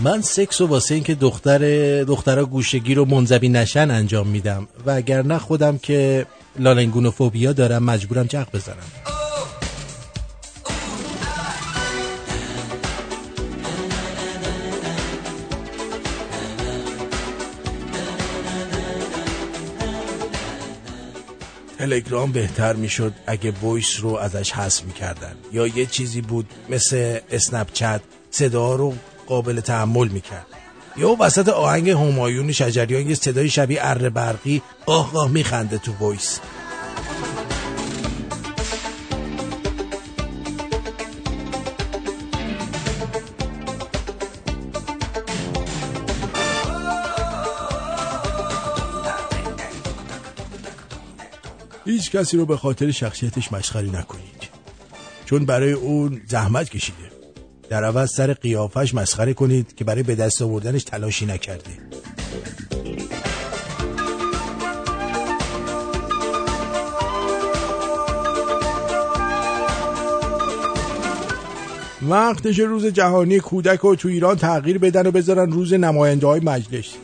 من 0.02 0.22
سکس 0.22 0.60
و 0.60 0.66
واسه 0.66 0.94
اینکه 0.94 1.14
دختر 1.14 1.58
دخترها 2.04 2.44
گوشگی 2.44 2.94
رو 2.94 3.04
منزوی 3.04 3.48
نشن 3.48 3.90
انجام 3.90 4.26
میدم. 4.26 4.68
و 4.86 4.90
اگر 4.90 5.22
نه 5.22 5.38
خودم 5.38 5.78
که 5.78 6.26
لالنگونوفوبیا 6.58 7.52
دارم 7.52 7.84
مجبورم 7.84 8.26
جغ 8.26 8.46
بزنم. 8.52 8.76
تلگرام 21.78 22.32
بهتر 22.32 22.72
می‌شد 22.72 23.12
اگه 23.26 23.52
وایس 23.62 24.00
رو 24.00 24.16
ازش 24.16 24.52
حذف 24.52 24.84
می‌کردن. 24.84 25.34
یا 25.52 25.66
یه 25.66 25.86
چیزی 25.86 26.20
بود 26.20 26.46
مثل 26.68 27.18
اسنپ 27.30 27.72
چت 27.72 28.00
صدا 28.30 28.74
رو 28.74 28.94
قابل 29.26 29.60
تحمل 29.60 30.08
می‌کرد. 30.08 30.46
یا 30.96 31.16
وسط 31.20 31.48
آهنگ 31.48 31.90
همایون 31.90 32.52
شجریان 32.52 33.08
یه 33.08 33.14
صدای 33.14 33.48
شبیه 33.48 33.78
اره 33.82 34.10
برقی 34.10 34.62
آه 34.86 35.16
آه 35.16 35.30
میخنده 35.30 35.78
تو 35.78 35.92
وایس. 36.00 36.40
هیچ 51.84 52.10
کسی 52.10 52.36
رو 52.36 52.46
به 52.46 52.56
خاطر 52.56 52.90
شخصیتش 52.90 53.52
مسخره 53.52 53.98
نکنید. 53.98 54.48
چون 55.24 55.46
برای 55.46 55.72
اون 55.72 56.22
زحمت 56.26 56.70
کشیده. 56.70 57.15
در 57.68 57.84
عوض 57.84 58.10
سر 58.10 58.32
قیافش 58.32 58.94
مسخره 58.94 59.34
کنید 59.34 59.74
که 59.74 59.84
برای 59.84 60.02
به 60.02 60.14
دست 60.14 60.42
آوردنش 60.42 60.84
تلاشی 60.84 61.26
نکرده 61.26 61.70
وقتش 72.08 72.58
روز 72.58 72.86
جهانی 72.86 73.40
کودک 73.40 73.78
رو 73.78 73.96
تو 73.96 74.08
ایران 74.08 74.36
تغییر 74.36 74.78
بدن 74.78 75.06
و 75.06 75.10
بذارن 75.10 75.52
روز 75.52 75.72
نماینده 75.72 76.26
های 76.26 76.40
مجلس. 76.40 76.94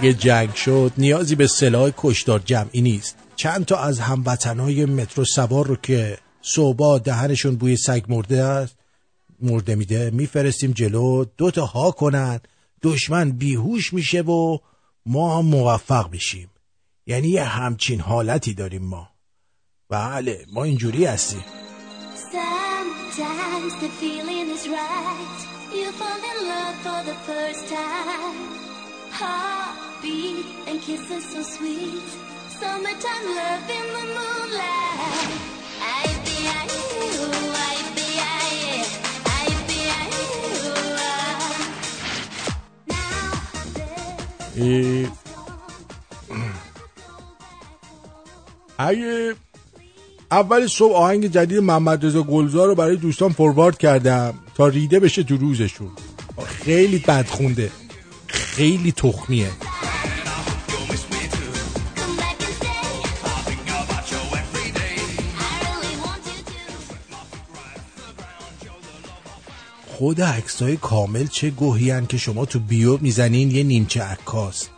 اگه 0.00 0.14
جنگ 0.14 0.54
شد 0.54 0.92
نیازی 0.98 1.34
به 1.34 1.46
سلاح 1.46 1.90
کشتار 1.96 2.38
جمعی 2.38 2.80
نیست. 2.80 3.16
چند 3.36 3.64
تا 3.64 3.76
از 3.76 4.00
هموطنهای 4.00 4.84
مترو 4.84 5.24
سوار 5.24 5.66
رو 5.66 5.76
که 5.76 6.18
صبح 6.42 6.98
دهنشون 6.98 7.56
بوی 7.56 7.76
سگ 7.76 8.04
مرده 8.08 8.42
است 8.42 8.76
مرده 9.42 9.74
میده 9.74 10.10
میفرستیم 10.10 10.72
جلو. 10.72 11.24
دو 11.36 11.50
تا 11.50 11.64
ها 11.66 11.90
کنن. 11.90 12.40
دشمن 12.82 13.30
بیهوش 13.30 13.92
میشه 13.92 14.20
و 14.20 14.58
ما 15.06 15.38
هم 15.38 15.46
موفق 15.46 16.10
بشیم 16.10 16.50
یعنی 17.06 17.28
یه 17.28 17.44
همچین 17.44 18.00
حالتی 18.00 18.54
داریم 18.54 18.82
ما. 18.82 19.08
بله 19.88 20.46
ما 20.52 20.64
اینجوری 20.64 21.04
هستیم. 21.04 21.44
Time. 29.20 29.89
Heartbeat 30.00 30.46
and 30.68 30.80
kisses 30.80 31.24
so 31.32 31.42
sweet. 31.42 32.08
Summertime 32.60 33.26
love 33.38 33.70
in 33.78 33.86
the 33.96 34.04
moonlight. 34.16 35.30
I 35.82 36.04
be 36.24 36.36
I 36.48 36.64
you, 36.96 37.30
I 37.72 37.78
be 37.96 38.08
I, 38.20 38.50
I 39.26 39.46
be 39.68 39.80
I 39.98 40.10
you. 40.12 40.60
اه، 44.56 45.08
اگه 48.78 49.34
اول 50.30 50.66
صبح 50.66 50.94
آهنگ 50.96 51.26
جدید 51.26 51.58
محمد 51.58 52.06
رضا 52.06 52.22
گلزار 52.22 52.68
رو 52.68 52.74
برای 52.74 52.96
دوستان 52.96 53.32
فوروارد 53.32 53.78
کردم 53.78 54.34
تا 54.54 54.68
ریده 54.68 55.00
بشه 55.00 55.22
تو 55.22 55.36
روزشون 55.36 55.90
خیلی 56.46 56.98
بد 56.98 57.26
خونده 57.26 57.70
خیلی 58.28 58.92
تخمیه 58.92 59.50
خود 70.00 70.22
عکسای 70.22 70.76
کامل 70.76 71.26
چه 71.26 71.50
گوهی 71.50 72.06
که 72.06 72.18
شما 72.18 72.44
تو 72.44 72.58
بیو 72.58 72.96
می‌زنین؟ 72.96 73.50
یه 73.50 73.62
نیمچه 73.62 74.02
عکاس. 74.02 74.68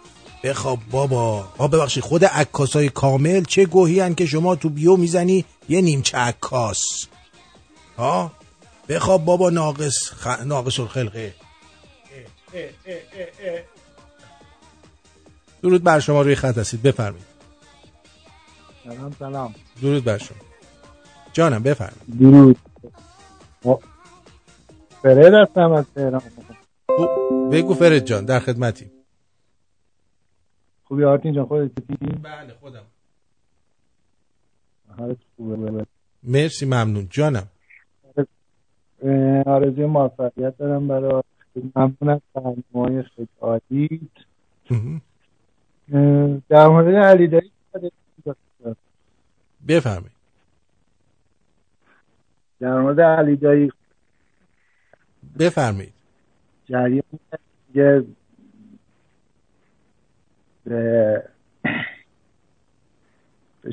بخواب 0.44 0.78
بابا. 0.90 1.48
آ 1.58 1.68
ببخشید 1.68 2.02
خود 2.02 2.24
عکاسای 2.24 2.88
کامل 2.88 3.44
چه 3.44 3.64
گوهی 3.66 4.14
که 4.14 4.26
شما 4.26 4.56
تو 4.56 4.68
بیو 4.68 4.96
می‌زنی؟ 4.96 5.44
یه 5.68 5.80
نیمچه 5.80 6.18
عکاس. 6.18 7.06
ها 7.98 8.32
بخواب 8.88 9.24
بابا 9.24 9.50
ناقص 9.50 10.10
خ... 10.10 10.26
ناقص 10.26 10.80
الخلقه. 10.80 11.34
درود 15.62 15.82
بر 15.82 16.00
شما 16.00 16.22
روی 16.22 16.34
خط 16.34 16.58
هستید. 16.58 16.82
بفرمایید. 16.82 17.26
سلام 18.84 19.16
سلام. 19.18 19.54
درود 19.82 20.04
بر 20.04 20.18
شما. 20.18 20.38
جانم 21.32 21.62
بفرمایید. 21.62 22.18
درود. 22.20 22.58
فرد 25.02 25.34
هستم 25.34 25.72
از 25.72 25.84
تهران. 25.94 26.22
بگو 27.52 27.74
فرد 27.74 27.98
جان 27.98 28.24
در 28.24 28.38
خدمتی 28.38 28.90
خوبی 30.84 31.04
آرتین 31.04 31.34
جان 31.34 31.46
خودت 31.46 31.70
بله 32.22 32.54
خودم. 32.60 32.82
حالت 34.98 35.16
خوبه. 35.36 35.86
مرسی 36.22 36.66
ممنون. 36.66 37.06
جانم. 37.10 37.46
آرزوی 39.46 39.86
موفقیت 39.86 40.56
دارم 40.58 40.88
برای 40.88 41.22
ممنون 41.76 42.10
از 42.10 42.20
برنامه‌های 42.34 43.02
خیلی 43.02 43.28
عالیت 43.40 44.00
در 46.48 46.68
مورد 46.68 46.94
علی 46.94 47.28
دایی 47.28 47.50
بفرمایید. 49.68 50.12
در 52.60 52.80
مورد 52.80 53.00
علی 53.00 53.36
دایی 53.36 53.72
بفرمایید. 55.38 55.92
جریان 56.64 57.02
یه 57.74 58.04
به 60.64 61.22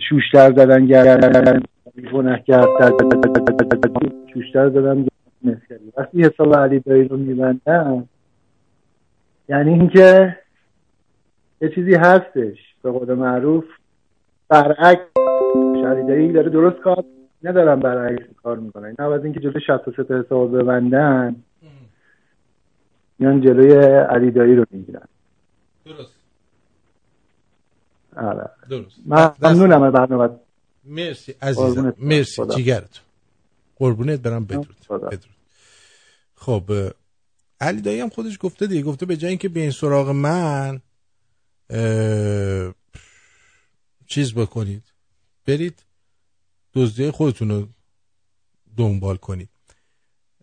شوشتر 0.10 0.52
زدن 0.52 0.86
گردن 0.86 1.62
گنهگر 2.14 2.66
شوشتر 4.34 4.70
زدن 4.70 5.06
مسکری 5.44 5.94
وقتی 5.98 6.24
حساب 6.24 6.56
علی 6.56 6.80
دایی 6.80 7.08
رو 7.08 7.18
میبندن 7.18 8.10
یعنی 9.50 9.74
اینکه 9.74 10.38
یه 11.62 11.70
چیزی 11.76 11.96
هستش 11.96 12.58
به 12.84 12.92
قول 12.92 13.14
معروف 13.14 13.66
برعکس 14.50 15.02
علی 15.86 16.32
داره 16.34 16.50
درست 16.50 16.78
کار 16.82 17.04
ندارن 17.44 17.80
برعکس 17.80 18.26
کار 18.44 18.58
می‌کنن. 18.58 18.96
از 19.00 19.24
اینکه 19.24 19.40
جلو 19.40 19.60
63 19.60 20.04
تا 20.04 20.20
حساب 20.20 20.58
ببندن. 20.58 21.36
میان 23.20 23.42
جلوی 23.42 23.74
علی 24.16 24.32
دایی 24.32 24.56
رو 24.56 24.66
می‌گیرن. 24.72 25.08
درست. 25.86 26.14
آره. 28.16 28.50
درست. 28.70 28.96
من 29.06 29.34
ممنونم 29.42 29.84
از 29.84 29.94
برنامه. 29.94 30.40
مرسی 30.84 31.36
عزیزم. 31.42 31.94
مرسی. 31.98 32.42
خدا. 32.42 32.56
جیگرت 32.56 33.00
قربونت 33.76 34.20
برم. 34.20 34.46
بدرود. 34.46 34.76
بدرود. 34.90 35.26
خب 36.36 36.64
علی 37.62 37.82
دایی 37.82 38.00
هم 38.00 38.10
خودش 38.10 38.38
گفته 38.42 38.68
دیگه. 38.68 38.82
گفته 38.82 39.06
به 39.06 39.18
جای 39.18 39.30
اینکه 39.30 39.50
بیاین 39.50 39.72
سراغ 39.72 40.10
من 40.10 40.82
اه، 41.70 42.74
چیز 44.08 44.34
بکنید. 44.34 44.84
برید 45.46 45.84
دزدی 46.74 47.12
خودتون 47.12 47.50
رو 47.52 47.68
دنبال 48.78 49.16
کنید. 49.18 49.50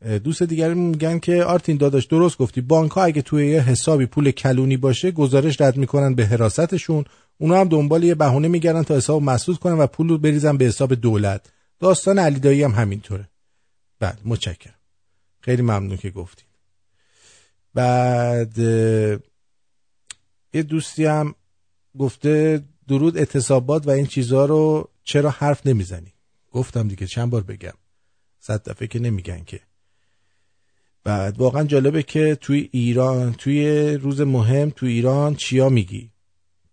دوست 0.07 0.43
دیگری 0.43 0.75
میگن 0.75 1.19
که 1.19 1.45
آرتین 1.45 1.77
داداش 1.77 2.05
درست 2.05 2.39
گفتی. 2.39 2.61
بانک 2.61 2.93
ها 2.93 3.05
اگه 3.05 3.23
توی 3.23 3.47
یه 3.47 3.61
حسابی 3.61 4.07
پول 4.07 4.31
کلونی 4.31 4.77
باشه 4.77 5.11
گزارش 5.11 5.61
رد 5.61 5.77
می‌کنن 5.77 6.15
به 6.15 6.27
حراستشون. 6.27 7.05
اونا 7.39 7.61
هم 7.61 7.69
دنبال 7.69 8.05
یه 8.05 8.15
بهونه 8.15 8.49
میگردن 8.49 8.83
تا 8.83 8.97
حساب 8.97 9.23
مسدود 9.23 9.59
کنن 9.59 9.79
و 9.79 9.87
پول 9.87 10.09
رو 10.09 10.19
بریزن 10.19 10.57
به 10.57 10.65
حساب 10.65 10.95
دولت. 10.95 11.53
داستان 11.79 12.19
علی 12.19 12.41
دایی 12.41 12.63
هم 12.63 12.71
همینطوره. 12.71 13.29
بله 14.01 14.17
متشکرم. 14.25 14.75
خیلی 15.41 15.63
ممنون 15.63 15.97
که 15.97 16.11
گفتید 16.11 16.47
بعد 17.75 18.59
یه 20.53 20.63
دوستی 20.69 21.05
هم 21.05 21.35
گفته 21.99 22.63
درود 22.89 23.17
اعتصابات 23.17 23.87
و 23.87 23.91
این 23.91 24.07
چیزها 24.07 24.45
رو 24.45 24.91
چرا 25.05 25.31
حرف 25.31 25.67
نمی‌زنی؟ 25.67 26.13
گفتم 26.53 26.89
دیگه 26.89 27.07
چند 27.07 27.31
بار 27.31 27.43
بگم. 27.43 27.75
صد 28.39 28.69
دفعه 28.69 28.89
که 28.89 28.99
نمیگن 28.99 29.45
که. 29.45 29.61
بعد 31.07 31.39
واقعا 31.39 31.65
جالبه 31.65 32.03
که 32.03 32.35
توی 32.41 32.69
ایران 32.73 33.33
توی 33.33 33.91
روز 33.95 34.21
مهم 34.21 34.71
توی 34.71 34.93
ایران 34.93 35.35
چیا 35.35 35.69
میگی؟ 35.69 36.11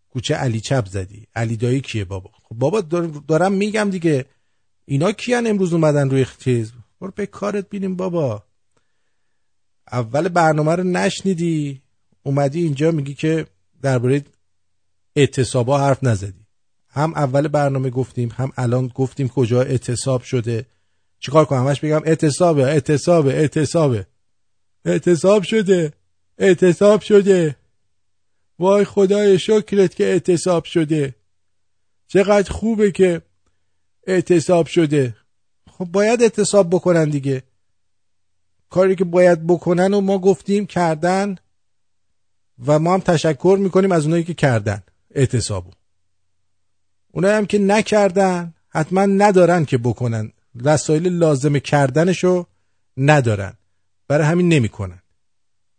کوچه 0.10 0.36
علی 0.36 0.60
چپ 0.60 0.86
زدی. 0.88 1.28
علی 1.36 1.58
دایی 1.58 1.82
کیه 1.82 2.06
بابا؟ 2.06 2.30
خب 2.44 2.56
بابا 2.56 2.82
دار- 2.82 3.22
دارم 3.28 3.52
میگم 3.54 3.90
دیگه. 3.90 4.26
اینا 4.86 5.12
کیان 5.12 5.48
امروز 5.48 5.74
اومدن 5.74 6.10
روی 6.10 6.26
چیز 6.40 6.72
برو 7.02 7.12
به 7.16 7.26
کارت 7.26 7.70
بینیم 7.70 7.96
بابا. 7.96 8.44
اول 9.92 10.28
برنامه 10.30 10.76
رو 10.76 10.84
نشنیدی. 10.84 11.82
اومدی 12.24 12.64
اینجا 12.64 12.92
میگی 12.92 13.14
که 13.14 13.46
درباره 13.82 14.24
اعتصابا 15.16 15.80
حرف 15.80 16.04
نزدی. 16.04 16.46
هم 16.90 17.14
اول 17.16 17.48
برنامه 17.48 17.90
گفتیم 17.90 18.30
هم 18.36 18.52
الان 18.58 18.88
گفتیم 18.88 19.28
کجا 19.28 19.62
اعتصاب 19.62 20.22
شده. 20.22 20.66
چیکار 21.20 21.46
کنم؟ 21.46 21.68
همش 21.68 21.80
بگم 21.80 22.02
اعتصابه 22.06 22.64
اعتصابه 22.64 23.34
اعتصابه. 23.34 24.08
اعتصاب 24.86 25.44
شده. 25.44 25.94
اعتصاب 26.38 27.02
شده. 27.02 27.56
وای 28.60 28.86
خدای 28.86 29.40
شکرت 29.40 29.96
که 29.96 30.04
اعتصاب 30.04 30.64
شده. 30.64 31.16
چقدر 32.08 32.52
خوبه 32.52 32.92
که 32.92 33.22
اعتصاب 34.08 34.68
شده. 34.68 35.16
خب 35.72 35.86
باید 35.86 36.22
اعتصاب 36.22 36.70
بکنن 36.70 37.10
دیگه. 37.10 37.44
کاری 38.70 38.96
که 38.96 39.04
باید 39.04 39.48
بکنن 39.48 39.94
و 39.94 40.02
ما 40.02 40.20
گفتیم 40.20 40.66
کردن 40.66 41.36
و 42.66 42.80
ما 42.80 42.94
هم 42.94 43.00
تشکر 43.00 43.58
می‌کنیم 43.62 43.92
از 43.92 44.06
اونایی 44.06 44.24
که 44.24 44.34
کردن 44.34 44.84
اعتصابو. 45.12 45.72
اونایی 47.12 47.36
هم 47.36 47.46
که 47.46 47.60
نکردن 47.60 48.54
حتما 48.70 49.06
ندارن 49.06 49.66
که 49.66 49.78
بکنن. 49.78 50.32
وسایل 50.64 51.08
لازم 51.08 51.60
کردنشو 51.60 52.48
ندارن. 52.98 53.54
برای 54.08 54.28
همین 54.28 54.48
نمی‌کنن. 54.48 55.02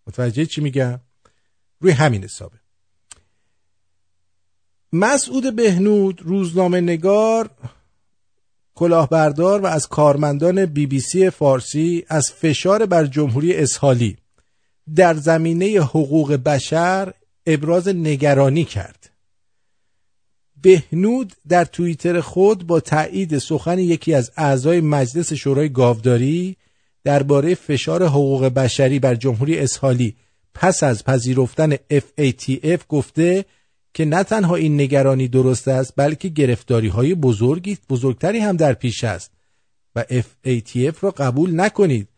متوجه 0.07 0.47
چی 0.47 0.61
میگم؟ 0.61 1.01
روی 1.81 1.93
همین 1.93 2.25
حسابه. 2.25 2.57
مسعود 4.93 5.57
بهنود 5.57 6.23
روزنامه 6.23 6.81
نگار 6.81 7.51
کلاهبردار 8.75 9.61
و 9.61 9.67
از 9.67 9.89
کارمندان 9.89 10.67
بی 10.67 10.87
بی 10.87 11.01
سی 11.01 11.31
فارسی 11.31 12.05
از 12.09 12.33
فشار 12.33 12.87
بر 12.87 13.07
جمهوری 13.07 13.57
اسحالی 13.57 14.17
در 14.95 15.15
زمینه 15.15 15.67
حقوق 15.67 16.33
بشر 16.33 17.15
ابراز 17.47 17.89
نگرانی 17.89 18.65
کرد. 18.65 19.11
بهنود 20.63 21.33
در 21.49 21.65
توییتر 21.65 22.21
خود 22.21 22.67
با 22.67 22.81
تایید 22.81 23.39
سخن 23.39 23.79
یکی 23.79 24.15
از 24.15 24.33
اعضای 24.37 24.81
مجلس 24.81 25.33
شورای 25.33 25.69
گاوداری 25.69 26.57
درباره 27.05 27.55
فشار 27.55 28.07
حقوق 28.07 28.45
بشری 28.45 28.99
بر 28.99 29.15
جمهوری 29.15 29.59
اسحالی 29.59 30.17
پس 30.55 30.83
از 30.83 31.05
پذیرفتن 31.05 31.77
FATF 31.77 32.81
گفته 32.89 33.45
که 33.95 34.05
نه 34.05 34.23
تنها 34.23 34.55
این 34.55 34.81
نگرانی 34.81 35.29
درست 35.29 35.69
است 35.69 35.93
بلکه 35.97 36.29
گرفتاری 36.29 36.89
های 36.89 37.15
بزرگی 37.15 37.79
بزرگتری 37.89 38.39
هم 38.39 38.57
در 38.57 38.73
پیش 38.73 39.05
است. 39.05 39.31
و 39.97 40.05
FATF 40.11 40.99
را 41.01 41.11
قبول 41.11 41.61
نکنید. 41.61 42.09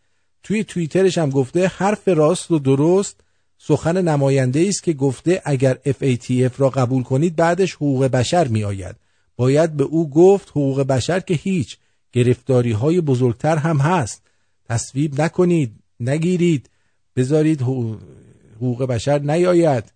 توی 0.43 0.63
توییترش 0.63 1.17
هم 1.17 1.29
گفته 1.29 1.67
حرف 1.67 2.07
راست 2.07 2.51
و 2.51 2.59
درست 2.59 3.21
سخن 3.57 4.01
نماینده 4.01 4.65
است 4.67 4.83
که 4.83 4.93
گفته 4.93 5.41
اگر 5.45 5.77
FATF 5.85 6.51
را 6.57 6.69
قبول 6.69 7.03
کنید 7.03 7.35
بعدش 7.35 7.73
حقوق 7.73 8.05
بشر 8.05 8.47
می 8.47 8.63
آید 8.63 8.95
باید 9.35 9.73
به 9.73 9.83
او 9.83 10.09
گفت 10.09 10.49
حقوق 10.49 10.81
بشر 10.81 11.19
که 11.19 11.33
هیچ 11.33 11.77
گرفتاری 12.11 12.71
های 12.71 13.01
بزرگتر 13.01 13.57
هم 13.57 13.77
هست. 13.77 14.26
تصویب 14.69 15.21
نکنید 15.21 15.71
نگیرید. 15.99 16.69
بذارید 17.15 17.61
حقوق- 17.61 18.85
بشر 18.85 19.19
نیاید. 19.19 19.93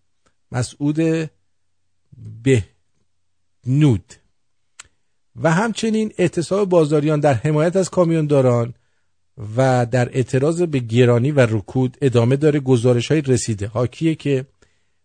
مسعود 0.52 1.30
بهنود. 2.44 4.14
و 5.36 5.52
همچنین 5.52 6.14
اعتصاب 6.18 6.70
بازاریان 6.70 7.20
در 7.20 7.34
حمایت 7.34 7.76
از 7.76 7.90
کامیونداران 7.90 8.74
و 9.58 9.86
در 9.92 10.10
اعتراض 10.10 10.62
به 10.62 10.80
گرانی 10.80 11.32
و 11.32 11.40
رکود 11.40 11.98
ادامه 12.02 12.36
داره. 12.36 12.60
گزارش 12.60 13.12
های 13.12 13.22
رسیده 13.22 13.68
حاکیه 13.68 14.16
که 14.16 14.46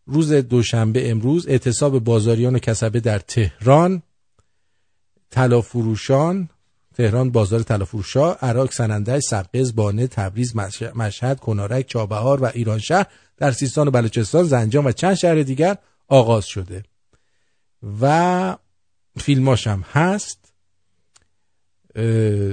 روز 0.07 0.33
دوشنبه 0.33 1.11
امروز 1.11 1.49
اعتصاب 1.49 1.99
بازاریان 1.99 2.57
و 2.57 2.59
کسبه 2.59 3.01
در 3.01 3.19
تهران 3.19 4.03
طلافروشان 5.31 6.49
تهران 6.97 7.31
بازار 7.31 7.63
طلافروشا 7.63 8.33
عراق 8.33 8.73
سنندج 8.73 9.21
سقز 9.21 9.75
بانه 9.75 10.07
تبریز 10.07 10.57
مش- 10.57 10.83
مشهد 10.83 11.41
کنارک 11.41 11.87
چابهار 11.87 12.43
و 12.43 12.51
ایرانشهر 12.55 13.07
در 13.37 13.53
سیستان 13.53 13.89
و 13.89 13.91
بلوچستان 13.91 14.45
زنجان 14.45 14.87
و 14.87 14.93
چند 14.93 15.15
شهر 15.15 15.43
دیگر 15.43 15.77
آغاز 16.09 16.47
شده. 16.47 16.83
و 18.01 18.57
فیلماش 19.17 19.67
هم 19.67 19.85
هست. 19.93 20.53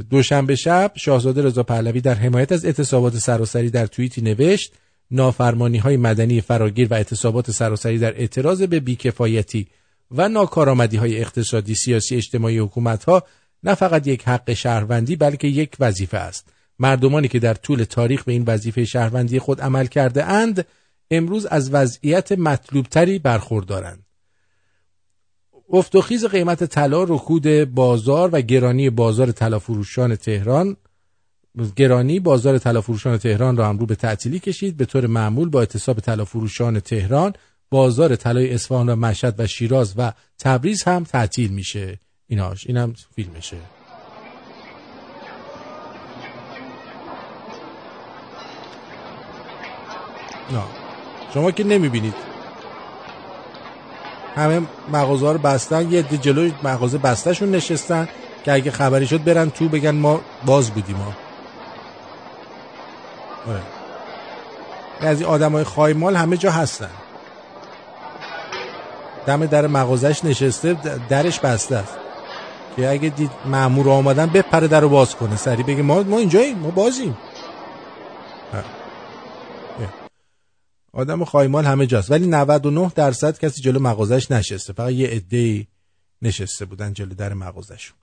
دوشنبه 0.09 0.55
شب 0.55 0.91
شاهزاده 0.95 1.41
رضا 1.41 1.63
پهلوی 1.63 2.01
در 2.01 2.13
حمایت 2.13 2.51
از 2.51 2.65
اعتصابات 2.65 3.17
سراسری 3.17 3.69
در 3.69 3.85
توییتی 3.85 4.21
نوشت 4.21 4.73
نافرمانی 5.11 5.77
های 5.77 5.97
مدنی 5.97 6.41
فراگیر 6.41 6.87
و 6.87 6.93
اعتصابات 6.93 7.51
سراسری 7.51 7.99
در 7.99 8.13
اعتراض 8.19 8.61
به 8.61 8.79
بیکفایتی 8.79 9.67
و 10.11 10.29
ناکارآمدی 10.29 10.97
های 10.97 11.21
اقتصادی 11.21 11.75
سیاسی 11.75 12.15
اجتماعی 12.15 12.57
حکومت 12.57 13.03
ها 13.03 13.23
نه 13.63 13.75
فقط 13.75 14.07
یک 14.07 14.27
حق 14.27 14.53
شهروندی 14.53 15.15
بلکه 15.15 15.47
یک 15.47 15.75
وظیفه 15.79 16.17
است. 16.17 16.53
مردمانی 16.79 17.27
که 17.27 17.39
در 17.39 17.53
طول 17.53 17.83
تاریخ 17.83 18.23
به 18.23 18.31
این 18.31 18.43
وظیفه 18.47 18.85
شهروندی 18.85 19.39
خود 19.39 19.61
عمل 19.61 19.85
کرده 19.85 20.25
اند 20.25 20.65
امروز 21.11 21.45
از 21.45 21.73
وضعیت 21.73 22.31
مطلوبتری 22.31 23.19
برخوردارند. 23.19 24.05
افت 25.69 25.95
و 25.95 26.01
خیز 26.01 26.25
قیمت 26.25 26.63
طلا 26.63 27.03
رکود 27.03 27.47
بازار 27.63 28.29
و 28.33 28.41
گرانی 28.41 28.89
بازار 28.89 29.31
طلافروشان 29.31 30.15
تهران 30.15 30.75
گرانی 31.75 32.19
بازار 32.19 32.57
طلافروشان 32.57 33.17
تهران 33.17 33.57
را 33.57 33.69
هم 33.69 33.77
رو 33.77 33.85
به 33.85 33.95
تعطیلی 33.95 34.39
کشید. 34.39 34.77
به 34.77 34.85
طور 34.85 35.07
معمول 35.07 35.49
با 35.49 35.59
اعتصاب 35.59 35.99
طلافروشان 35.99 36.79
تهران 36.79 37.33
بازار 37.69 38.15
طلای 38.15 38.53
اصفهان 38.53 38.89
و 38.89 38.95
مشهد 38.95 39.35
و 39.39 39.47
شیراز 39.47 39.93
و 39.97 40.13
تبریز 40.39 40.83
هم 40.83 41.03
تعطیل 41.03 41.51
میشه. 41.51 41.99
ایناش. 42.33 42.67
اینم 42.67 42.93
فیلمشه. 43.15 43.57
نه. 50.51 50.63
شما 51.33 51.51
که 51.51 51.63
نمی‌بینید. 51.63 52.13
همه 54.35 54.61
مغازه 54.87 55.31
رو 55.31 55.37
بستن 55.37 55.91
یه 55.91 55.99
عده 55.99 56.17
جلوی 56.17 56.53
مغازه 56.63 56.97
بستشون 56.97 57.51
نشستن 57.51 58.09
که 58.43 58.51
اگه 58.51 58.71
خبری 58.71 59.07
شد 59.07 59.23
برن 59.23 59.49
تو 59.49 59.69
بگن 59.69 59.91
ما 59.95 60.21
باز 60.45 60.71
بودیم 60.71 60.95
ما 60.95 61.13
آره. 63.47 63.61
از 65.01 65.21
این 65.21 65.29
آدم 65.29 65.51
های 65.51 65.63
خایمال 65.63 66.15
همه 66.15 66.37
جا 66.37 66.51
هستن. 66.51 66.89
دم 69.25 69.45
در 69.45 69.67
مغازش 69.67 70.25
نشسته 70.25 70.73
درش 71.09 71.39
بسته 71.39 71.75
است. 71.75 72.02
که 72.75 72.89
اگه 72.89 73.09
دید 73.09 73.31
مامور 73.45 73.89
آمدن 73.89 74.25
بپره 74.25 74.67
در 74.67 74.79
رو 74.79 74.89
باز 74.89 75.15
کنه. 75.15 75.35
سری 75.35 75.63
بگه 75.63 75.81
ما 75.81 76.03
ما 76.03 76.17
اینجاییم 76.17 76.57
ما 76.57 76.71
بازیم. 76.71 77.17
آدم 80.93 81.23
خایمال 81.23 81.65
همه 81.65 81.85
جاست. 81.85 82.11
ولی 82.11 82.27
99 82.27 82.91
درصد 82.95 83.39
کسی 83.39 83.61
جلو 83.61 83.79
مغازش 83.79 84.31
نشسته. 84.31 84.73
فقط 84.73 84.91
یه 84.91 85.07
عده 85.07 85.67
نشسته 86.21 86.65
بودن 86.65 86.93
جلو 86.93 87.13
در 87.13 87.33
مغازشون. 87.33 87.97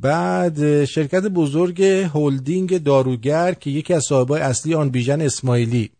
بعد 0.00 0.84
شرکت 0.84 1.22
بزرگ 1.22 1.82
هلدینگ 1.82 2.82
داروگر 2.82 3.54
که 3.54 3.70
یکی 3.70 3.94
از 3.94 4.04
صاحبای 4.04 4.40
اصلی 4.40 4.74
آن 4.74 4.90
بیژن 4.90 5.20
اسماعیلی 5.20 5.90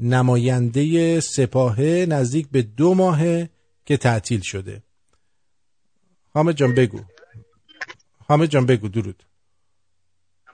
نماینده 0.00 1.20
سپاهه 1.20 2.06
نزدیک 2.08 2.48
به 2.52 2.62
دو 2.62 2.94
ماهه 2.94 3.50
که 3.86 3.96
تعطیل 3.96 4.40
شده. 4.40 4.82
حامد 6.38 6.54
جان 6.54 6.74
بگو. 6.74 7.00
حامد 8.28 8.48
جان 8.48 8.66
بگو 8.66 8.88
درود. 8.88 9.22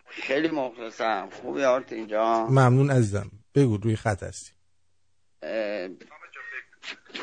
خیلی 0.06 0.48
مخلصم. 0.48 1.28
خوبی 1.42 1.64
آرت 1.64 1.92
اینجا؟ 1.92 2.46
ممنون 2.46 2.90
عزیزم. 2.90 3.30
بگو 3.54 3.76
روی 3.76 3.96
خط 3.96 4.22
هستی. 4.22 4.52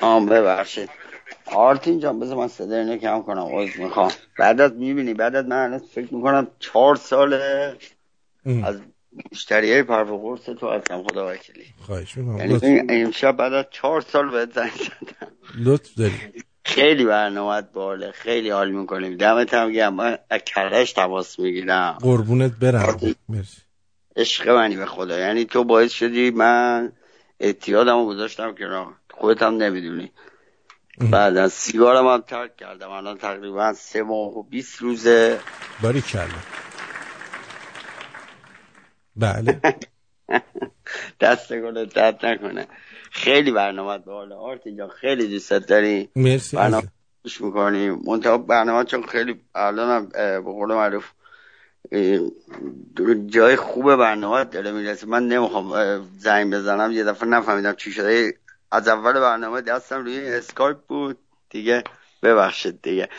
آم 0.01 0.26
ببخشید. 0.26 0.89
آرتین 1.45 1.99
جان 1.99 2.20
بذار 2.20 2.38
من 2.38 2.47
صدا 2.47 2.76
اینو 2.76 2.97
کم 2.97 3.22
کنم. 3.22 3.41
عوض 3.41 3.70
می‌خوام. 3.80 4.12
بعدت 4.39 4.74
می‌بینی؟ 4.74 5.14
بعدت 5.14 5.45
من 5.45 5.78
فکر 5.78 6.14
می‌کنم 6.14 6.47
چهار 6.59 6.95
ساله 6.95 7.78
از 8.64 8.80
مشتری 9.32 9.72
های 9.72 9.84
پر 9.84 10.12
و 10.12 10.18
قرص 10.18 10.41
تو 10.41 10.70
هستم 10.70 11.03
خدا 11.03 11.34
وکیلی. 11.34 11.66
خواهش 11.78 12.18
می‌کنم. 12.18 12.38
یعنی 12.38 12.82
امشب 12.89 13.38
بعد 13.38 13.53
از 13.53 13.66
چهار 13.72 14.01
سال 14.01 14.32
بهت 14.32 14.53
زنگ 14.53 14.72
زدم. 14.72 15.32
لطف 15.57 15.95
داری. 15.95 16.43
خیلی 16.66 17.05
برنامه 17.05 17.62
باله. 17.62 18.12
خیلی 18.12 18.49
حال 18.49 18.72
می‌کنیم 18.72 19.18
دمت 19.18 19.53
هم 19.53 19.72
گرم. 19.72 19.93
من 19.93 20.18
از 20.30 20.41
کرش 20.45 20.93
تماس 20.93 21.39
می‌گیرم. 21.39 21.97
قربونت 22.01 22.51
برم. 22.51 22.99
مرسی. 23.30 23.62
عشق 24.16 24.49
منی 24.49 24.76
به 24.76 24.86
خدا. 24.86 25.20
یعنی 25.20 25.45
تو 25.45 25.64
باعث 25.64 25.91
شدی 25.91 26.32
من 26.32 26.91
اعتیادم 27.39 28.05
گذاشتم 28.05 28.55
که 28.55 28.66
خودت 29.12 29.41
هم 29.41 29.53
نمی‌دونی. 29.53 30.12
بعد 31.12 31.38
از 31.38 31.53
سیگارم 31.53 32.07
هم 32.07 32.22
ترک 32.22 32.57
کردم. 32.57 32.89
الان 32.89 33.18
تقریبا 33.18 33.74
سه 33.74 34.03
ماه 34.03 34.38
و 34.38 34.43
بیست 34.43 34.82
روزه. 34.82 35.39
باری 35.82 36.01
کلا. 36.01 36.24
بله. 39.16 39.62
دست 41.22 41.53
گلت 41.53 41.93
درد 41.93 42.26
نکنه. 42.26 42.68
خیلی 43.12 43.51
برنامه 43.51 43.97
بالا 43.97 44.38
آرت 44.38 44.68
اینجا 44.68 44.88
خیلی 44.88 45.28
دوستت 45.28 45.68
داریم 45.68 46.09
مرسی 46.16 46.57
برنامه. 46.57 46.88
گوش 47.24 47.41
می‌کنیم 47.41 48.01
منتها 48.07 48.38
برنامه 48.38 48.84
چون 48.84 49.03
خیلی 49.03 49.41
الان 49.55 50.05
به 50.16 50.41
قول 50.41 50.74
معروف 50.74 51.05
جای 53.28 53.55
خوب 53.55 53.95
برنامه 53.95 54.43
داره 54.43 54.72
می‌رسه. 54.72 55.07
من 55.07 55.28
نمی‌خوام 55.28 55.74
زنگ 56.20 56.53
بزنم. 56.53 56.91
یه 56.91 57.03
دفعه 57.03 57.30
نفهمیدم 57.30 57.74
چی 57.74 57.91
شده. 57.91 58.34
از 58.72 58.88
اول 58.88 59.14
برنامه 59.14 59.62
دستم 59.62 60.03
روی 60.03 60.30
اسکایپ 60.30 60.78
بود. 60.88 61.18
دیگه 61.49 61.84
ببخشید 62.24 62.82
دیگه. 62.82 63.09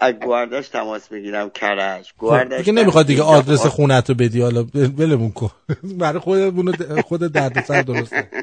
از 0.00 0.14
گواردش 0.14 0.68
تماس 0.68 1.12
می‌گیرم. 1.12 1.50
کرج. 1.50 2.06
خب 2.06 2.18
گواردش 2.18 2.58
دیگه 2.58 2.72
نمی‌خواد 2.72 3.06
دیگه 3.06 3.22
آدرس 3.22 3.66
خونت 3.66 4.08
رو 4.08 4.14
بدی. 4.14 4.42
حالا 4.42 4.64
ولمون 4.98 5.30
کن. 5.30 5.50
برای 6.00 6.18
خودمون 6.18 6.72
خود 7.04 7.20
درد 7.20 7.64
سر 7.64 7.82
درسته 7.82 8.28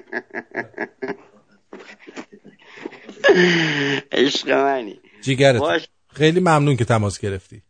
عشق 4.12 4.50
منی. 4.50 5.00
جیگرت. 5.22 5.60
باش. 5.60 5.88
خیلی 6.14 6.40
ممنون 6.40 6.76
که 6.76 6.86
تماس 6.86 7.20
گرفتی. 7.20 7.62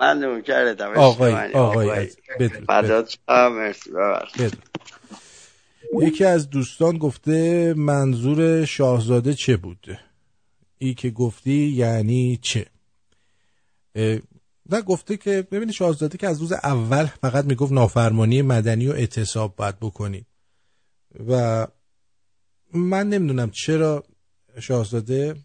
من 0.00 0.18
نوکرتم 0.18 0.92
آقای. 0.96 1.32
آقای 1.32 1.52
آقای. 1.52 2.08
مرسی. 2.38 3.90
یکی 6.00 6.24
از 6.24 6.50
دوستان 6.50 6.98
گفته 6.98 7.74
منظور 7.76 8.64
شاهزاده 8.64 9.34
چه 9.34 9.56
بود؟ 9.56 9.98
ای 10.78 10.94
که 10.94 11.10
گفتی 11.10 11.68
یعنی 11.68 12.38
چه؟ 12.42 12.66
و 14.70 14.82
گفته 14.82 15.16
که 15.16 15.46
ببینید 15.50 15.74
شاهزاده 15.74 16.18
که 16.18 16.28
از 16.28 16.40
روز 16.40 16.52
اول 16.52 17.06
فقط 17.06 17.44
می‌گفت 17.44 17.72
نافرمانی 17.72 18.42
مدنی 18.42 18.88
و 18.88 18.92
اعتصاب 18.92 19.56
باید 19.56 19.80
بکنید 19.80 20.26
و 21.28 21.66
من 22.74 23.08
نمی‌دونم 23.08 23.50
چرا 23.50 24.04
شاهزاده 24.60 25.36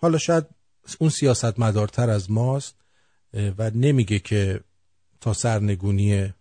حالا 0.00 0.18
شاید 0.18 0.44
اون 0.98 1.10
سیاست 1.10 1.60
مدارتر 1.60 2.10
از 2.10 2.30
ماست 2.30 2.74
و 3.58 3.70
نمیگه 3.74 4.18
که 4.18 4.60
تا 5.20 5.32
سرنگونی 5.32 6.32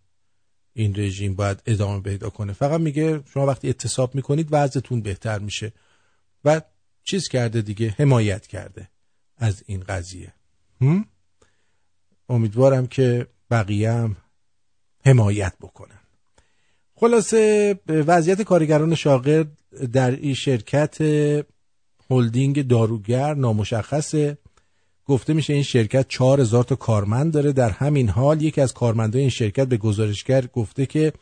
این 0.74 0.96
رژیم 0.98 1.36
باید 1.36 1.62
ادامه 1.66 2.02
پیدا 2.02 2.30
کنه. 2.30 2.54
فقط 2.54 2.82
میگه 2.82 3.24
شما 3.34 3.46
وقتی 3.46 3.68
اعتصاب 3.68 4.16
می‌کنید 4.16 4.48
وضعتون 4.52 5.02
بهتر 5.02 5.40
میشه. 5.40 5.74
و 6.46 6.62
چیز 7.04 7.28
کرده 7.28 7.62
دیگه 7.62 7.96
حمایت 7.98 8.48
کرده 8.48 8.90
از 9.38 9.64
این 9.66 9.80
قضیه؟ 9.80 10.34
امیدوارم 12.30 12.88
که 12.88 13.28
بقیه 13.52 13.92
هم 13.92 14.18
حمایت 15.06 15.54
بکنن. 15.62 16.00
خلاصه 16.96 17.76
وضعیت 17.88 18.42
کارگران 18.42 18.96
شاغل 18.96 19.44
در 19.94 20.12
این 20.12 20.34
شرکت 20.34 20.98
هلدینگ 22.10 22.68
داروگر 22.68 23.34
نامشخصه 23.34 24.38
گفته 25.06 25.34
میشه 25.34 25.54
این 25.54 25.64
شرکت 25.64 26.08
چهار 26.08 26.42
هزار 26.42 26.64
تا 26.64 26.76
کارمند 26.76 27.34
داره. 27.34 27.52
در 27.52 27.70
همین 27.70 28.10
حال 28.10 28.42
یکی 28.42 28.62
از 28.62 28.74
کارمندای 28.74 29.22
این 29.22 29.30
شرکت 29.30 29.68
به 29.68 29.78
گزارشگر 29.78 30.46
گفته 30.46 30.86
که 30.86 31.14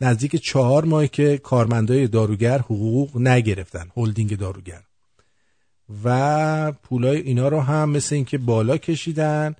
نزدیک 0.00 0.36
چهار 0.36 0.84
ماه 0.84 1.06
که 1.06 1.38
کارمندای 1.38 2.08
داروگر 2.08 2.58
حقوق 2.58 3.16
نگرفتن 3.16 3.88
هلدینگ 3.96 4.38
داروگر. 4.38 4.82
و 6.04 6.72
پولای 6.72 7.20
اینا 7.20 7.48
رو 7.48 7.60
هم 7.60 7.90
مثل 7.90 8.14
اینکه 8.14 8.38
بالا 8.38 8.76
کشیدن 8.76 9.54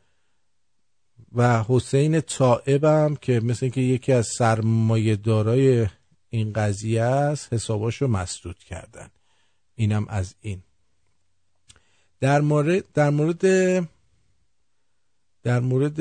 و 1.32 1.64
حسین 1.68 2.20
طائبم 2.20 3.16
که 3.20 3.40
مثل 3.40 3.58
اینکه 3.66 3.80
یکی 3.80 4.12
از 4.12 4.28
سرمایه 4.38 5.16
دارای 5.16 5.86
این 6.36 6.52
قضیه 6.52 7.02
است 7.02 7.52
حساباش 7.52 8.02
مسدود 8.02 8.58
کردن. 8.58 9.08
اینم 9.74 10.06
از 10.08 10.34
این. 10.40 10.62
در 12.20 12.40
مورد 12.40 12.92
در 12.92 13.10
مورد 13.10 13.40
در 15.42 15.60
مورد 15.60 15.98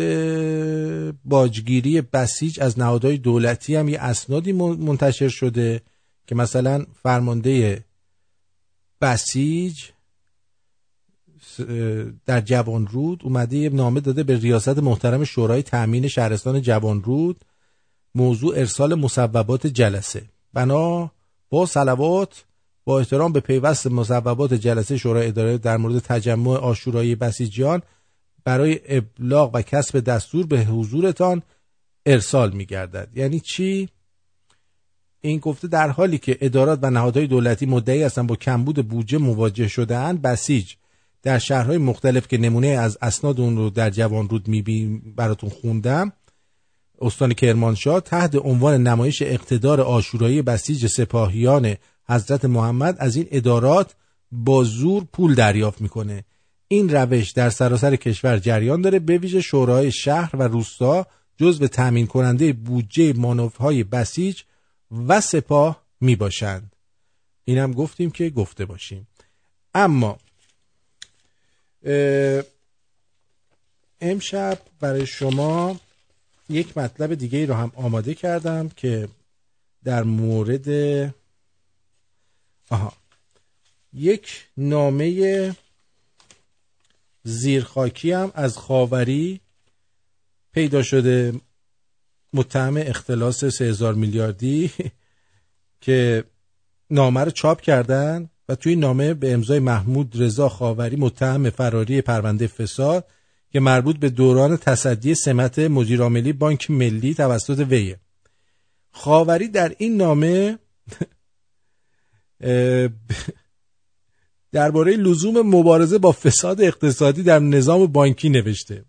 باجگیری 1.25 2.01
بسیج 2.01 2.59
از 2.61 2.79
نهادهای 2.79 3.17
دولتی 3.17 3.75
هم 3.75 3.89
یه 3.89 3.99
اسنادی 3.99 4.51
من- 4.51 4.77
منتشر 4.77 5.27
شده 5.29 5.81
که 6.27 6.35
مثلا 6.35 6.85
فرمانده 7.03 7.83
بسیج 9.01 9.83
در 12.25 12.41
جوانرود 12.41 13.21
اومده 13.23 13.57
یه 13.57 13.69
نامه 13.69 13.99
داده 13.99 14.23
به 14.23 14.37
ریاست 14.37 14.77
محترم 14.79 15.23
شورای 15.23 15.63
تأمین 15.63 16.07
شهرستان 16.07 16.61
جوانرود 16.61 17.45
موضوع 18.15 18.57
ارسال 18.57 18.95
مصوبات 18.95 19.67
جلسه 19.67 20.23
بنا 20.53 21.11
با 21.49 21.65
صلوات 21.65 22.45
با 22.85 22.99
احترام 22.99 23.31
به 23.33 23.39
پیوست 23.39 23.87
مصوبات 23.87 24.53
جلسه 24.53 24.97
شورای 24.97 25.27
اداره 25.27 25.57
در 25.57 25.77
مورد 25.77 25.99
تجمع 25.99 26.57
آشورایی 26.57 27.15
بسیجیان 27.15 27.81
برای 28.43 28.79
ابلاغ 28.85 29.51
و 29.53 29.61
کسب 29.61 29.99
دستور 29.99 30.45
به 30.45 30.59
حضورتان 30.59 31.41
ارسال 32.05 32.51
می 32.51 32.65
گردد 32.65 33.09
یعنی 33.15 33.39
چی؟ 33.39 33.89
این 35.21 35.39
گفته 35.39 35.67
در 35.67 35.89
حالی 35.89 36.17
که 36.17 36.37
ادارات 36.41 36.79
و 36.81 36.89
نهادهای 36.89 37.27
دولتی 37.27 37.65
مدعی 37.65 38.03
هستند 38.03 38.27
با 38.27 38.35
کمبود 38.35 38.87
بودجه 38.87 39.17
مواجه 39.17 39.67
شدهاند 39.67 40.21
بسیج 40.21 40.73
در 41.23 41.37
شهرهای 41.37 41.77
مختلف 41.77 42.27
که 42.27 42.37
نمونه 42.37 42.67
از 42.67 42.97
اسناد 43.01 43.39
اون 43.39 43.57
رو 43.57 43.69
در 43.69 43.89
جوان 43.89 44.29
رود 44.29 44.47
می 44.47 44.61
براتون 45.15 45.49
خوندم 45.49 46.13
استان 47.01 47.33
کرمانشاه 47.33 47.99
تحت 47.99 48.35
عنوان 48.35 48.83
نمایش 48.83 49.21
اقتدار 49.21 49.81
آشورایی 49.81 50.41
بسیج 50.41 50.87
سپاهیان 50.87 51.75
حضرت 52.09 52.45
محمد 52.45 52.95
از 52.99 53.15
این 53.15 53.27
ادارات 53.31 53.95
با 54.31 54.63
زور 54.63 55.03
پول 55.13 55.35
دریافت 55.35 55.81
می‌کنه. 55.81 56.23
این 56.67 56.89
روش 56.89 57.31
در 57.31 57.49
سراسر 57.49 57.95
کشور 57.95 58.37
جریان 58.37 58.81
داره 58.81 58.99
به 58.99 59.17
ویژه 59.17 59.41
شورای 59.41 59.91
شهر 59.91 60.35
و 60.35 60.43
روستا 60.43 61.07
جزو 61.37 61.67
تامین 61.67 62.07
کننده 62.07 62.53
بودجه 62.53 63.13
مانورهای 63.13 63.83
بسیج 63.83 64.41
و 65.07 65.21
سپاه 65.21 65.81
می 66.01 66.15
باشند 66.15 66.75
اینم 67.45 67.71
گفتیم 67.73 68.11
که 68.11 68.29
گفته 68.29 68.65
باشیم. 68.65 69.07
اما 69.73 70.17
امشب 74.01 74.59
برای 74.79 75.05
شما 75.05 75.79
یک 76.49 76.77
مطلب 76.77 77.13
دیگه 77.13 77.45
رو 77.45 77.53
هم 77.53 77.71
آماده 77.75 78.13
کردم 78.13 78.69
که 78.69 79.07
در 79.83 80.03
مورد 80.03 80.69
آها. 82.69 82.93
یک 83.93 84.47
نامه 84.57 85.55
زیرخاکی 87.23 88.11
هم 88.11 88.31
از 88.35 88.57
خاوری 88.57 89.39
پیدا 90.51 90.83
شده 90.83 91.33
متهم 92.33 92.77
اختلاس 92.77 93.45
3000 93.45 93.93
میلیاردی 93.93 94.71
که 95.81 96.23
نامه 96.89 97.23
رو 97.23 97.31
چاپ 97.31 97.61
کردن 97.61 98.29
و 98.49 98.55
توی 98.55 98.75
نامه 98.75 99.13
به 99.13 99.33
امضای 99.33 99.59
محمود 99.59 100.21
رضا 100.21 100.49
خاوری 100.49 100.95
متهم 100.95 101.49
فراری 101.49 102.01
پرونده 102.01 102.47
فساد 102.47 103.07
که 103.55 103.59
مربوط 103.59 103.97
به 103.97 104.09
دوران 104.09 104.57
تصدی 104.57 105.15
سمت 105.15 105.59
مدیرعاملی 105.59 106.33
بانک 106.33 106.71
ملی 106.71 107.13
توسط 107.13 107.65
ویه 107.69 107.99
خاوری 108.91 109.47
در 109.47 109.75
این 109.77 109.97
نامه 109.97 110.59
درباره 114.51 114.95
لزوم 114.95 115.41
مبارزه 115.41 115.97
با 115.97 116.11
فساد 116.11 116.61
اقتصادی 116.61 117.23
در 117.23 117.39
نظام 117.39 117.85
بانکی 117.85 118.29
نوشته. 118.29 118.85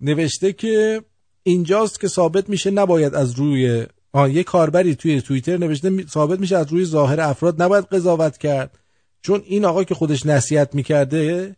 نوشته 0.00 0.52
که 0.52 1.02
اینجاست 1.42 2.00
که 2.00 2.08
ثابت 2.08 2.48
میشه 2.48 2.70
نباید 2.70 3.14
از 3.14 3.32
روی 3.32 3.86
آه 4.12 4.34
یه 4.34 4.44
کاربری 4.44 4.94
توی 4.94 5.20
توییتر 5.20 5.56
نوشته 5.56 6.06
ثابت 6.06 6.40
میشه 6.40 6.56
از 6.56 6.72
روی 6.72 6.84
ظاهر 6.84 7.20
افراد 7.20 7.62
نباید 7.62 7.84
قضاوت 7.84 8.38
کرد. 8.38 8.78
چون 9.22 9.42
این 9.46 9.64
آقا 9.64 9.84
که 9.84 9.94
خودش 9.94 10.26
نصیحت 10.26 10.74
می‌کرده 10.74 11.56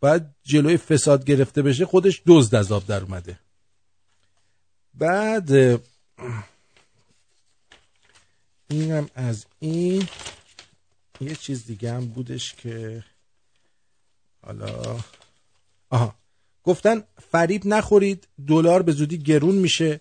باید 0.00 0.22
جلوی 0.42 0.76
فساد 0.76 1.24
گرفته 1.24 1.62
بشه 1.62 1.86
خودش 1.86 2.22
دزد 2.26 2.54
از 2.54 2.72
آب 2.72 2.86
در 2.86 3.02
اومده. 3.02 3.38
بعد 4.94 5.80
اینم 8.70 9.08
از 9.14 9.46
این. 9.58 10.08
یه 11.20 11.34
چیز 11.34 11.66
دیگه 11.66 11.92
هم 11.92 12.06
بودش 12.06 12.54
که 12.54 13.04
حالا 14.42 14.98
آها. 15.90 16.14
گفتن 16.64 17.02
فریب 17.30 17.66
نخورید 17.66 18.28
دلار 18.46 18.82
به 18.82 18.92
زودی 18.92 19.18
گرون 19.18 19.54
میشه. 19.54 20.00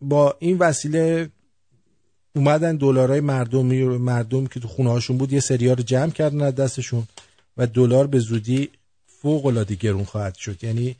با 0.00 0.36
این 0.38 0.58
وسیله 0.58 1.30
اومدن 2.34 2.76
دلارای 2.76 3.20
مردمی 3.20 3.84
مردم 3.84 4.46
که 4.46 4.60
تو 4.60 4.68
خونه 4.68 4.90
هاشون 4.90 5.18
بود 5.18 5.32
یه 5.32 5.40
سریا 5.40 5.72
رو 5.72 5.82
جمع 5.82 6.10
کردن 6.10 6.42
از 6.42 6.54
دستشون. 6.54 7.08
و 7.56 7.66
دلار 7.66 8.06
به 8.06 8.18
زودی 8.18 8.70
فوق 9.06 9.46
العاده 9.46 9.74
گرون 9.74 10.04
خواهد 10.04 10.34
شد. 10.34 10.64
یعنی 10.64 10.96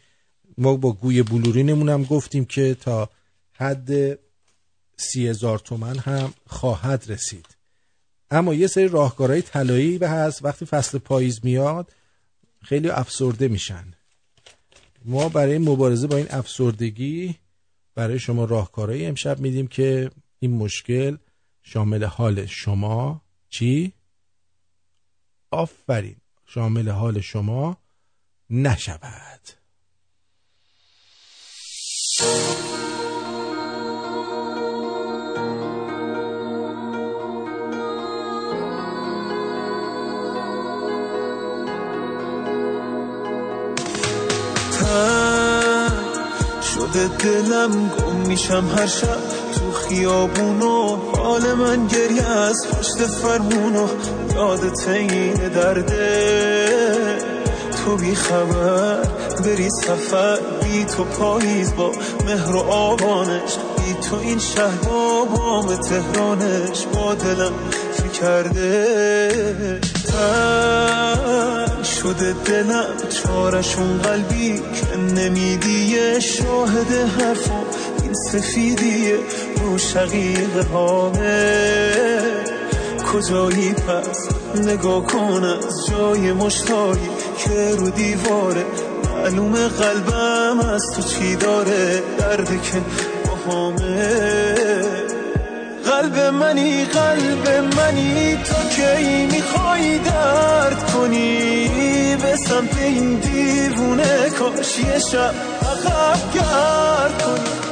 ما 0.58 0.76
با 0.76 0.92
گوی 0.92 1.22
بلورینمون 1.22 1.88
هم 1.88 2.04
گفتیم 2.04 2.44
که 2.44 2.74
تا 2.74 3.10
حد 3.52 4.18
سی 4.96 5.28
هزار 5.28 5.58
تومن 5.58 5.98
هم 5.98 6.34
خواهد 6.46 7.04
رسید. 7.08 7.46
اما 8.30 8.54
یه 8.54 8.66
سری 8.66 8.88
راهکارهای 8.88 9.42
طلایی 9.42 9.98
به 9.98 10.08
هست. 10.08 10.44
وقتی 10.44 10.64
فصل 10.64 10.98
پاییز 10.98 11.40
میاد 11.42 11.92
خیلی 12.62 12.90
افسرده 12.90 13.48
میشن. 13.48 13.84
ما 15.04 15.28
برای 15.28 15.58
مبارزه 15.58 16.06
با 16.06 16.16
این 16.16 16.26
افسردگی 16.30 17.34
برای 17.94 18.18
شما 18.18 18.44
راهکارهایی 18.44 19.06
امشب 19.06 19.40
میدیم 19.40 19.66
که 19.66 20.10
این 20.38 20.56
مشکل 20.56 21.16
شامل 21.62 22.04
حال 22.04 22.46
شما 22.46 23.22
چی؟ 23.48 23.92
آفرین. 25.50 26.16
شامل 26.47 26.89
حال 26.89 27.20
شما 27.20 27.77
نشود. 28.51 29.40
شده 46.62 47.09
دلم 47.09 47.89
گم 47.89 48.16
میشم 48.16 48.66
هر 48.77 48.86
شب. 48.86 49.45
خیابونو 49.88 50.96
حال 50.96 51.54
من 51.54 51.86
گریه 51.86 52.26
از 52.26 52.66
پشت 52.72 53.06
فرمونو 53.06 53.88
یادت 54.34 54.88
این 54.88 55.34
درده. 55.34 56.68
تو 57.84 57.96
بی 57.96 58.14
خبر 58.14 58.98
بری 59.44 59.68
سفر. 59.70 60.38
بی 60.62 60.84
تو 60.84 61.04
پاییز 61.04 61.76
با 61.76 61.92
مهر 62.26 62.56
و 62.56 62.58
آبانش 62.58 63.56
بی 63.76 63.94
تو 63.94 64.16
این 64.16 64.38
شهر 64.38 64.76
با 64.76 65.24
بام 65.24 65.76
تهرانش. 65.76 66.86
با 66.94 67.14
دلم 67.14 67.52
کرده. 68.20 69.80
شده 71.84 72.32
دلم. 72.32 72.86
چارشون 73.08 73.98
قلبی 73.98 74.54
که 74.58 74.96
نمیدیه 74.96 76.20
شاهد 76.20 76.92
حرفم 76.92 77.64
رو 79.60 79.78
شقیق 79.78 80.66
هامه 80.72 81.93
کجایی 83.12 83.72
پس 83.72 84.28
نگاه 84.55 85.06
کن 85.06 85.44
از 85.44 85.86
جای 85.90 86.32
مشتایی 86.32 87.09
که 87.38 87.76
رو 87.78 87.90
دیواره؟ 87.90 88.64
معلوم 89.05 89.68
قلبم 89.68 90.60
از 90.60 90.82
تو 90.97 91.02
چی 91.02 91.36
داره؟ 91.36 92.02
درده 92.18 92.59
که 92.59 92.82
باهامه 93.26 94.56
قلب 95.84 96.18
منی 96.18 96.84
قلب 96.84 97.48
منی 97.48 98.36
تا 98.36 98.68
کی 98.68 99.26
می‌خوای 99.26 99.98
درد 99.98 100.93
کنی؟ 100.93 102.16
به 102.22 102.36
سمت 102.36 102.78
این 102.78 103.14
دیوونه 103.14 104.30
کاش 104.30 104.78
یه 104.78 104.98
شب 104.98 105.34
عقب 105.62 106.34
گرد 106.34 107.22
کنی. 107.22 107.65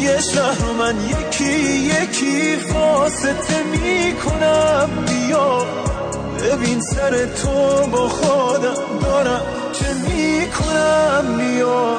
یه 0.00 0.20
شهر 0.34 0.72
من 0.78 0.94
یکی 1.00 1.52
یکی 1.92 2.56
واسطه 2.74 3.62
می‌کنم. 3.62 4.90
بیا 5.06 5.66
ببین 6.38 6.80
سر 6.80 7.26
تو 7.26 7.86
با 7.90 8.08
خودم. 8.08 8.74
دارم 9.02 9.42
چه 9.72 9.86
می‌کنم. 9.94 11.38
بیا 11.38 11.98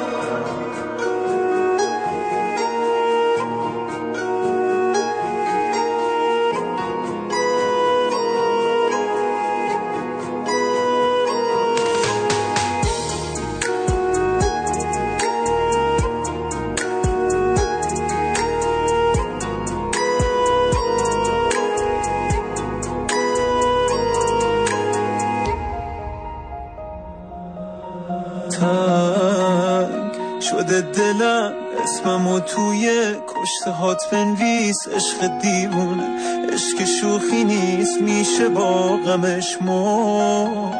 بنویس 34.86 34.88
عشق 34.88 35.38
دیوونه 35.42 36.08
عشق 36.52 36.84
شوخی 37.00 37.44
نیست 37.44 38.00
میشه 38.00 38.48
با 38.48 38.96
غمش 38.96 39.58
مو 39.60 40.72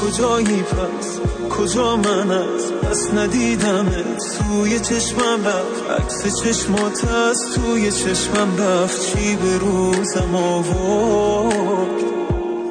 کجایی 0.00 0.62
پس؟ 0.62 1.18
کجا 1.50 1.96
من 1.96 2.30
از؟ 2.30 2.72
پس 2.82 3.14
ندیدمت 3.14 4.38
توی 4.38 4.80
چشمم 4.80 5.46
رفت. 5.46 5.90
عکس 6.00 6.42
چشمات 6.42 7.04
از 7.04 7.42
توی 7.54 7.92
چشمم 7.92 8.56
رفت. 8.58 9.00
چی 9.06 9.36
به 9.36 9.58
روزم 9.58 10.34
آورد؟ 10.34 12.02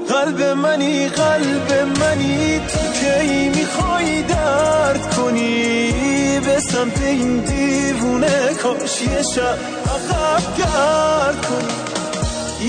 قلب 0.09 0.41
منی 0.41 1.07
قلب 1.07 1.73
منی 1.99 2.59
تو 2.59 2.79
کی 2.99 3.49
می‌خوای 3.49 4.21
درد 4.21 5.15
کنی؟ 5.15 5.91
به 6.39 6.59
سمت 6.59 7.01
این 7.01 7.39
دیوونه 7.39 8.53
کاش 8.63 9.01
یه 9.01 9.21
شب 9.35 9.84
گرد 10.57 11.45
کنی 11.45 11.85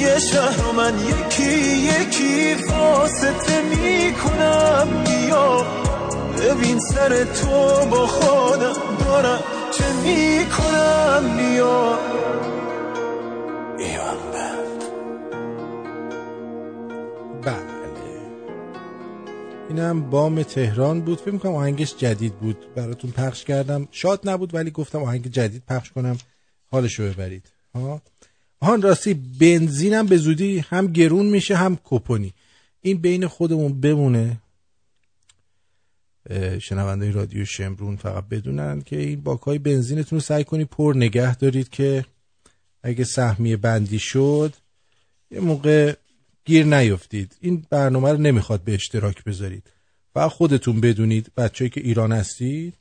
یه 0.01 0.19
شهر 0.19 0.63
رو 0.63 0.73
من 0.73 0.95
یکی 0.99 1.53
یکی 1.77 2.55
واسطه 2.55 3.63
می‌کنم. 3.63 5.05
بیا. 5.05 5.67
ببین 6.39 6.81
سر 6.81 7.25
تو 7.25 7.87
با 7.91 8.07
خودم 8.07 8.75
دارم 9.05 9.41
چه 9.79 9.85
می‌کنم. 9.93 11.37
بیا. 11.37 11.99
بله. 17.43 17.67
اینم 19.69 20.11
بام 20.11 20.43
تهران 20.43 21.01
بود. 21.01 21.21
فکر 21.21 21.31
می‌کنم 21.31 21.55
آهنگش 21.55 21.97
جدید 21.97 22.35
بود. 22.35 22.75
براتون 22.75 23.11
پخش 23.11 23.45
کردم. 23.45 23.89
شاد 23.91 24.21
نبود 24.25 24.55
ولی 24.55 24.71
گفتم 24.71 25.03
آهنگ 25.03 25.27
جدید 25.27 25.63
پخش 25.69 25.93
کنم. 25.93 26.19
حالشو 26.73 27.03
ببرید. 27.03 27.56
آهان 28.61 28.83
راستی 28.83 29.15
بنزینم 29.15 30.07
به 30.07 30.17
زودی 30.17 30.59
هم 30.59 30.87
گرون 30.87 31.27
میشه 31.27 31.57
هم 31.57 31.79
کپونی. 31.85 32.35
این 32.81 32.99
بین 32.99 33.27
خودمون 33.27 33.81
بمونه. 33.81 34.41
شنونده 36.61 37.11
رادیو 37.11 37.45
شمرون 37.45 37.97
فقط 37.97 38.25
بدونن 38.29 38.83
که 38.83 38.99
این 38.99 39.21
باکای 39.21 39.59
بنزینتون 39.59 40.17
رو 40.17 40.21
سعی 40.21 40.45
کنید 40.45 40.69
پر 40.69 40.95
نگه 40.97 41.37
دارید 41.37 41.69
که 41.69 42.05
اگه 42.83 43.05
سهمیه 43.05 43.57
بندی 43.57 43.99
شد 43.99 44.55
یه 45.31 45.41
موقع 45.41 45.95
گیر 46.45 46.67
نیفتید. 46.67 47.37
این 47.41 47.67
برنامه 47.71 48.13
رو 48.13 48.19
نمی‌خواد 48.19 48.61
به 48.61 48.75
اشتراک 48.75 49.25
بذارید. 49.25 49.71
فقط 50.15 50.31
خودتون 50.31 50.81
بدونید 50.81 51.33
بچه‌ای 51.37 51.71
که 51.71 51.81
ایران 51.81 52.13
هستید. 52.13 52.75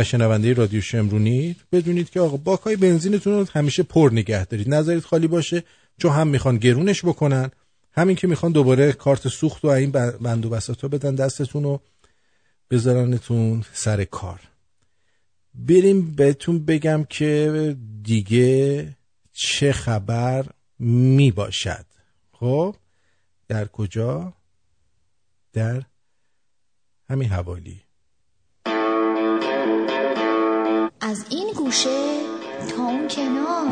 و 0.00 0.04
شنونده 0.04 0.52
رادیو 0.52 0.80
شمرونید 0.80 1.56
بدونید 1.72 2.10
که 2.10 2.20
آقا 2.20 2.36
باکای 2.36 2.76
بنزینتون 2.76 3.32
رو 3.32 3.46
همیشه 3.52 3.82
پر 3.82 4.10
نگه 4.12 4.44
دارید. 4.44 4.74
نذارید 4.74 5.02
خالی 5.02 5.26
باشه 5.26 5.62
چون 5.98 6.12
هم 6.12 6.28
می‌خوان 6.28 6.56
گرونش 6.56 7.04
بکنن 7.04 7.50
همین 7.92 8.16
که 8.16 8.26
می‌خوان 8.26 8.52
دوباره 8.52 8.92
کارت 8.92 9.28
سوخت 9.28 9.64
و 9.64 9.68
این 9.68 9.90
بند 10.20 10.46
و 10.46 10.50
بساطا 10.50 10.88
بدن 10.88 11.14
دستتون 11.14 11.62
رو 11.62 11.80
بذارنتون 12.70 13.64
سر 13.72 14.04
کار. 14.04 14.40
بریم 15.54 16.10
بهتون 16.10 16.64
بگم 16.64 17.06
که 17.08 17.76
دیگه 18.02 18.88
چه 19.32 19.72
خبر 19.72 20.46
می 20.78 21.30
باشد 21.30 21.86
خب 22.32 22.76
در 23.48 23.66
کجا؟ 23.66 24.32
در 25.52 25.82
همین 27.08 27.28
حوالی. 27.28 27.80
از 31.02 31.24
این 31.30 31.52
گوشه 31.56 32.20
تا 32.76 32.82
اون 32.82 33.08
کنار. 33.08 33.66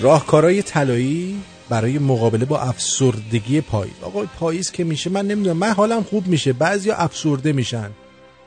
راهکارهای 0.00 0.62
طلایی 0.62 1.42
برای 1.68 1.98
مقابله 1.98 2.44
با 2.44 2.60
افسردگی 2.60 3.60
پاییز 3.60 3.94
آقا 4.02 4.24
پاییز 4.24 4.70
که 4.70 4.84
میشه. 4.84 5.10
من 5.10 5.26
نمی‌دونم. 5.26 5.56
من 5.56 5.70
حالم 5.72 6.02
خوب 6.02 6.26
میشه. 6.26 6.52
بعضیا 6.52 6.96
افسرده 6.96 7.52
میشن. 7.52 7.90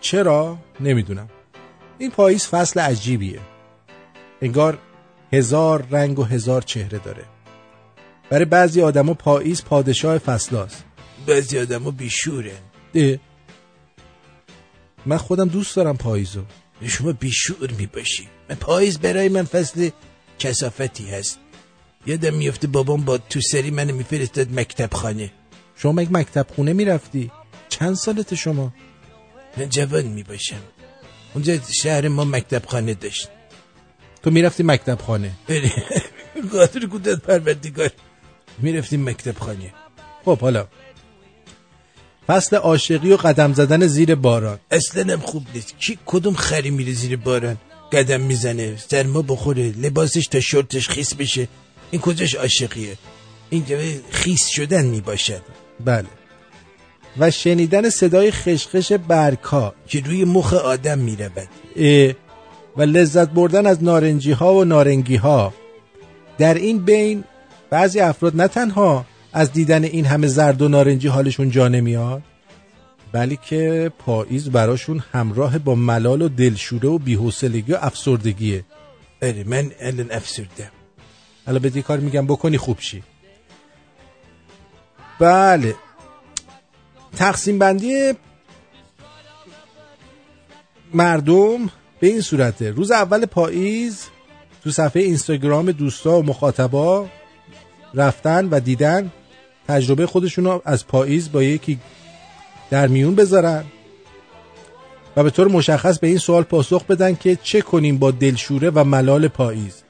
چرا؟ 0.01 0.57
نمی‌دونم. 0.79 1.29
این 1.97 2.11
پاییز 2.11 2.47
فصل 2.47 2.79
عجیبیه. 2.79 3.39
انگار 4.41 4.77
هزار 5.33 5.85
رنگ 5.91 6.19
و 6.19 6.23
هزار 6.23 6.61
چهره 6.61 6.99
داره. 6.99 7.23
برای 8.29 8.45
بعضی 8.45 8.81
آدما 8.81 9.13
پاییز 9.13 9.63
پادشاه 9.63 10.17
فصلاست. 10.17 10.83
بعضی 11.27 11.59
آدما 11.59 11.91
بیشوره. 11.91 12.57
من 15.05 15.17
خودم 15.17 15.47
دوست 15.47 15.75
دارم 15.75 15.97
پاییزو. 15.97 16.43
شما 16.87 17.11
بیشور 17.11 17.71
می‌باشی. 17.71 18.27
من 18.49 18.55
پاییز 18.55 18.99
برای 18.99 19.29
من 19.29 19.43
فصل 19.43 19.89
کسافتی 20.39 21.09
هست. 21.09 21.39
یادم 22.05 22.33
میفته 22.33 22.67
بابام 22.67 23.01
با 23.05 23.17
تو 23.17 23.41
سری 23.41 23.71
منو 23.71 23.95
میفرستاد 23.95 24.47
مکتب 24.59 24.93
خانه 24.93 25.31
شما 25.75 25.91
مگه 25.91 26.11
مکتب 26.11 26.45
خونه 26.55 26.73
می‌رفتی؟ 26.73 27.31
چند 27.69 27.95
سالت 27.95 28.35
شما؟ 28.35 28.73
من 29.57 29.69
جوان 29.69 30.05
می‌باشم. 30.05 30.61
اونجا 31.33 31.57
شهر 31.83 32.07
ما 32.07 32.25
مکتب 32.25 32.65
خانه 32.65 32.93
داشت. 32.93 33.29
تو 34.23 34.31
می‌رفتی 34.31 34.63
مکتب 34.63 34.99
خانه 35.01 35.31
قادر 36.51 36.85
کودت 36.91 37.19
پروردگار. 37.19 37.89
می‌رفتیم 38.57 39.09
مکتب 39.09 39.39
خانه. 39.39 39.73
خب 40.25 40.39
حالا. 40.39 40.67
فصل 42.27 42.55
عاشقی 42.55 43.11
و 43.11 43.17
قدم 43.17 43.53
زدن 43.53 43.87
زیر 43.87 44.15
باران. 44.15 44.59
اصلا 44.71 45.17
خوب 45.17 45.45
نیست. 45.53 45.77
کی 45.79 45.99
کدوم 46.05 46.33
خری 46.33 46.69
میره 46.69 46.93
زیر 46.93 47.17
باران؟ 47.17 47.57
قدم 47.91 48.21
می‌زنه 48.21 48.77
سرما 48.77 49.21
بخوره 49.21 49.71
لباسش 49.71 50.27
تا 50.27 50.39
شورتش 50.39 50.89
خیس 50.89 51.13
بشه. 51.13 51.47
این 51.91 52.01
کجاش 52.01 52.35
عاشقیه؟ 52.35 52.97
این 53.49 53.63
خیس 54.11 54.47
شدن 54.47 54.85
می‌باشد. 54.85 55.41
بله. 55.85 56.07
و 57.17 57.31
شنیدن 57.31 57.89
صدای 57.89 58.31
خشخش 58.31 58.91
برکا 58.91 59.73
که 59.87 59.99
روی 59.99 60.25
مخ 60.25 60.53
آدم 60.53 60.99
می‌رود. 60.99 61.49
و 62.77 62.81
لذت 62.81 63.29
بردن 63.29 63.65
از 63.65 63.83
نارنجی 63.83 64.31
ها 64.31 64.53
و 64.53 64.63
نارنگی 64.63 65.15
ها 65.15 65.53
در 66.37 66.53
این 66.53 66.79
بین 66.79 67.23
بعضی 67.69 67.99
افراد 67.99 68.35
نه 68.35 68.47
تنها 68.47 69.05
از 69.33 69.51
دیدن 69.51 69.83
این 69.83 70.05
همه 70.05 70.27
زرد 70.27 70.61
و 70.61 70.67
نارنجی 70.67 71.07
حالشون 71.07 71.49
جا 71.49 71.67
نمیاد 71.67 72.21
بلکه 73.11 73.91
پاییز 73.99 74.49
براشون 74.49 75.03
همراه 75.11 75.57
با 75.57 75.75
ملال 75.75 76.21
و 76.21 76.29
دلشوره 76.29 76.89
و 76.89 76.97
بی‌حوصلگی 76.97 77.73
و 77.73 77.77
افسردگیه. 77.81 78.65
اره 79.21 79.43
من 79.43 79.71
الان 79.79 80.11
افسردم. 80.11 80.71
حالا 81.45 81.59
بدی 81.59 81.81
کار 81.81 81.99
میگم 81.99 82.27
بکنی 82.27 82.57
خوب 82.57 82.79
شی. 82.79 83.03
بله. 85.19 85.75
تقسیم 87.15 87.59
بندی 87.59 88.13
مردم 90.93 91.69
به 91.99 92.07
این 92.07 92.21
صورته. 92.21 92.71
روز 92.71 92.91
اول 92.91 93.25
پاییز 93.25 94.07
تو 94.63 94.71
صفحه 94.71 95.01
اینستاگرام 95.01 95.71
دوستا 95.71 96.19
و 96.19 96.23
مخاطبا 96.23 97.07
رفتن 97.93 98.49
و 98.49 98.59
دیدن 98.59 99.11
تجربه 99.67 100.05
خودشون 100.05 100.45
رو 100.45 100.61
از 100.65 100.87
پاییز 100.87 101.31
با 101.31 101.43
یکی 101.43 101.79
در 102.69 102.87
میون 102.87 103.15
بذارن 103.15 103.63
و 105.17 105.23
به 105.23 105.29
طور 105.29 105.47
مشخص 105.47 105.99
به 105.99 106.07
این 106.07 106.17
سوال 106.17 106.43
پاسخ 106.43 106.85
بدن 106.85 107.15
که 107.15 107.37
چه 107.43 107.61
کنیم 107.61 107.97
با 107.97 108.11
دلشوره 108.11 108.69
و 108.69 108.83
ملال 108.83 109.27
پاییز. 109.27 109.83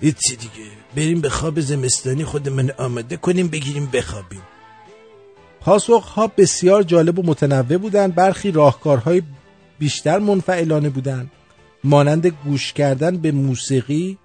هیچی 0.00 0.36
دیگه. 0.36 0.70
بریم 0.96 1.20
به 1.20 1.28
خواب 1.28 1.60
زمستانی 1.60 2.24
خودمون 2.24 2.70
آماده 2.78 3.16
کنیم 3.16 3.48
بگیریم 3.48 3.86
بخوابیم. 3.92 4.42
پاسخ 5.60 6.04
ها 6.04 6.26
بسیار 6.26 6.82
جالب 6.82 7.18
و 7.18 7.22
متنوع 7.22 7.76
بودند. 7.76 8.14
برخی 8.14 8.50
راهکارهای 8.50 9.22
بیشتر 9.78 10.18
منفعلانه 10.18 10.90
بودند. 10.90 11.30
مانند 11.84 12.26
گوش 12.26 12.72
کردن 12.72 13.16
به 13.16 13.32
موسیقی 13.32 14.18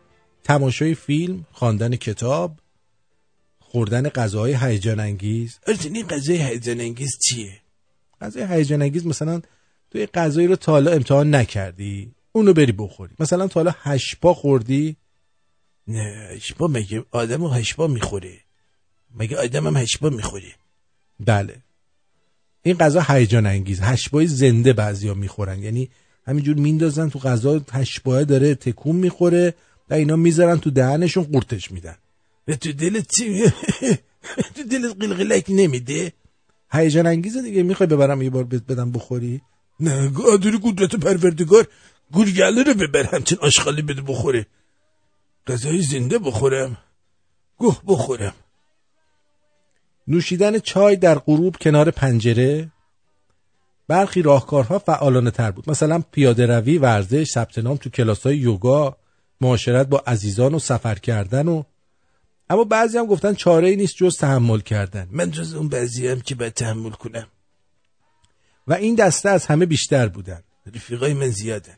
تماشای 0.44 0.96
فیلم 0.96 1.46
خواندن 1.52 1.96
کتاب 1.96 2.52
خوردن 3.76 4.10
غذاهای 4.10 4.54
هیجان 4.54 5.00
انگیز. 5.00 5.60
این 5.84 6.08
غذای 6.08 6.38
هیجان 6.38 6.82
انگیز 6.82 7.12
چیه؟ 7.26 7.62
غذای 8.22 8.44
هیجان 8.50 8.82
انگیز 8.82 9.06
مثلا 9.06 9.42
توی 9.92 10.06
غذایی 10.06 10.48
رو 10.48 10.56
تا 10.56 10.72
حالا 10.72 10.92
امتحان 10.92 11.36
نکردی 11.36 12.12
اونو 12.32 12.54
بری 12.54 12.72
بخوری. 12.72 13.14
مثلا 13.20 13.48
تا 13.48 13.60
حالا 13.60 13.76
هشپا 13.80 14.34
خوردی؟ 14.34 14.96
نه 15.88 16.30
هشپا 16.36 16.68
مگه 16.68 17.06
آدم 17.12 17.46
هشپا 17.48 17.88
می‌خوره؟ 17.88 18.40
مگه 19.16 19.38
آدم 19.38 19.68
هم 19.68 19.78
هشپا 19.78 20.10
می‌خوره؟ 20.10 20.54
بله. 21.20 21.56
این 22.64 22.78
غذا 22.78 23.02
هیجان 23.08 23.46
انگیز. 23.46 23.80
هشپای 23.82 24.28
زنده 24.28 24.74
بعضیا 24.74 25.14
می‌خورن. 25.14 25.64
یعنی 25.64 25.90
همینجور 26.28 26.56
میندازن 26.56 27.10
تو 27.10 27.20
غذا 27.20 27.62
هشپا 27.72 28.24
داره 28.24 28.56
تکون 28.56 28.96
می‌خوره 28.96 29.54
و 29.90 29.94
اینا 29.94 30.16
می‌ذارن 30.16 30.58
تو 30.58 30.70
دهنشون 30.70 31.24
قورتش 31.24 31.72
میدن. 31.72 31.96
تو 32.62 32.72
دلت 32.72 33.08
چی 33.16 33.44
تو 34.56 34.64
دلت 34.72 34.96
قلقلک 35.02 35.46
نمیده؟ 35.50 36.14
هیجان 36.72 37.08
انگیزه 37.08 37.42
دیگه. 37.42 37.64
می‌خوای 37.64 37.88
ببرم 37.88 38.22
یه 38.22 38.30
بار 38.30 38.44
بدم 38.44 38.92
بخوری؟ 38.92 39.42
نه 39.80 40.10
قادر 40.10 40.52
قدرت 40.64 40.96
پروردگار. 40.96 41.68
گورگله 42.12 42.64
رو 42.64 42.74
ببر 42.74 43.04
همچین 43.04 43.38
آشغالی 43.42 43.82
بده 43.82 44.02
بخوره. 44.02 44.46
غذای 45.48 45.82
زنده 45.82 46.20
بخورم. 46.20 46.78
گوه 47.58 47.82
بخورم. 47.88 48.34
نوشیدن 50.08 50.60
چای 50.60 50.96
در 50.96 51.20
غروب 51.20 51.58
کنار 51.58 51.92
پنجره؟ 51.92 52.72
برخی 53.88 54.22
راهکارها 54.22 54.80
فعالانه 54.80 55.32
تر 55.32 55.52
بود. 55.52 55.70
مثلا 55.70 56.04
پیاده 56.12 56.46
روی 56.46 56.78
ورزش 56.78 57.28
ثبت 57.28 57.58
نام 57.58 57.78
تو 57.78 57.90
کلاس 57.90 58.24
های 58.24 58.38
یوگا 58.38 58.98
معاشرت 59.42 59.88
با 59.88 60.04
عزیزان 60.08 60.54
و 60.54 60.60
سفر 60.60 60.96
کردن 60.96 61.48
و 61.48 61.64
اما 62.50 62.64
بعضی 62.64 62.98
هم 62.98 63.06
گفتن 63.06 63.34
چاره 63.34 63.68
ای 63.70 63.76
نیست 63.76 63.96
جز 63.96 64.18
تحمل 64.18 64.60
کردن. 64.60 65.08
من 65.12 65.32
جز 65.32 65.54
اون 65.54 65.68
بعضی 65.68 66.08
هم 66.08 66.22
که 66.22 66.36
باید 66.36 66.54
تحمل 66.54 66.90
کنم. 66.90 67.28
و 68.68 68.74
این 68.74 68.96
دسته 68.96 69.30
از 69.30 69.46
همه 69.46 69.66
بیشتر 69.66 70.08
بودن. 70.08 70.42
رفیقای 70.76 71.14
من 71.14 71.30
زیادن. 71.30 71.76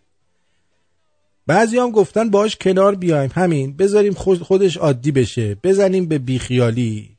بعضی 1.48 1.78
هم 1.78 1.92
گفتن 1.92 2.30
باش 2.30 2.56
کنار 2.56 2.96
بیایم. 2.96 3.32
همین 3.34 3.78
بذاریم 3.78 4.14
خود- 4.14 4.42
خودش 4.42 4.78
عادی 4.78 5.12
بشه. 5.12 5.56
بزنیم 5.56 6.06
به 6.06 6.18
بیخیالی. 6.18 7.18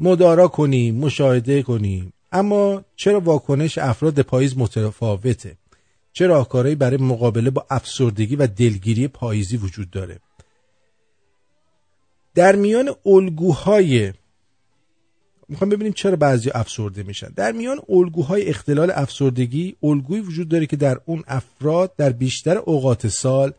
مدارا 0.00 0.48
کنیم 0.48 0.94
مشاهده 0.94 1.62
کنیم. 1.62 2.12
اما 2.32 2.84
چرا 2.96 3.20
واکنش 3.20 3.78
افراد 3.78 4.20
پاییز 4.20 4.56
متفاوته؟ 4.56 5.56
چه 6.12 6.26
راهکارهایی 6.26 6.74
برای 6.74 6.96
مقابله 6.96 7.50
با 7.50 7.66
افسردگی 7.70 8.36
و 8.36 8.46
دلگیری 8.46 9.08
پاییزی 9.08 9.56
وجود 9.56 9.90
داره؟ 9.90 10.18
در 12.34 12.56
میان 12.56 12.90
الگوهای 13.06 14.12
می‌خوام 15.48 15.70
ببینیم 15.70 15.92
چرا 15.92 16.16
بعضی 16.16 16.50
افسرده 16.54 17.02
میشن. 17.02 17.28
در 17.36 17.52
میان 17.52 17.80
الگوهای 17.88 18.48
اختلال 18.48 18.90
افسردگی 18.94 19.76
الگویی 19.82 20.20
وجود 20.20 20.48
داره 20.48 20.66
که 20.66 20.76
در 20.76 21.00
اون 21.04 21.24
افراد 21.26 21.96
در 21.96 22.12
بیشتر 22.12 22.58
اوقات 22.58 23.08
سال 23.08 23.52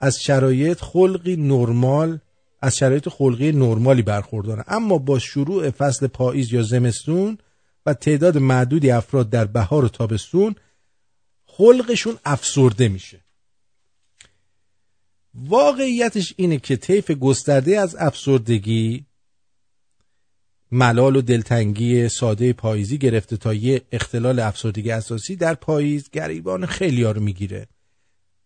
از 0.00 0.22
شرایط 0.22 0.80
خلقی 0.80 1.36
نرمال 1.36 2.18
از 2.62 2.76
شرایط 2.76 3.08
خلقی 3.08 3.52
نرمالی 3.52 4.02
برخوردارن. 4.02 4.64
اما 4.68 4.98
با 4.98 5.18
شروع 5.18 5.70
فصل 5.70 6.06
پاییز 6.06 6.52
یا 6.52 6.62
زمستون 6.62 7.38
و 7.86 7.94
تعداد 7.94 8.38
معدودی 8.38 8.90
افراد 8.90 9.30
در 9.30 9.44
بهار 9.44 9.84
و 9.84 9.88
تابستون 9.88 10.54
خلقشون 11.46 12.18
افسرده 12.24 12.88
میشه. 12.88 13.25
واقعیتش 15.36 16.34
اینه 16.36 16.58
که 16.58 16.76
طیف 16.76 17.10
گسترده 17.10 17.80
از 17.80 17.96
افسردگی 17.96 19.04
ملال 20.70 21.16
و 21.16 21.22
دلتنگی 21.22 22.08
ساده 22.08 22.52
پاییزی 22.52 22.98
گرفته 22.98 23.36
تا 23.36 23.54
یه 23.54 23.82
اختلال 23.92 24.38
افسردگی 24.38 24.90
اساسی 24.90 25.36
در 25.36 25.54
پاییز 25.54 26.10
گریبان 26.10 26.66
خیلی 26.66 27.04
رو 27.04 27.20
می‌گیره. 27.20 27.66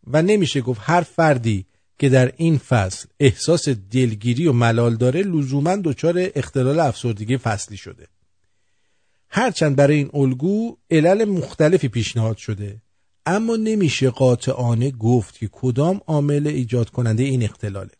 و 0.07 0.23
نمیشه 0.23 0.61
گفت 0.61 0.81
هر 0.85 1.01
فردی 1.01 1.67
که 1.99 2.09
در 2.09 2.33
این 2.37 2.59
فصل 2.59 3.09
احساس 3.21 3.69
دلگیری 3.69 4.47
و 4.47 4.53
ملال 4.53 4.97
داره 4.97 5.23
لزوما 5.23 5.77
دچار 5.77 6.31
اختلال 6.35 6.81
افسردگی 6.81 7.37
فصلی 7.37 7.77
شده. 7.77 8.07
هرچند 9.29 9.77
برای 9.77 9.97
این 9.97 10.11
الگو 10.15 10.77
علل 10.91 11.25
مختلفی 11.25 11.89
پیشنهاد 11.89 12.37
شده. 12.37 12.83
اما 13.26 13.56
نمیشه 13.56 14.10
قاطعانه 14.10 14.90
گفت 14.90 15.38
که 15.38 15.48
کدام 15.52 16.01
عامل 16.06 16.47
ایجاد 16.47 16.90
کننده 16.90 17.22
این 17.22 17.42
اختلاله. 17.42 17.90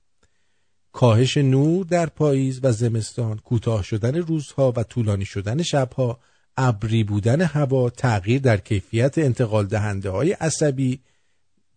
کاهش 0.93 1.37
نور 1.37 1.87
در 1.87 2.07
پاییز 2.07 2.61
و 2.63 2.73
زمستان 2.73 3.39
کوتاه 3.39 3.83
شدن 3.83 4.17
روزها 4.17 4.73
و 4.77 4.83
طولانی 4.83 5.25
شدن 5.25 5.63
شبها 5.63 6.21
ابری 6.57 7.05
بودن 7.05 7.41
هوا 7.41 7.91
تغییر 7.91 8.41
در 8.41 8.57
کیفیت 8.57 9.19
انتقال 9.19 9.67
دهنده 9.67 10.11
های 10.11 10.33
عصبی 10.33 11.01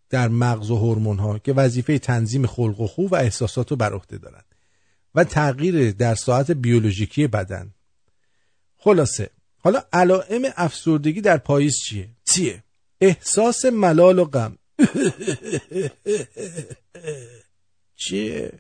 در 0.10 0.28
مغز 0.28 0.72
و 0.72 0.76
هورمون 0.76 1.20
ها 1.20 1.40
که 1.40 1.54
وظیفه 1.54 2.00
تنظیم 2.00 2.48
خلق 2.48 2.80
و 2.80 2.88
خو 2.88 3.08
و 3.08 3.16
احساسات 3.16 3.72
رو 3.72 3.78
بر 3.78 3.94
عهده 3.94 4.18
دارند 4.18 4.46
و 5.16 5.24
تغییر 5.24 5.92
در 5.92 6.16
ساعت 6.16 6.52
بیولوژیکی 6.52 7.28
بدن. 7.28 7.74
خلاصه 8.78 9.30
حالا 9.58 9.84
علائم 9.94 10.42
افسردگی 10.56 11.22
در 11.22 11.38
پاییز 11.38 11.74
چیه؟ 11.86 12.10
چیه؟ 12.26 12.64
احساس 13.08 13.66
ملال 13.66 14.20
و 14.20 14.26
غم. 14.26 14.58
چیه؟ 17.96 18.60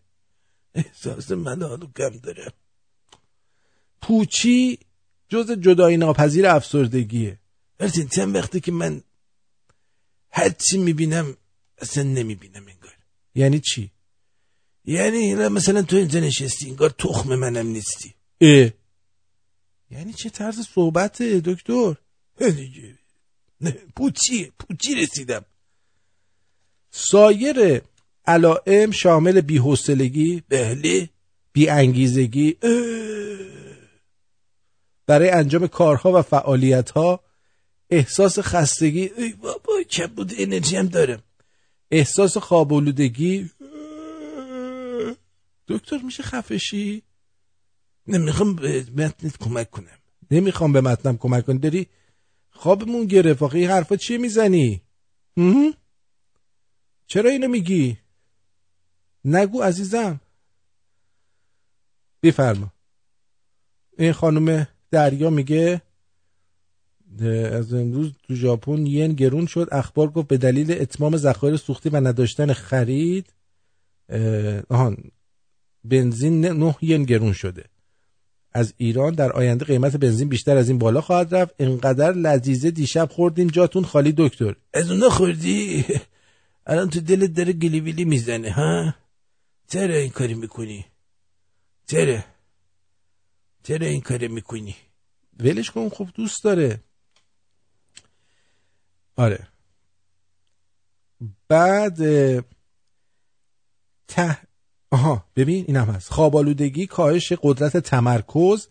احساس 0.75 1.31
ملال 1.31 1.83
و 1.83 1.87
غم 1.87 2.17
داره. 2.17 2.51
پوچی 4.01 4.79
جز 5.29 5.51
جدایی 5.51 5.97
ناپذیر 5.97 6.47
افسردگیه. 6.47 7.39
ولی 7.79 8.07
چند 8.15 8.35
وقتی 8.35 8.59
که 8.59 8.71
من 8.71 9.01
هر 10.31 10.49
چی 10.49 10.77
می‌بینم 10.77 11.37
اصلا 11.77 12.03
نمی‌بینم 12.03 12.67
انگار. 12.67 12.97
یعنی 13.35 13.59
چی؟ 13.59 13.91
یعنی 14.85 15.35
مثلا 15.35 15.81
تو 15.81 15.95
اینجا 15.95 16.19
نشستی 16.19 16.69
انگار 16.69 16.89
تخم 16.89 17.35
منم 17.35 17.67
نیستی. 17.67 18.13
اه. 18.41 18.69
یعنی 19.91 20.13
چه 20.13 20.29
طرز 20.29 20.67
صحبته 20.67 21.39
دکتر؟ 21.39 21.95
دیگه. 22.39 23.02
پوچی 23.71 24.51
پوچی 24.59 24.95
رسیدم. 24.95 25.45
سایر 26.91 27.81
علائم 28.25 28.91
شامل 28.91 29.41
بی‌حوصلگی 29.41 30.43
بله 30.49 31.09
بیانگیزگی 31.53 32.57
برای 35.07 35.29
انجام 35.29 35.67
کارها 35.67 36.19
و 36.19 36.21
فعالیتها 36.21 37.19
احساس 37.89 38.39
خستگی 38.39 39.11
ای 39.17 39.33
بابا 39.33 39.83
کبود 39.83 40.33
انرژی 40.37 40.75
هم 40.75 40.87
دارم. 40.87 41.23
احساس 41.91 42.37
خوابالودگی 42.37 43.49
دکتر 45.67 45.97
میشه 45.97 46.23
خفشی؟ 46.23 47.03
نمی‌خوام 48.07 48.55
به 48.55 48.85
متنت 48.95 49.37
کمک 49.37 49.71
کنم. 49.71 49.97
نمی‌خوام 50.31 50.73
به 50.73 50.81
متنم 50.81 51.17
کمک 51.17 51.45
کنی 51.45 51.59
داری 51.59 51.87
خوابمون 52.63 53.05
گرفت. 53.05 53.43
آخه 53.43 53.57
این 53.57 53.69
حرفا 53.69 53.95
چیه 53.95 54.17
می‌زنی؟ 54.17 54.81
چرا 57.07 57.29
اینو 57.29 57.47
میگی؟ 57.47 57.97
نگو 59.25 59.61
عزیزم. 59.61 60.21
بفرما. 62.23 62.73
این 63.97 64.11
خانم 64.11 64.67
دریا 64.91 65.29
میگه 65.29 65.81
از 67.51 67.73
امروز 67.73 68.11
تو 68.23 68.35
ژاپن 68.35 68.85
ین 68.85 69.13
گرون 69.13 69.45
شد. 69.45 69.67
اخبار 69.71 70.07
گفت 70.11 70.27
به 70.27 70.37
دلیل 70.37 70.71
اتمام 70.71 71.17
ذخایر 71.17 71.57
سوختی 71.57 71.89
و 71.89 72.07
نداشتن 72.07 72.53
خرید 72.53 73.33
آهان 74.69 74.97
بنزین 75.83 76.45
نه 76.45 76.75
ین 76.81 77.03
گرون 77.03 77.33
شده. 77.33 77.72
از 78.53 78.73
ایران 78.77 79.13
در 79.13 79.31
آینده 79.31 79.65
قیمت 79.65 79.95
بنزین 79.95 80.29
بیشتر 80.29 80.57
از 80.57 80.69
این 80.69 80.77
بالا 80.77 81.01
خواهد 81.01 81.35
رفت. 81.35 81.55
انقدر 81.59 82.11
لذیذه 82.11 82.71
دیشب 82.71 83.09
خوردین 83.11 83.47
جاتون 83.47 83.83
خالی 83.83 84.13
دکتر. 84.17 84.55
از 84.73 84.91
اون 84.91 85.09
خوردی؟ 85.09 85.85
الان 86.67 86.89
تو 86.89 86.99
دلت 87.01 87.33
داره 87.33 87.53
گلی 87.53 87.79
ویلی 87.79 88.05
می‌زنه 88.05 88.51
ها؟ 88.51 88.95
چرا 89.67 89.95
این 89.95 90.09
کاری 90.09 90.33
می‌کنی؟ 90.33 90.85
چرا؟ 91.87 92.19
چرا 93.63 93.87
این 93.87 94.01
کاری 94.01 94.27
می‌کنی؟ 94.27 94.75
ولش 95.39 95.71
کن 95.71 95.89
خوب 95.89 96.09
دوست 96.15 96.43
داره. 96.43 96.79
آره. 99.15 99.47
بعد 101.47 101.97
ته 104.07 104.37
آها 104.93 105.25
ببین 105.35 105.65
اینم 105.67 105.85
هست. 105.85 106.09
خوابالودگی 106.09 106.87
کاهش 106.87 107.33
قدرت 107.41 107.77
تمرکز 107.77 108.67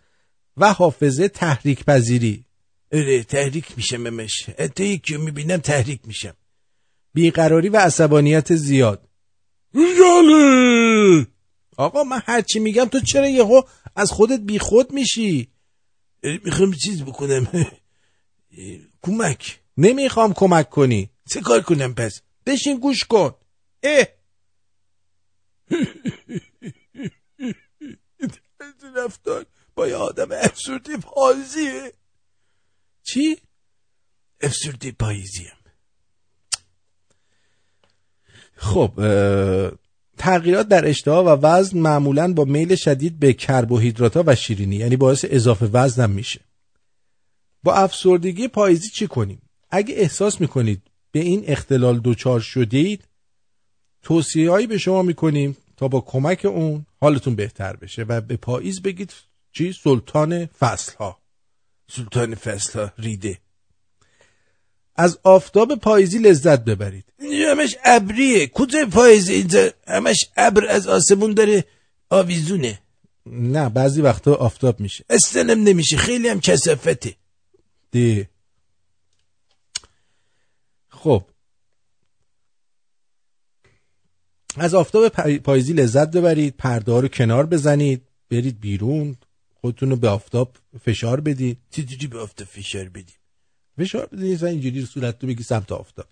و 0.56 0.72
حافظه 0.72 1.28
تحریک 1.28 1.84
پذیری. 1.84 2.44
اره 2.92 3.24
تحریک 3.24 3.66
میشم 3.76 3.96
ممش. 3.96 4.48
حتی 4.58 4.84
یکی 4.84 5.16
می‌بینم 5.16 5.56
تحریک 5.56 6.00
میشم 6.04 6.34
بیقراری 7.14 7.68
و 7.68 7.76
عصبانیت 7.76 8.54
زیاد. 8.54 9.08
جاله 9.74 11.26
آقا 11.76 12.04
من 12.04 12.22
هرچی 12.24 12.58
میگم 12.58 12.84
تو 12.84 13.00
چرا 13.00 13.28
یهو 13.28 13.62
از 13.96 14.12
خودت 14.12 14.40
بیخود 14.40 14.92
میشی؟ 14.92 15.48
می‌خوام 16.44 16.72
چیز 16.72 17.02
بکنم. 17.02 17.70
کمک. 19.02 19.60
نمی‌خوام 19.76 20.32
کمک 20.32 20.70
کنی. 20.70 21.10
چه 21.30 21.40
کار 21.40 21.62
کنم 21.62 21.94
پس؟ 21.94 22.20
بشین 22.46 22.78
گوش 22.78 23.04
کن. 23.04 23.34
اه! 23.82 24.06
رفتار 28.96 29.46
با 29.74 29.88
یه 29.88 29.96
آدم 29.96 30.28
افسرده 30.32 30.96
پاییزیه 30.96 31.92
چی؟ 33.02 33.36
افسرده 34.40 34.92
پاییزیم 34.92 35.52
خب 38.56 38.92
تغییرات 40.18 40.68
در 40.68 40.88
اشتها 40.88 41.24
و 41.24 41.28
وزن 41.28 41.78
معمولا 41.78 42.32
با 42.32 42.44
میل 42.44 42.74
شدید 42.74 43.18
به 43.18 43.32
کربوهیدرات 43.32 44.16
و 44.16 44.34
شیرینی 44.34 44.76
یعنی 44.76 44.96
باعث 44.96 45.24
اضافه 45.28 45.66
وزن 45.66 46.02
هم 46.02 46.10
میشه. 46.10 46.40
با 47.62 47.74
افسردگی 47.74 48.48
پاییزی 48.48 48.88
چی 48.88 49.06
کنیم؟ 49.06 49.42
اگه 49.70 49.94
احساس 49.94 50.40
می‌کنید 50.40 50.82
به 51.12 51.20
این 51.20 51.44
اختلال 51.46 52.00
دچار 52.04 52.40
شدید 52.40 53.04
توصیه 54.02 54.50
هایی 54.50 54.66
به 54.66 54.78
شما 54.78 55.02
می‌کنیم 55.02 55.56
تا 55.76 55.88
با 55.88 56.00
کمک 56.00 56.44
اون 56.44 56.86
حالتون 57.00 57.34
بهتر 57.34 57.76
بشه 57.76 58.02
و 58.02 58.20
به 58.20 58.36
پاییز 58.36 58.82
بگید 58.82 59.12
چی؟ 59.52 59.72
سلطان 59.72 60.46
فصل 60.46 60.96
ها 60.96 61.18
سلطان 61.90 62.34
فصل 62.34 62.78
ها 62.78 62.92
ریده. 62.98 63.38
از 64.96 65.18
آفتاب 65.22 65.74
پاییزی 65.74 66.18
لذت 66.18 66.64
ببرید. 66.64 67.04
اینجا 67.18 67.50
همش 67.50 67.76
ابریه. 67.84 68.46
کجا 68.46 68.86
پاییزی 68.92 69.34
اینجا؟ 69.34 69.70
همش 69.88 70.24
ابر 70.36 70.66
از 70.66 70.86
آسمون 70.86 71.34
داره. 71.34 71.64
آویزونه. 72.10 72.78
نه 73.26 73.68
بعضی 73.68 74.00
وقتا 74.00 74.34
آفتاب 74.34 74.80
میشه. 74.80 75.04
استنم 75.10 75.62
نمیشه. 75.62 75.96
خیلی 75.96 76.28
هم 76.28 76.40
کسافته 76.40 77.16
ده 77.92 78.28
خب 80.88 81.24
از 84.56 84.74
آفتاب 84.74 85.08
پاییزی 85.38 85.72
لذت 85.72 86.10
ببرید 86.10 86.56
پرده 86.56 86.92
ها 86.92 87.00
رو 87.00 87.08
کنار 87.08 87.46
بزنید 87.46 88.08
برید 88.30 88.60
بیرون 88.60 89.16
خودتون 89.54 89.90
رو 89.90 89.96
به 89.96 90.08
آفتاب 90.08 90.56
فشار 90.84 91.20
بدید. 91.20 91.58
چجوری 91.70 92.06
به 92.06 92.18
آفتاب 92.18 92.46
فشار 92.46 92.88
بدید 92.88 93.18
فشار 93.78 94.06
بدید 94.06 94.44
اینجوری 94.44 94.86
صورت 94.86 95.22
رو 95.22 95.28
بگی 95.28 95.42
سمت 95.42 95.72
آفتاب. 95.72 96.06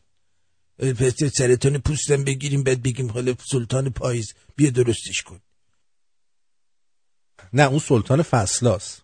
پس 0.79 1.25
سرطان 1.25 1.79
پوستم 1.79 2.25
بگیریم 2.25 2.63
بعد 2.63 2.83
بگیم 2.83 3.11
حالا 3.11 3.35
سلطان 3.51 3.91
پاییز 3.91 4.35
بیا 4.57 4.71
درستش 4.71 5.23
کن. 5.23 5.41
نه 7.53 7.63
اون 7.63 7.79
سلطان 7.79 8.23
فصلاست. 8.23 9.03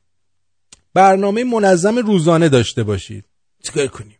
برنامه 0.94 1.44
منظم 1.44 1.98
روزانه 1.98 2.48
داشته 2.48 2.82
باشید. 2.82 3.24
چیکار 3.62 3.86
کنیم؟ 3.86 4.18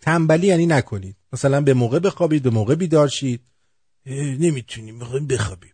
تنبلی 0.00 0.46
یعنی 0.46 0.66
نکنید. 0.66 1.16
مثلا 1.32 1.60
به 1.60 1.74
موقع 1.74 1.98
بخوابید 1.98 2.42
به 2.42 2.50
موقع 2.50 2.74
بیدار 2.74 3.08
شید. 3.08 3.40
نمی‌تونیم 4.06 4.94
می‌خوایم 4.94 5.26
بخوابیم. 5.26 5.72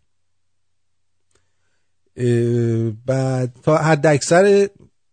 بعد 3.05 3.53
تا 3.63 3.77
حد 3.77 4.05
اکثر 4.05 4.69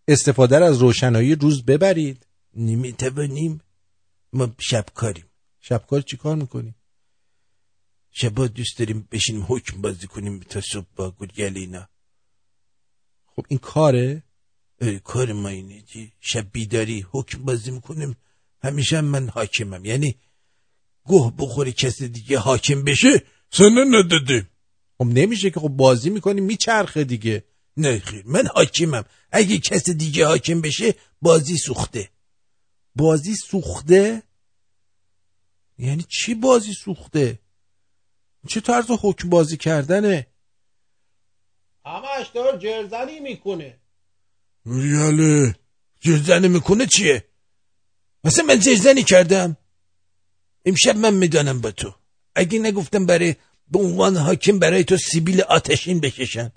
استفاده 0.09 0.57
از 0.57 0.79
روشنایی 0.79 1.35
روز 1.35 1.65
ببرید. 1.65 2.27
نمی‌توانیم 2.55 3.61
ما 4.33 4.55
شبکاریم 4.59 5.25
شبکار 5.61 6.01
چی 6.01 6.17
کار 6.17 6.37
می‌کنیم؟ 6.37 6.75
شبا 8.11 8.47
دوست 8.47 8.79
داریم 8.79 9.09
بشینیم 9.13 9.45
حکم 9.49 9.81
بازی 9.81 10.07
کنیم 10.07 10.41
تا 10.41 10.61
صبح 10.61 10.87
با 10.97 11.11
گلگلینا 11.11 11.89
خب 13.27 13.47
این 13.49 13.59
کاره؟ 13.59 14.23
کار 15.05 15.33
ما 15.33 15.49
اینه؟ 15.49 15.85
شب 16.21 16.53
بیداری 16.53 17.07
حکم 17.11 17.43
بازی 17.43 17.71
می‌کنیم. 17.71 18.17
همیشه 18.63 18.99
هم 18.99 19.05
من 19.05 19.29
حاکمم. 19.29 19.85
یعنی 19.85 20.19
گوه 21.05 21.33
بخوری 21.39 21.73
کسی 21.73 22.09
دیگه 22.09 22.39
حاکم 22.39 22.85
بشه؟ 22.85 23.23
سنه 23.53 23.85
نداده 23.85 24.47
خب 24.99 25.07
نمیشه 25.07 25.51
که 25.51 25.61
خب 25.61 25.69
بازی 25.69 26.11
می‌کنیم 26.11 26.45
میچرخه 26.45 27.05
دیگه. 27.05 27.45
نه 27.77 27.99
خیر 27.99 28.23
من 28.27 28.47
حاکمم. 28.55 29.05
اگه 29.33 29.59
کسی 29.59 29.95
دیگه 29.95 30.27
حاکم 30.27 30.61
بشه 30.61 30.95
بازی 31.23 31.57
سوخته. 31.57 32.11
بازی 32.97 33.35
سوخته؟ 33.35 34.23
یعنی 35.79 36.03
چی 36.09 36.35
بازی 36.35 36.73
سوخته؟ 36.73 37.39
چه 38.49 38.61
طرز 38.61 38.87
حکم 39.01 39.29
بازی 39.29 39.57
کردنه؟ 39.57 40.27
همش 41.87 42.27
دار 42.35 42.59
جرزنی 42.59 43.21
می‌کنه. 43.21 43.79
ریاله 44.67 45.55
جرزنی 46.01 46.49
می‌کنه 46.49 46.87
چیه؟ 46.87 47.25
مثلا 48.25 48.45
من 48.45 48.59
جرزنی 48.61 49.03
کردم. 49.03 49.57
امشب 50.65 50.97
من 50.97 51.15
می‌دانم 51.15 51.61
با 51.61 51.71
تو. 51.71 51.95
اگه 52.35 52.59
نگفتم 52.59 53.07
برای 53.07 53.35
به 53.71 53.79
عنوان 53.79 54.17
حاکم 54.17 54.59
برای 54.59 54.85
تو 54.85 54.97
سیبیل 54.97 55.41
آتشین 55.41 56.01
بکشن. 56.01 56.53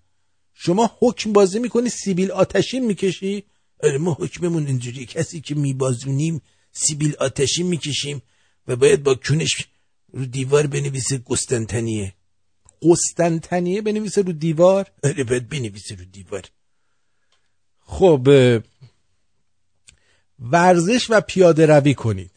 شما 0.54 0.92
حکم 1.00 1.34
بازی 1.34 1.60
می‌کنی 1.60 1.90
سیبیل 1.90 2.32
آتشین 2.32 2.86
می‌کشی؟ 2.86 3.44
آره 3.84 3.98
ما 3.98 4.18
حکممون 4.20 4.68
اینجوری 4.68 5.06
کسی 5.06 5.42
که 5.42 5.56
میبازونیم 5.56 6.42
سیبیل 6.72 7.16
آتشین 7.20 7.68
می‌کشیم 7.68 8.22
و 8.68 8.76
باید 8.76 9.04
با 9.04 9.16
کونش 9.16 9.68
رو 10.14 10.26
دیوار 10.26 10.68
بنویسه 10.68 11.24
قسطنطنیه. 11.28 12.14
قسطنطنیه 12.82 13.82
بنویسه 13.82 14.22
رو 14.22 14.34
دیوار؟ 14.34 14.92
آره 15.04 15.24
باید 15.24 15.50
بنویسه 15.50 15.96
رو 15.96 16.06
دیوار. 16.06 16.44
خب 17.80 18.30
ورزش 20.40 21.06
و 21.10 21.22
پیاده 21.22 21.66
روی 21.66 21.94
کنید. 21.94 22.32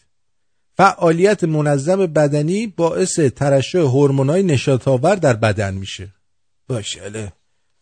فعالیت 0.77 1.45
منظم 1.45 2.07
بدنی 2.07 2.67
باعث 2.67 3.21
ترشح 3.21 3.79
هورمونای 3.79 4.43
نشاط 4.43 4.89
آور 4.89 5.15
در 5.17 5.33
بدن 5.33 5.75
میشه. 5.75 6.15
باشه 6.69 7.03
الان 7.03 7.33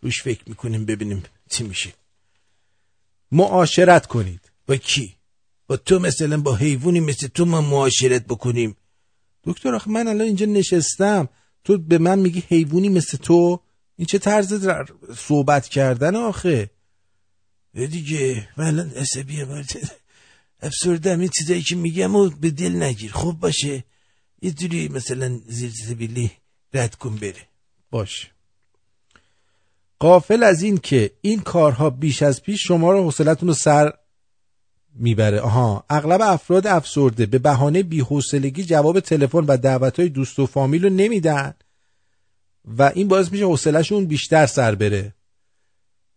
روش 0.02 0.22
فکر 0.22 0.42
می‌کنیم 0.46 0.84
ببینیم 0.84 1.22
چی 1.50 1.64
میشه. 1.64 1.92
معاشرت 3.32 4.06
کنید. 4.06 4.40
با 4.66 4.76
کی؟ 4.76 5.14
با 5.66 5.76
تو 5.76 5.98
مثلا 5.98 6.40
با 6.40 6.54
حیوانی 6.54 7.00
مثل 7.00 7.26
تو 7.26 7.44
ما 7.44 7.60
معاشرت 7.60 8.26
بکنیم. 8.26 8.76
دکتر 9.44 9.74
آخه 9.74 9.90
من 9.90 10.08
الان 10.08 10.26
اینجا 10.26 10.46
نشستم. 10.46 11.28
تو 11.64 11.78
به 11.78 11.98
من 11.98 12.18
میگی 12.18 12.42
حیوانی 12.48 12.88
مثل 12.88 13.18
تو؟ 13.18 13.60
این 13.96 14.06
چه 14.06 14.18
طرز 14.18 14.68
صحبت 15.16 15.68
کردن 15.68 16.16
آخه؟ 16.16 16.70
دیگه 17.74 18.48
من 18.56 18.66
الان 18.66 18.90
عصبیه 18.90 19.44
افسردم 20.64 21.20
این 21.20 21.30
چیزایی 21.38 21.62
که 21.62 21.76
میگم 21.76 22.16
و 22.16 22.30
به 22.30 22.50
دل 22.50 22.82
نگیر. 22.82 23.12
خوب 23.12 23.40
باشه. 23.40 23.84
یه 24.42 24.50
جوری 24.50 24.88
مثلا 24.88 25.40
زیر 25.46 25.70
سبیلی 25.70 26.30
رد 26.74 26.94
کن 26.94 27.16
بره. 27.16 27.48
باشه. 27.90 28.28
قافل 29.98 30.42
از 30.42 30.62
این 30.62 30.78
که 30.78 31.10
این 31.20 31.40
کارها 31.40 31.90
بیش 31.90 32.22
از 32.22 32.42
پیش 32.42 32.66
شما 32.66 32.92
رو 32.92 33.02
حوصلتون 33.02 33.48
رو 33.48 33.54
سر 33.54 33.92
می‌بره. 34.94 35.40
آها. 35.40 35.84
اغلب 35.90 36.20
افراد 36.22 36.66
افسرده 36.66 37.26
به 37.26 37.38
بهانه 37.38 37.82
بی‌حوصلگی 37.82 38.64
جواب 38.64 39.00
تلفن 39.00 39.38
و 39.38 39.56
دعوتهای 39.56 40.08
دوست 40.08 40.38
و 40.38 40.46
فامیل 40.46 40.82
رو 40.82 40.90
نمیدن 40.90 41.54
و 42.78 42.92
این 42.94 43.08
باعث 43.08 43.32
میشه 43.32 43.44
حوصلهشون 43.44 44.06
بیشتر 44.06 44.46
سر 44.46 44.74
بره. 44.74 45.13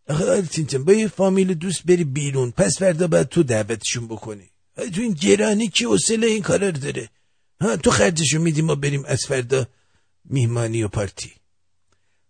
آخه 0.10 0.32
آلتینتون 0.32 0.84
با 0.84 0.94
یه 0.94 1.08
فامیل 1.08 1.54
دوست 1.54 1.86
بری 1.86 2.04
بیرون. 2.04 2.52
پس 2.52 2.80
فردا 2.80 3.08
باید 3.08 3.28
تو 3.28 3.44
دعوتشون 3.44 4.08
بکنی. 4.08 4.50
تو 4.76 5.02
این 5.02 5.14
گرانی 5.14 5.68
که 5.68 5.88
حوصله 5.88 6.28
این 6.28 6.42
کارا 6.42 6.70
رو 6.70 6.78
داره؟ 6.78 7.10
ها 7.62 7.78
تو 7.78 7.92
خرجشو 7.92 8.40
میدی 8.40 8.62
ما 8.62 8.76
بریم 8.76 9.04
از 9.06 9.26
فردا 9.26 9.68
میهمانی 10.26 10.84
و 10.84 10.88
پارتی. 10.88 11.32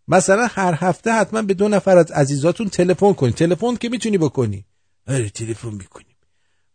مثلا 0.07 0.47
هر 0.47 0.75
هفته 0.77 1.11
حتما 1.11 1.41
به 1.41 1.53
دو 1.53 1.67
نفر 1.67 1.97
از 1.97 2.11
عزیزاتون 2.11 2.69
تلفن 2.69 3.13
کنید 3.13 3.35
تلفن 3.35 3.75
که 3.75 3.89
می‌تونی 3.89 4.17
بکنی. 4.17 4.65
آره 5.07 5.29
تلفن 5.29 5.69
می‌کنیم. 5.69 6.15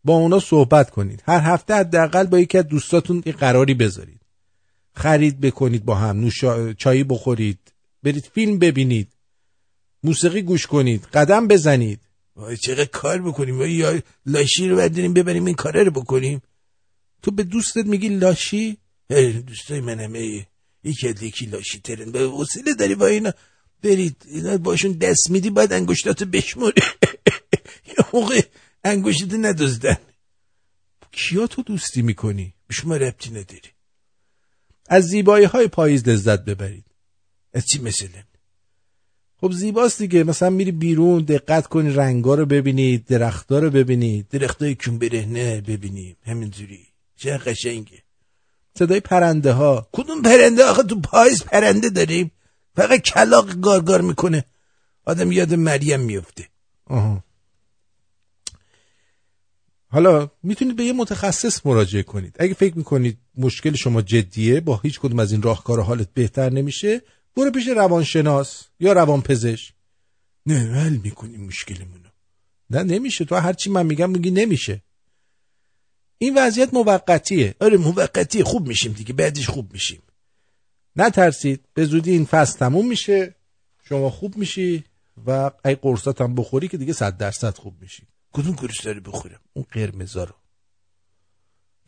با 0.04 0.14
اونا 0.14 0.40
صحبت 0.40 0.90
کنید. 0.90 1.22
هر 1.26 1.40
هفته 1.40 1.74
حداقل 1.74 2.26
با 2.26 2.38
یکی 2.38 2.58
از 2.58 2.66
دوستاتون 2.66 3.22
یه 3.26 3.32
قراری 3.32 3.74
بذارید. 3.74 4.20
خرید 4.94 5.40
بکنید 5.40 5.84
با 5.84 5.94
هم 5.94 6.20
نوشا... 6.20 6.72
چایی 6.72 7.04
بخورید. 7.04 7.58
برید 8.02 8.30
فیلم 8.34 8.58
ببینید. 8.58 9.08
موسیقی 10.02 10.42
گوش 10.42 10.66
کنید 10.66 11.04
قدم 11.04 11.48
بزنید. 11.48 12.00
وای 12.36 12.56
چقدر 12.56 12.84
کار 12.84 13.22
بکنیم؟ 13.22 13.58
وای 13.58 13.72
یا 13.72 14.00
لاشی 14.26 14.68
رو 14.68 14.76
برداریم 14.76 15.14
ببریم 15.14 15.44
این 15.44 15.54
کاره 15.54 15.82
رو 15.82 15.90
بکنیم. 15.90 16.42
تو 17.22 17.30
به 17.30 17.42
دوستت 17.42 17.86
میگی 17.86 18.08
لاشی؟ 18.08 18.78
دوستای 19.46 19.80
من 19.80 20.00
همه 20.00 20.46
یکی 20.84 21.08
از 21.08 21.22
یکی 21.22 21.46
لاشی 21.46 21.80
ترن. 21.80 22.12
به 22.12 22.28
وسیله 22.28 22.74
داری 22.74 22.94
با 22.94 23.06
اینا 23.06 23.32
برید 23.82 24.16
اینا 24.28 24.56
باشون 24.56 24.92
دست 24.92 25.30
میدی 25.30 25.50
باید 25.50 25.72
انگشتاتو 25.72 26.24
بشموری 26.24 26.82
یه 27.88 28.04
موقع 28.12 28.42
انگشتاتو 28.84 29.36
ندزدن. 29.36 29.96
کیا 31.12 31.46
تو 31.46 31.62
دوستی 31.62 32.02
می‌کنی؟ 32.02 32.54
به 32.66 32.74
شما 32.74 32.96
ربطی 32.96 33.30
نداری 33.30 33.70
از 34.88 35.04
زیبایی 35.04 35.44
های 35.44 35.68
پاییز 35.68 36.08
لذت 36.08 36.44
ببرید. 36.44 36.84
از 37.52 37.66
چی 37.66 37.78
مثلا 37.78 38.22
خب 39.42 39.52
زیباست 39.52 39.98
دیگه. 39.98 40.24
مثلا 40.24 40.50
میری 40.50 40.72
بیرون 40.72 41.22
دقت 41.22 41.66
کنی 41.66 41.90
رنگا 41.90 42.34
رو 42.34 42.46
ببینید 42.46 43.04
درختا 43.04 43.58
رو 43.58 43.70
ببینید 43.70 44.28
درختای 44.28 44.74
کون 44.74 44.98
برهنه 44.98 45.60
ببینیم 45.60 46.16
همینجوری. 46.26 46.86
چه 47.16 47.38
قشنگه. 47.38 48.02
صدای 48.78 49.00
پرنده 49.00 49.52
ها 49.52 49.88
کدوم 49.92 50.22
پرنده؟ 50.22 50.64
آخه 50.64 50.82
تو 50.82 51.00
پاییز 51.00 51.44
پرنده 51.44 51.90
داریم. 51.90 52.30
فقط 52.76 53.00
کلاق 53.00 53.60
گارگار 53.60 54.00
می‌کنه. 54.00 54.44
آدم 55.04 55.32
یاد 55.32 55.54
مریم 55.54 56.00
میفته 56.00 56.48
آها. 56.86 57.24
حالا 59.88 60.30
می‌تونید 60.42 60.76
به 60.76 60.84
یه 60.84 60.92
متخصص 60.92 61.66
مراجعه 61.66 62.02
کنید. 62.02 62.36
اگه 62.38 62.54
فکر 62.54 62.78
می‌کنید 62.78 63.18
مشکل 63.38 63.74
شما 63.74 64.02
جدیه 64.02 64.60
با 64.60 64.80
هیچ 64.82 65.00
کدوم 65.00 65.18
از 65.18 65.32
این 65.32 65.42
راهکار 65.42 65.80
حالت 65.80 66.08
بهتر 66.14 66.50
نمیشه 66.50 67.02
برو 67.36 67.50
پیش 67.50 67.68
روانشناس 67.68 68.64
یا 68.80 68.92
روانپزشک. 68.92 69.74
نه 70.46 70.54
حل 70.54 70.96
می‌کنیم 70.96 71.44
مشکلمونو. 71.44 72.08
نه 72.70 72.82
نمیشه. 72.82 73.24
تو 73.24 73.36
هرچی 73.36 73.70
من 73.70 73.86
میگم 73.86 74.10
میگی 74.10 74.30
نمیشه. 74.30 74.82
این 76.18 76.34
وضعیت 76.38 76.74
موقتیه. 76.74 77.54
آره 77.60 77.76
موقتیه. 77.76 78.44
خوب 78.44 78.68
میشیم 78.68 78.92
دیگه. 78.92 79.12
بعدش 79.12 79.48
خوب 79.48 79.72
میشیم. 79.72 80.02
نترسید. 80.96 81.64
به 81.74 81.84
زودی 81.84 82.10
این 82.10 82.24
فصل 82.24 82.58
تموم 82.58 82.88
میشه. 82.88 83.34
شما 83.88 84.10
خوب 84.10 84.36
میشی 84.36 84.84
و 85.26 85.50
ای 85.64 85.74
قرصات 85.74 86.20
هم 86.20 86.34
بخوری 86.34 86.68
که 86.68 86.76
دیگه 86.76 86.92
صد 86.92 87.16
درصد 87.16 87.58
خوب 87.58 87.74
میشی. 87.80 88.02
کدوم 88.32 88.54
قرص 88.54 88.86
داری 88.86 89.00
بخورم؟ 89.00 89.40
اون 89.52 89.66
قرمزا 89.72 90.24
رو. 90.24 90.34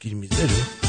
قرمزا 0.00 0.42
رو؟ 0.42 0.83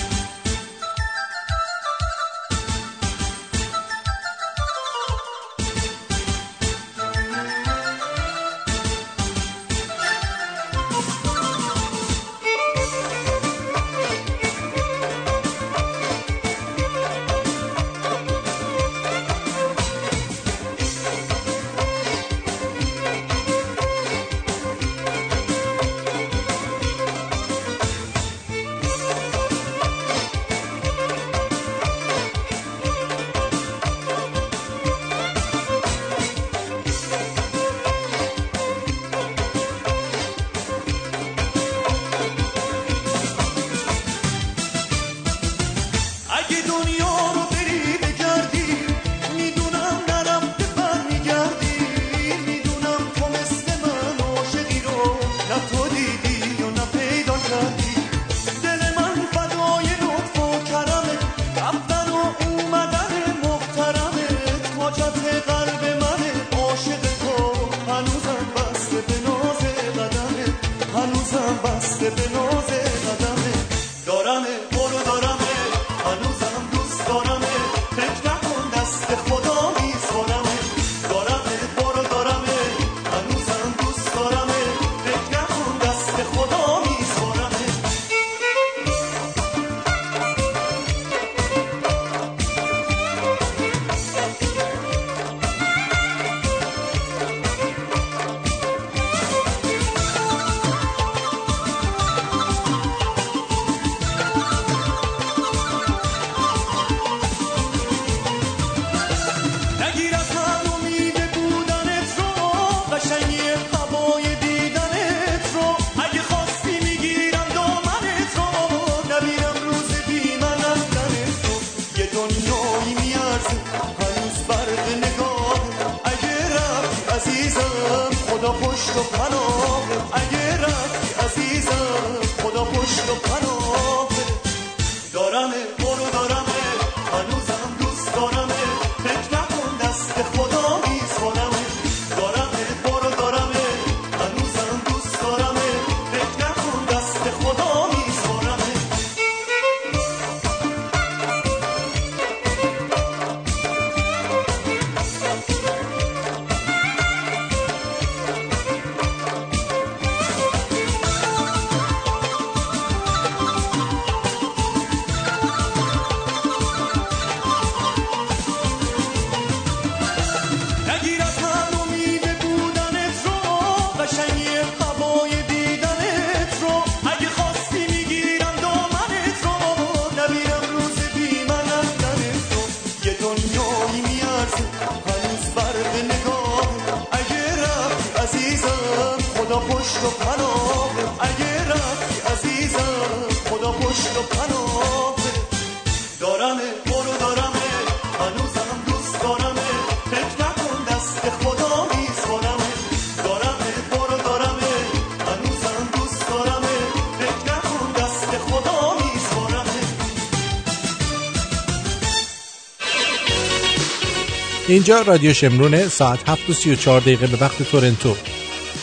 اینجا 214.87 215.01
رادیو 215.01 215.33
شمرونه 215.33 215.87
ساعت 215.87 216.29
7 216.29 216.49
و 216.49 216.53
34 216.53 217.01
دقیقه 217.01 217.27
به 217.27 217.37
وقت 217.37 217.63
تورنتو. 217.63 218.15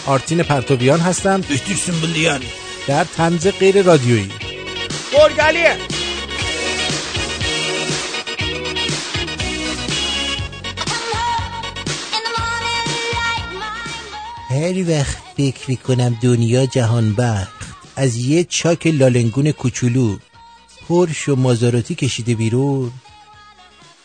آرتین 0.06 0.42
پرتویان 0.42 1.00
هستم. 1.00 1.42
سنبولیان 1.86 2.40
در 2.86 3.04
تنز 3.04 3.46
غیر 3.46 3.82
رادیویی. 3.82 4.30
گرگلیه 5.12 5.76
هر 14.50 14.90
وقت 14.90 15.18
فکر 15.36 15.64
می‌کنم 15.68 16.18
دنیا 16.22 16.66
جهان 16.66 17.14
بخت. 17.14 17.66
از 17.96 18.16
یه 18.16 18.44
چاک 18.44 18.86
لالنگون 18.86 19.52
کوچولو 19.52 20.16
پرش 20.88 21.28
و 21.28 21.36
مازاراتی 21.36 21.94
کشیده 21.94 22.34
بیرون. 22.34 22.92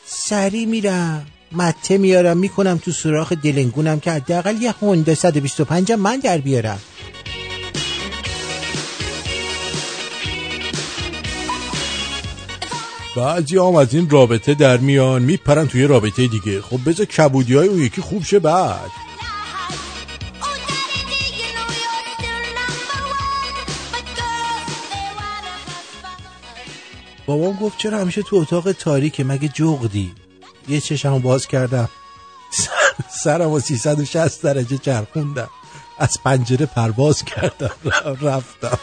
سری 0.06 0.66
میرم. 0.66 1.28
مته 1.52 1.98
میارم 1.98 2.38
می‌کنم 2.38 2.78
تو 2.78 2.92
سوراخ 2.92 3.34
دلنگونم 3.34 4.00
که 4.00 4.12
حداقل 4.12 4.62
یه 4.62 4.72
هوندا 4.72 5.16
125 5.16 5.92
هم 5.92 6.00
من 6.00 6.20
در 6.20 6.38
بیارم. 6.38 6.80
بعضی 13.16 13.58
هم 13.58 13.76
از 13.76 13.94
این 13.94 14.10
رابطه 14.10 14.54
در 14.54 14.78
میان 14.78 15.22
میپرن 15.22 15.68
توی 15.68 15.84
رابطه 15.84 16.28
دیگه. 16.28 16.62
خب 16.62 16.80
بذار 16.86 17.06
کبودی 17.06 17.56
های 17.56 17.68
اون 17.68 17.80
یکی 17.80 18.02
خوب 18.02 18.24
شه 18.24 18.40
بعد. 18.40 18.92
بابام 27.26 27.58
گفت 27.62 27.78
چرا 27.78 28.00
همیشه 28.00 28.22
تو 28.22 28.36
اتاق 28.36 28.72
تاریکه؟ 28.72 29.24
مگه 29.24 29.48
جغدی؟ 29.48 30.12
یه 30.68 30.82
چشمو 30.82 31.20
باز 31.20 31.48
کردم. 31.48 31.90
سر- 32.52 33.10
سرم 33.10 33.50
و 33.50 33.60
360 33.60 34.42
درجه 34.42 34.78
چرخوندم. 34.78 35.50
از 36.00 36.24
پنجره 36.24 36.66
پرواز 36.66 37.24
کردم. 37.24 37.72
رفتم. 38.22 38.80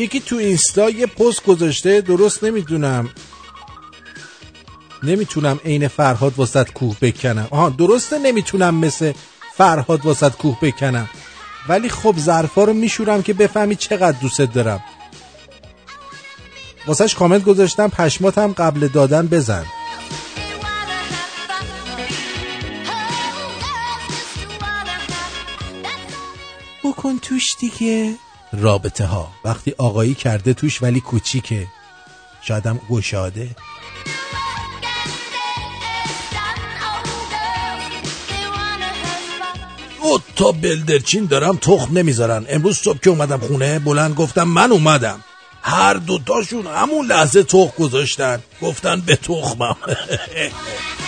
یکی 0.00 0.20
تو 0.20 0.36
اینستا 0.36 0.90
یه 0.90 1.06
پست 1.06 1.44
گذاشته 1.44 2.00
درست 2.00 2.44
نمی‌دونم. 2.44 3.08
نمی‌تونم 5.02 5.60
عین 5.64 5.88
فرهاد 5.88 6.32
واسط 6.36 6.70
کوه 6.70 6.96
بکنم. 7.02 7.48
آها 7.50 7.68
درسته 7.68 8.18
نمی‌تونم 8.18 8.74
مثل 8.74 9.12
فرهاد 9.56 10.06
واسط 10.06 10.32
کوه 10.32 10.58
بکنم. 10.62 11.08
ولی 11.68 11.88
خب 11.88 12.14
ظرفا 12.18 12.64
رو 12.64 12.72
میشورم 12.72 13.22
که 13.22 13.32
بفهمی 13.32 13.76
چقدر 13.76 14.18
دوست 14.20 14.40
دارم. 14.40 14.84
واسهش 16.86 17.14
کامنت 17.14 17.44
گذاشتم 17.44 17.88
پشماتم 17.88 18.52
قبل 18.52 18.88
دادن 18.88 19.26
بزن. 19.26 19.64
بکن 26.84 27.18
توش 27.18 27.44
دیگه. 27.60 28.14
رابطه 28.52 29.04
ها. 29.04 29.32
وقتی 29.44 29.74
آقایی 29.78 30.14
کرده 30.14 30.54
توش 30.54 30.82
ولی 30.82 31.00
کوچیکه. 31.00 31.66
شایدم 32.42 32.80
گشاده. 32.90 33.50
دو 40.02 40.20
تا 40.36 40.52
بلدرچین 40.52 41.24
دارم 41.26 41.56
تخم 41.56 41.98
نمی‌ذارن. 41.98 42.46
امروز 42.48 42.76
صبح 42.76 42.98
که 42.98 43.10
اومدم 43.10 43.38
خونه 43.38 43.78
بلند 43.78 44.14
گفتم 44.14 44.42
من 44.48 44.72
اومدم. 44.72 45.24
هر 45.62 45.94
دوتاشون 45.94 46.66
همون 46.66 47.06
لحظه 47.06 47.42
تخم 47.42 47.72
گذاشتن. 47.78 48.42
گفتن 48.62 49.00
به 49.00 49.16
تخمم. 49.16 49.76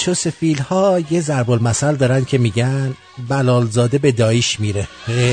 چو 0.00 0.14
سفیل 0.14 0.58
ها 0.58 1.00
یه 1.10 1.20
ضرب 1.20 1.50
المثل 1.50 1.96
دارن 1.96 2.24
که 2.24 2.38
میگن 2.38 2.94
بلالزاده 3.28 3.98
به 3.98 4.12
دایش 4.12 4.60
میره. 4.60 4.88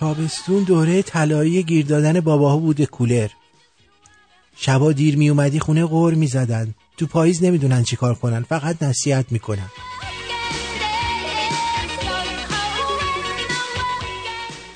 تابستون 0.00 0.62
دوره 0.62 1.02
طلایی 1.02 1.62
گیر 1.62 1.86
دادن 1.86 2.20
باباها 2.20 2.56
بوده 2.56 2.86
کولر. 2.86 3.28
شبا 4.56 4.92
دیر 4.92 5.16
می 5.16 5.28
اومدی 5.28 5.60
خونه 5.60 5.84
غور 5.84 6.14
می 6.14 6.26
زدن 6.26 6.74
تو 6.96 7.06
پاییز 7.06 7.44
نمی‌دونن 7.44 7.82
چی 7.82 7.96
کار 7.96 8.14
کنن 8.14 8.42
فقط 8.42 8.82
نصیحت 8.82 9.32
می‌کنن. 9.32 9.68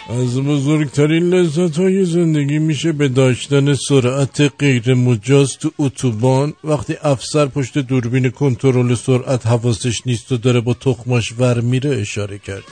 از 0.09 0.39
بزرگترین 0.39 1.35
لذت 1.35 1.79
های 1.79 2.05
زندگی 2.05 2.59
میشه 2.59 2.93
به 2.93 3.09
داشتن 3.09 3.75
سرعت 3.75 4.53
غیر 4.59 4.95
مجاز 4.95 5.59
تو 5.59 5.71
اتوبان. 5.79 6.55
وقتی 6.65 6.97
افسر 7.03 7.47
پشت 7.47 7.79
دوربین 7.79 8.31
کنترل 8.31 8.95
سرعت 8.95 9.47
حواسش 9.47 10.07
نیست 10.07 10.33
و 10.33 10.37
داره 10.37 10.61
با 10.61 10.75
تخماش 10.75 11.35
ور 11.39 11.61
میره 11.61 11.91
اشاره 12.01 12.39
کرد. 12.39 12.63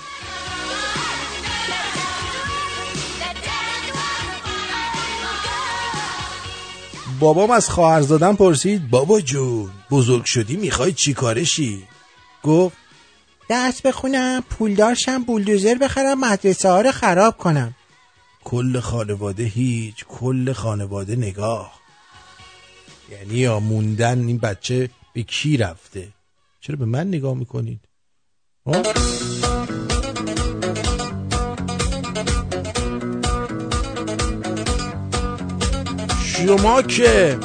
بابام 7.21 7.51
از 7.51 7.71
خواهر 7.71 8.01
زادن 8.01 8.35
پرسید 8.35 8.91
بابا 8.91 9.21
جون 9.21 9.71
بزرگ 9.91 10.25
شدی 10.25 10.57
می‌خوای 10.57 10.93
چی 10.93 11.15
کارشی؟ 11.15 11.83
گفت 12.43 12.77
درس 13.49 13.83
بخونم 13.83 14.43
پولدارشم 14.51 15.25
بولدوزر 15.25 15.75
بخرم 15.75 16.21
مدرسه 16.21 16.69
ها 16.69 16.81
رو 16.81 16.93
خراب 16.93 17.39
کنم. 17.39 17.75
کل 18.45 18.81
خانواده 18.81 19.43
هیچ 19.43 20.05
کل 20.05 20.53
خانواده 20.53 21.17
نگاه. 21.17 21.81
یعنی 23.11 23.35
یا 23.35 23.61
موندن 23.61 24.27
این 24.27 24.39
بچه 24.39 24.89
به 25.15 25.23
کی 25.23 25.57
رفته؟ 25.57 26.09
چرا 26.61 26.77
به 26.77 26.85
من 26.85 27.09
نگاه 27.09 27.35
می‌کنید؟ 27.35 27.81
ها؟ 28.67 28.83
شما 36.25 36.83
که 36.83 37.39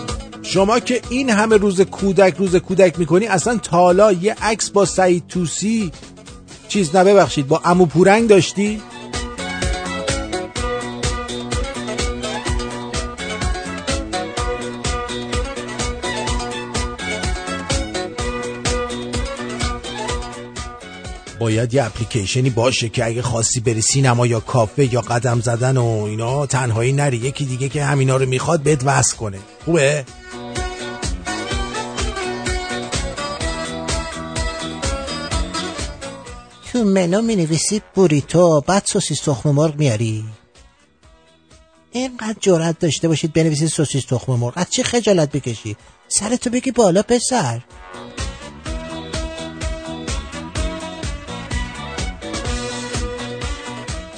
شما 0.49 0.79
که 0.79 1.01
این 1.09 1.29
همه 1.29 1.57
روز 1.57 1.81
کودک 1.81 2.35
روز 2.37 2.55
کودک 2.55 2.99
می‌کنی 2.99 3.27
اصلا 3.27 3.57
تالا 3.57 4.11
یه 4.11 4.35
عکس 4.41 4.69
با 4.69 4.85
سعید 4.85 5.27
توسی 5.27 5.91
چیز 6.67 6.95
نه 6.95 7.03
ببخشید 7.03 7.47
با 7.47 7.61
امو 7.65 7.85
پورنگ 7.85 8.29
داشتی؟ 8.29 8.81
باید 21.39 21.73
یه 21.73 21.83
اپلیکیشنی 21.83 22.49
باشه 22.49 22.89
که 22.89 23.05
اگه 23.05 23.21
خواستی 23.21 23.59
بری 23.59 23.81
سینما 23.81 24.27
یا 24.27 24.39
کافه 24.39 24.93
یا 24.93 25.01
قدم 25.01 25.41
زدن 25.41 25.77
و 25.77 25.85
اینا 25.85 26.45
تنهایی 26.45 26.93
نری. 26.93 27.17
یکی 27.17 27.45
دیگه 27.45 27.69
که 27.69 27.83
همینا 27.83 28.17
رو 28.17 28.25
می‌خواد 28.25 28.61
بهت 28.61 28.81
وصل 28.83 29.17
کنه. 29.17 29.39
خوبه؟ 29.65 30.05
تو 36.71 36.83
منو 36.83 37.21
می 37.21 37.35
نویسی 37.35 37.81
بوریتو 37.93 38.61
بعد 38.61 38.85
سوسیس 38.85 39.21
تخم 39.21 39.51
مرغ 39.51 39.75
میاری؟ 39.75 40.25
اینقدر 41.91 42.35
جرأت 42.39 42.79
داشته 42.79 43.07
باشید 43.07 43.33
بنویسید 43.33 43.67
سوسیس 43.67 44.05
تخم 44.05 44.33
مرغ. 44.33 44.53
از 44.55 44.69
چی 44.69 44.83
خجالت 44.83 45.31
بکشی؟ 45.31 45.75
سرتو 46.07 46.49
بگی 46.49 46.71
بالا 46.71 47.01
پسر. 47.01 47.59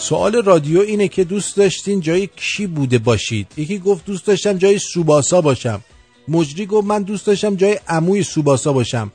سوال 0.01 0.43
رادیو 0.43 0.79
اینه 0.79 1.07
که 1.07 1.23
دوست 1.23 1.57
داشتین 1.57 1.99
جای 1.99 2.29
کی 2.35 2.67
بوده 2.67 2.97
باشید؟ 2.97 3.47
یکی 3.57 3.79
گفت 3.79 4.05
دوست 4.05 4.25
داشتم 4.25 4.57
جای 4.57 4.79
سوباسا 4.79 5.41
باشم. 5.41 5.81
مجری 6.27 6.65
گفت 6.65 6.87
من 6.87 7.03
دوست 7.03 7.27
داشتم 7.27 7.55
جای 7.55 7.79
عموی 7.87 8.23
سوباسا 8.23 8.73
باشم. 8.73 9.11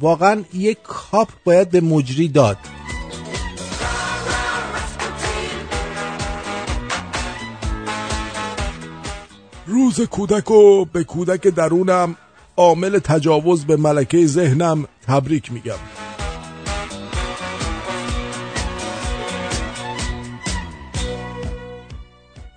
واقعا 0.00 0.44
یک 0.54 0.78
کاپ 0.82 1.28
باید 1.44 1.70
به 1.70 1.80
مجری 1.80 2.28
داد. 2.28 2.56
روز 9.66 10.00
کودک 10.00 10.50
و 10.50 10.84
به 10.84 11.04
کودک 11.04 11.46
درونم 11.46 12.16
عامل 12.56 12.98
تجاوز 12.98 13.64
به 13.64 13.76
ملکه 13.76 14.26
ذهنم 14.26 14.84
تبریک 15.06 15.52
میگم. 15.52 15.78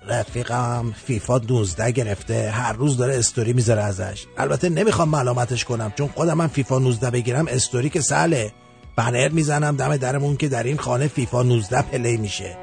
رفیقم 0.08 0.94
فیفا 1.06 1.38
19 1.38 1.92
گرفته 1.92 2.50
هر 2.50 2.72
روز 2.72 2.96
داره 2.96 3.18
استوری 3.18 3.52
می‌ذاره 3.52 3.82
ازش. 3.82 4.26
البته 4.36 4.68
نمی‌خوام 4.68 5.08
ملامتش 5.08 5.64
کنم 5.64 5.92
چون 5.98 6.08
خودم 6.08 6.34
من 6.34 6.46
فیفا 6.46 6.78
19 6.78 7.10
بگیرم 7.10 7.46
استوری 7.48 7.90
که 7.90 8.00
سهله. 8.00 8.52
بنر 8.96 9.28
می‌زنم 9.28 9.76
دم 9.76 9.96
درمون 9.96 10.36
که 10.36 10.48
در 10.48 10.62
این 10.62 10.76
خانه 10.76 11.08
فیفا 11.08 11.42
19 11.42 11.82
پلی 11.82 12.16
میشه. 12.16 12.56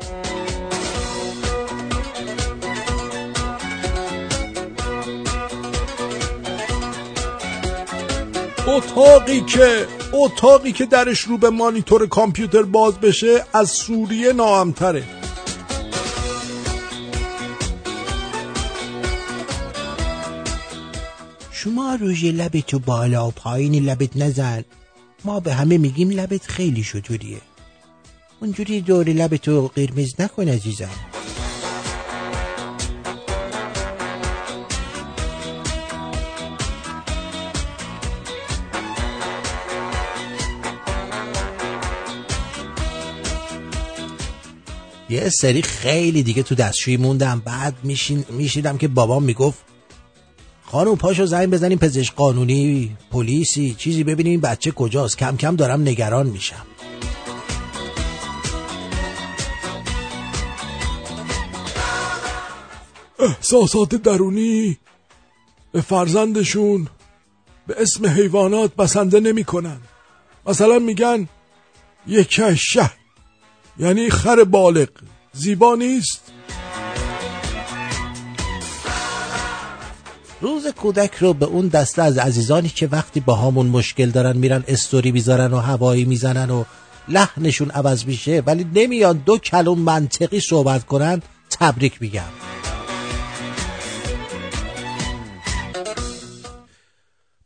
اتاقی 8.68 9.42
که 9.42 9.88
اتاقی 10.14 10.72
که 10.72 10.86
درش 10.86 11.22
رو 11.22 11.38
به 11.38 11.50
مانیتور 11.50 12.08
کامپیوتر 12.08 12.64
باز 12.64 13.00
بشه 13.00 13.44
از 13.54 13.70
سوریه 13.70 14.34
ناامتره. 14.34 15.04
شما 21.66 21.96
روی 21.96 22.32
لبتو 22.32 22.80
بالا 22.80 23.28
و 23.28 23.32
پایین 23.32 23.76
لبت 23.76 24.18
نزن. 24.18 24.64
ما 25.24 25.40
به 25.40 25.54
همه 25.54 25.78
میگیم 25.78 26.10
لبت 26.10 26.48
خیلی 26.48 26.84
شطوریه. 26.84 27.42
اونجوری 28.42 28.82
دور 28.82 29.10
لبتو 29.10 29.68
قرمز 29.76 30.14
نکن 30.20 30.48
عزیزم. 30.48 30.90
یه 45.10 45.30
سری 45.30 45.62
خیلی 45.62 46.24
دیگه 46.24 46.44
تو 46.44 46.56
دستشویی 46.56 46.98
موندم. 46.98 47.42
بعد 47.46 47.76
میشیدم 48.30 48.78
که 48.78 48.88
بابام 48.88 49.24
می‌گفت 49.24 49.75
خانم 50.76 50.96
پاشو 50.96 51.26
زنگ 51.26 51.50
بزنیم 51.50 51.78
پزشک 51.78 52.16
قانونی 52.16 52.98
پلیسی 53.12 53.76
چیزی 53.78 54.04
ببینیم 54.04 54.42
بچه 54.42 54.72
کجاست. 54.72 55.18
کم 55.18 55.38
کم 55.38 55.56
دارم 55.56 55.82
نگران 55.82 56.28
میشم. 56.28 56.66
احساسات 63.20 63.96
درونی 63.96 64.78
به 65.72 65.82
فرزندشون 65.82 66.88
به 67.68 67.76
اسم 67.78 68.06
حیوانات 68.08 68.76
بسنده 68.76 69.20
نمی‌کنن. 69.20 69.78
مثلا 70.46 70.80
میگن 70.80 71.28
یک 72.08 72.56
شه 72.56 72.92
یعنی 73.78 74.10
خر 74.10 74.44
بالغ. 74.44 74.90
زیبا 75.34 75.76
نیست؟ 75.76 76.25
روز 80.46 80.68
کودک 80.68 81.16
رو 81.16 81.34
به 81.34 81.46
اون 81.46 81.68
دسته 81.68 82.02
از 82.02 82.18
عزیزانی 82.18 82.70
که 82.70 82.88
وقتی 82.88 83.20
با 83.20 83.36
همون 83.36 83.68
مشکل 83.68 84.10
دارن 84.10 84.38
میرن 84.38 84.64
استوری 84.68 85.12
می‌ذارن 85.12 85.54
و 85.54 85.58
هوایی 85.58 86.06
می‌زنن 86.06 86.50
و 86.50 86.64
لحنشون 87.08 87.70
عوض 87.72 88.06
میشه 88.06 88.44
ولی 88.46 88.64
نمیان 88.64 89.18
دو 89.18 89.38
کلم 89.38 89.80
منطقی 89.80 90.40
صحبت 90.40 90.86
کنن 90.86 91.22
تبریک 91.50 92.02
میگم. 92.02 92.30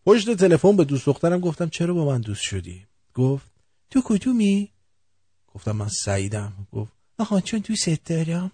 پشت 0.05 0.35
تلفن 0.35 0.75
به 0.75 0.83
دوست 0.83 1.05
دخترم 1.05 1.39
گفتم 1.39 1.69
چرا 1.69 1.93
با 1.93 2.05
من 2.05 2.21
دوست 2.21 2.41
شدی؟ 2.41 2.85
گفت 3.13 3.51
تو 3.89 4.01
کدومی؟ 4.05 4.71
گفتم 5.47 5.71
من 5.71 5.87
سعیدم. 5.87 6.53
گفت 6.71 6.91
آها 7.19 7.41
چون 7.41 7.59
دوست 7.59 7.89
دارم 8.05 8.51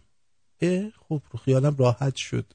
اه، 0.61 0.89
خب 1.09 1.21
رو 1.31 1.39
خیالم 1.45 1.75
راحت 1.79 2.15
شد. 2.15 2.45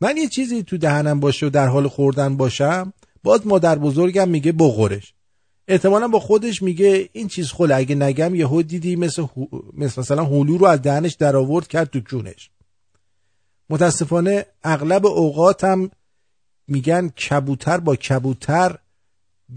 من 0.00 0.16
یه 0.16 0.28
چیزی 0.28 0.62
تو 0.62 0.78
دهنم 0.78 1.20
باشه 1.20 1.46
و 1.46 1.50
در 1.50 1.66
حال 1.66 1.88
خوردن 1.88 2.36
باشم 2.36 2.92
باز 3.22 3.46
مادر 3.46 3.78
بزرگم 3.78 4.28
میگه 4.28 4.52
بخورش. 4.52 5.14
احتمالا 5.68 6.08
با 6.08 6.20
خودش 6.20 6.62
میگه 6.62 7.08
این 7.12 7.28
چیز 7.28 7.52
خله 7.52 7.74
اگه 7.74 7.94
نگم 7.94 8.34
یهو 8.34 8.62
دیدی 8.62 8.96
مثل, 8.96 9.26
مثل 9.72 10.00
مثلا 10.00 10.24
هلو 10.24 10.58
رو 10.58 10.66
از 10.66 10.82
دهنش 10.82 11.14
در 11.14 11.36
آورد 11.36 11.68
کرد 11.68 11.90
تو 11.90 12.00
کونش 12.00 12.50
متاسفانه 13.70 14.46
اغلب 14.64 15.06
اوقاتم 15.06 15.90
میگن 16.68 17.08
کبوتر 17.08 17.80
با 17.80 17.96
کبوتر 17.96 18.78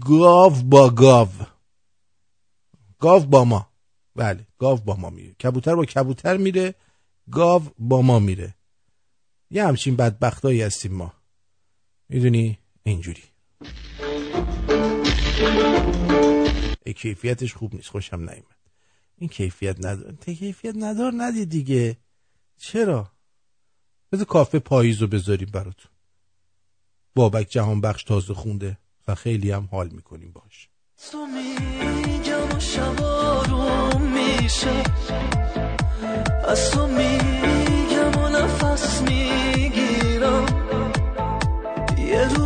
گاو 0.00 0.50
با 0.50 0.90
گاو. 0.90 1.28
گاو 2.98 3.20
با 3.20 3.44
ما. 3.44 3.66
بله 4.16 4.46
گاو 4.58 4.78
با 4.78 4.96
ما 4.96 5.10
میره. 5.10 5.34
کبوتر 5.34 5.74
با 5.74 5.84
کبوتر 5.84 6.36
میره 6.36 6.74
گاو 7.30 7.62
با 7.78 8.02
ما 8.02 8.18
میره. 8.18 8.54
یه 9.50 9.66
همچین 9.66 9.96
بدبختایی 9.96 10.62
هستیم 10.62 10.92
ما. 10.92 11.12
می‌دونی؟ 12.08 12.58
اینجوری. 12.82 13.22
ای 16.86 16.92
کیفیتش 16.92 17.54
خوب 17.54 17.74
نیست 17.74 17.88
خوشم 17.88 18.16
نیومد. 18.16 18.60
این 19.16 19.28
کیفیت 19.28 19.84
ندار 19.84 20.12
ته 20.12 20.34
کیفیت 20.34 20.74
ندار 20.76 21.12
ندید 21.16 21.48
دیگه. 21.50 21.96
چرا؟ 22.58 23.10
بذار 24.12 24.24
کافه 24.24 24.58
پاییز 24.58 25.00
رو 25.02 25.06
بذاریم 25.06 25.48
براتون. 25.52 25.90
بابک 27.14 27.46
جهان 27.50 27.80
بخش 27.80 28.04
تازه 28.04 28.34
خونده 28.34 28.78
و 29.08 29.14
خیلی 29.14 29.50
هم 29.50 29.68
حال 29.72 29.88
می‌کنیم 29.88 30.32
باش 30.32 30.68
تو 31.10 31.26
میگم 31.26 32.56
و 32.56 32.60
شب 32.60 33.02
آروم 33.02 34.02
میشه. 34.02 34.82
از 36.48 36.70
تو 36.70 36.86
میگم 36.86 38.22
و 38.22 38.28
نفس 38.28 39.02
می‌گیرم 39.02 39.29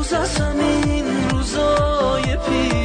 روز 0.05 0.13
از 0.13 0.41
همین 0.41 1.31
روزای 1.31 2.37
پیش. 2.37 2.84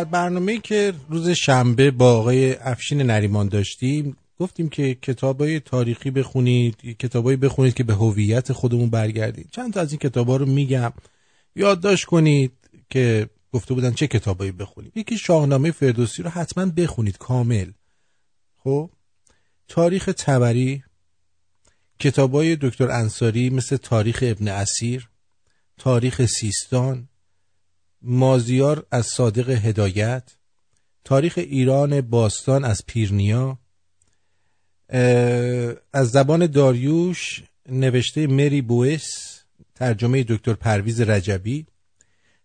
در 0.00 0.04
برنامه 0.04 0.58
که 0.58 0.94
روز 1.08 1.28
شنبه 1.28 1.90
با 1.90 2.18
آقای 2.18 2.54
افشین 2.54 3.02
نریمان 3.02 3.48
داشتیم 3.48 4.16
گفتیم 4.38 4.68
که 4.68 4.94
کتابای 4.94 5.60
تاریخی 5.60 6.10
بخونید 6.10 6.96
کتابایی 6.98 7.36
بخونید 7.36 7.74
که 7.74 7.84
به 7.84 7.94
هویت 7.94 8.52
خودمون 8.52 8.90
برگردید. 8.90 9.48
چند 9.50 9.72
تا 9.72 9.80
از 9.80 9.92
این 9.92 9.98
کتابا 9.98 10.36
رو 10.36 10.46
میگم. 10.46 10.92
یادداشت 11.56 12.04
کنید 12.04 12.52
که 12.90 13.28
گفته 13.52 13.74
بودن 13.74 13.92
چه 13.92 14.06
کتابایی 14.06 14.52
بخونید. 14.52 14.96
یکی 14.96 15.18
شاهنامه 15.18 15.70
فردوسی 15.70 16.22
رو 16.22 16.30
حتما 16.30 16.66
بخونید 16.66 17.18
کامل. 17.18 17.70
خب؟ 18.56 18.90
تاریخ 19.68 20.10
تبری. 20.18 20.82
کتابای 21.98 22.56
دکتر 22.56 22.90
انصاری 22.90 23.50
مثل 23.50 23.76
تاریخ 23.76 24.24
ابن 24.26 24.48
اسیر. 24.48 25.08
تاریخ 25.78 26.26
سیستان. 26.26 27.08
مازیار 28.02 28.86
از 28.90 29.06
صادق 29.06 29.50
هدایت 29.50 30.30
تاریخ 31.04 31.34
ایران 31.36 32.00
باستان 32.00 32.64
از 32.64 32.86
پیرنیا 32.86 33.58
از 35.92 36.10
زبان 36.10 36.46
داریوش 36.46 37.42
نوشته 37.68 38.26
مری 38.26 38.62
بویس 38.62 39.40
ترجمه 39.74 40.24
دکتر 40.28 40.54
پرویز 40.54 41.00
رجبی 41.00 41.66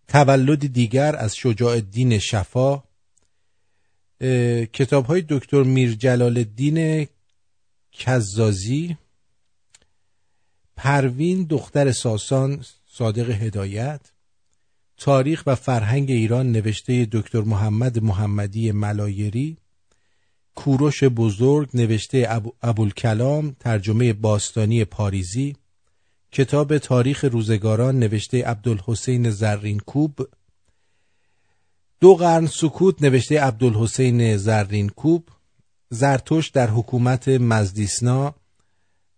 تولد 0.07 0.73
دیگر 0.73 1.15
از 1.15 1.35
شجاع 1.35 1.71
الدین 1.71 2.19
شفا 2.19 2.83
کتاب 4.73 5.05
های 5.05 5.25
دکتر 5.29 5.63
میر 5.63 5.93
جلال 5.93 6.37
الدین 6.37 7.07
کزازی 7.91 8.97
پروین 10.75 11.43
دختر 11.43 11.91
ساسان 11.91 12.65
صادق 12.87 13.29
هدایت. 13.29 14.01
تاریخ 14.97 15.43
و 15.45 15.55
فرهنگ 15.55 16.11
ایران 16.11 16.51
نوشته 16.51 17.07
دکتر 17.11 17.41
محمد 17.41 17.99
محمدی 18.03 18.71
ملایری 18.71 19.57
کوروش 20.55 21.03
بزرگ 21.03 21.69
نوشته 21.73 22.25
ابو- 22.29 22.53
ابوالکلام 22.61 23.55
ترجمه 23.59 24.13
باستانی 24.13 24.85
پاریزی 24.85 25.55
کتاب 26.31 26.77
تاریخ 26.77 27.23
روزگاران 27.25 27.99
نوشته 27.99 28.43
عبدالحسین 28.45 29.29
زرین 29.29 29.79
کوب 29.79 30.27
دو 32.01 32.15
قرن 32.15 32.47
سکوت 32.47 33.01
نوشته 33.01 33.39
عبدالحسین 33.41 34.37
زرین 34.37 34.89
کوب 34.89 35.29
زرتوش 35.89 36.49
در 36.49 36.69
حکومت 36.69 37.27
مزدیسنا 37.27 38.35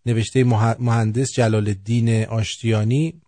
نوشته 0.06 0.44
مه- 0.44 0.76
مهندس 0.80 1.28
جلال 1.36 1.68
الدین 1.68 2.26
آشتیانی 2.26 3.22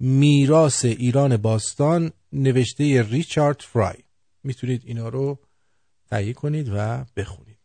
میراس 0.00 0.84
ایران 0.84 1.36
باستان 1.36 2.12
نوشته 2.32 3.02
ریچارد 3.02 3.60
فرای. 3.60 3.96
می‌تونید 4.44 4.82
اینا 4.84 5.08
رو 5.08 5.38
تهیه 6.10 6.32
کنید 6.32 6.70
و 6.74 7.04
بخونید. 7.16 7.58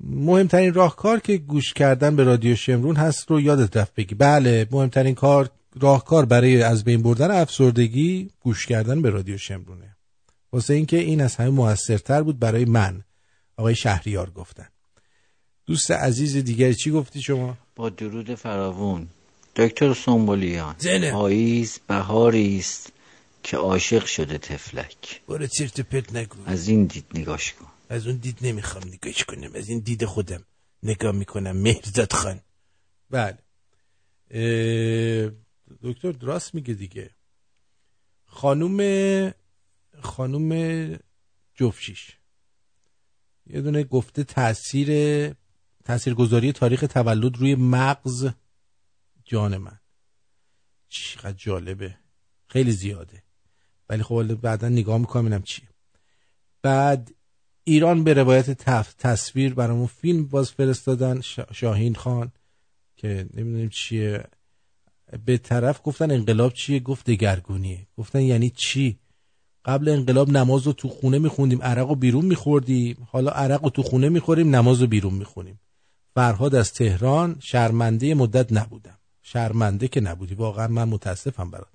مهمترین 0.00 0.74
راهکار 0.74 1.20
که 1.20 1.36
گوش 1.36 1.72
کردن 1.72 2.16
به 2.16 2.24
رادیو 2.24 2.56
شمرون 2.56 2.96
هست 2.96 3.30
رو 3.30 3.40
یادت 3.40 3.76
رفت 3.76 3.94
بگی. 3.94 4.14
بله 4.14 4.68
مهمترین 4.70 5.14
کار 5.14 5.50
راهکار 5.80 6.24
برای 6.24 6.62
از 6.62 6.84
بین 6.84 7.02
بردن 7.02 7.30
افسردگی 7.30 8.30
گوش 8.40 8.66
کردن 8.66 9.02
به 9.02 9.10
رادیو 9.10 9.38
شمرونه. 9.38 9.96
واسه 10.52 10.74
اینکه 10.74 10.96
این 10.96 11.20
از 11.20 11.36
همه 11.36 11.50
موثرتر 11.50 12.22
بود 12.22 12.38
برای 12.38 12.64
من. 12.64 13.04
آقای 13.56 13.76
شهریار 13.76 14.30
گفتن. 14.30 14.68
دوست 15.66 15.90
عزیز 15.90 16.36
دیگری 16.36 16.74
چی 16.74 16.90
گفتی 16.90 17.22
شما؟ 17.22 17.58
با 17.76 17.88
درود 17.88 18.34
فراوون. 18.34 19.08
دکتر 19.58 19.94
سنبولیان. 19.94 20.74
زنه. 20.78 21.12
پاییز 21.12 21.78
بهاری 21.86 22.58
است 22.58 22.92
که 23.42 23.56
عاشق 23.56 24.04
شده 24.06 24.38
تفلک 24.38 25.22
برو 25.28 25.46
چرت 25.46 25.80
و 25.80 25.82
پرت 25.82 26.16
نگو. 26.16 26.38
از 26.46 26.68
این 26.68 26.84
دید 26.84 27.04
نگاش 27.14 27.52
کن. 27.52 27.66
از 27.88 28.06
اون 28.06 28.16
دید 28.16 28.38
نمی‌خوام 28.42 28.84
نگاش 28.84 29.24
کنم. 29.24 29.50
از 29.54 29.68
این 29.68 29.78
دید 29.78 30.04
خودم 30.04 30.44
نگاه 30.82 31.12
می‌کنم. 31.12 31.56
مهرزاد 31.56 32.12
خان. 32.12 32.40
بله. 33.10 33.38
دکتر 35.82 36.12
راست 36.20 36.54
میگه 36.54 36.74
دیگه. 36.74 37.10
خانوم 38.26 38.80
خانوم 40.00 40.52
جفشیش 41.54 42.16
یه 43.46 43.60
دونه 43.60 43.84
گفته 43.84 44.24
تاثیر 44.24 44.90
تاثیرگذاری 45.84 46.52
تاریخ 46.52 46.80
تولد 46.80 47.36
روی 47.36 47.54
مغز 47.54 48.28
جان 49.28 49.56
من. 49.56 49.78
چقدر 50.88 51.32
جالبه. 51.32 51.94
خیلی 52.46 52.72
زیاده. 52.72 53.22
ولی 53.88 54.02
خب 54.02 54.34
بعدا 54.34 54.68
نگاه 54.68 54.98
می‌کنم 54.98 55.22
ببینم 55.22 55.42
چیه. 55.42 55.68
بعد 56.62 57.14
ایران 57.64 58.04
به 58.04 58.14
روایت 58.14 58.50
تف... 58.50 58.94
تصویر 58.94 59.54
برامون 59.54 59.86
فیلم 59.86 60.26
باز 60.26 60.50
فرستادن 60.52 61.20
شا- 61.20 61.52
شاهین 61.52 61.94
خان 61.94 62.32
که 62.96 63.28
نمی‌دونیم 63.34 63.68
چیه. 63.68 64.24
به 65.24 65.38
طرف 65.38 65.80
گفتن 65.84 66.10
انقلاب 66.10 66.52
چیه؟ 66.52 66.80
گفت 66.80 67.10
دگرگونیه. 67.10 67.86
گفتن 67.96 68.20
یعنی 68.20 68.50
چی؟ 68.50 68.98
قبل 69.64 69.88
انقلاب 69.88 70.30
نماز 70.30 70.66
رو 70.66 70.72
تو 70.72 70.88
خونه 70.88 71.18
میخوندیم. 71.18 71.62
عرق 71.62 71.88
رو 71.88 71.94
بیرون 71.94 72.24
میخوردیم. 72.24 73.08
حالا 73.10 73.30
عرق 73.30 73.64
رو 73.64 73.70
تو 73.70 73.82
خونه 73.82 74.08
می‌خوریم 74.08 74.56
نماز 74.56 74.80
رو 74.80 74.86
بیرون 74.86 75.14
می‌خونیم. 75.14 75.60
فرهاد 76.14 76.54
از 76.54 76.72
تهران 76.72 77.36
شرمنده 77.40 78.14
مدت 78.14 78.52
نبودم. 78.52 78.97
شرمنده 79.32 79.88
که 79.88 80.00
نبودی. 80.00 80.34
واقعا 80.34 80.68
من 80.68 80.84
متاسفم 80.84 81.50
برات. 81.50 81.72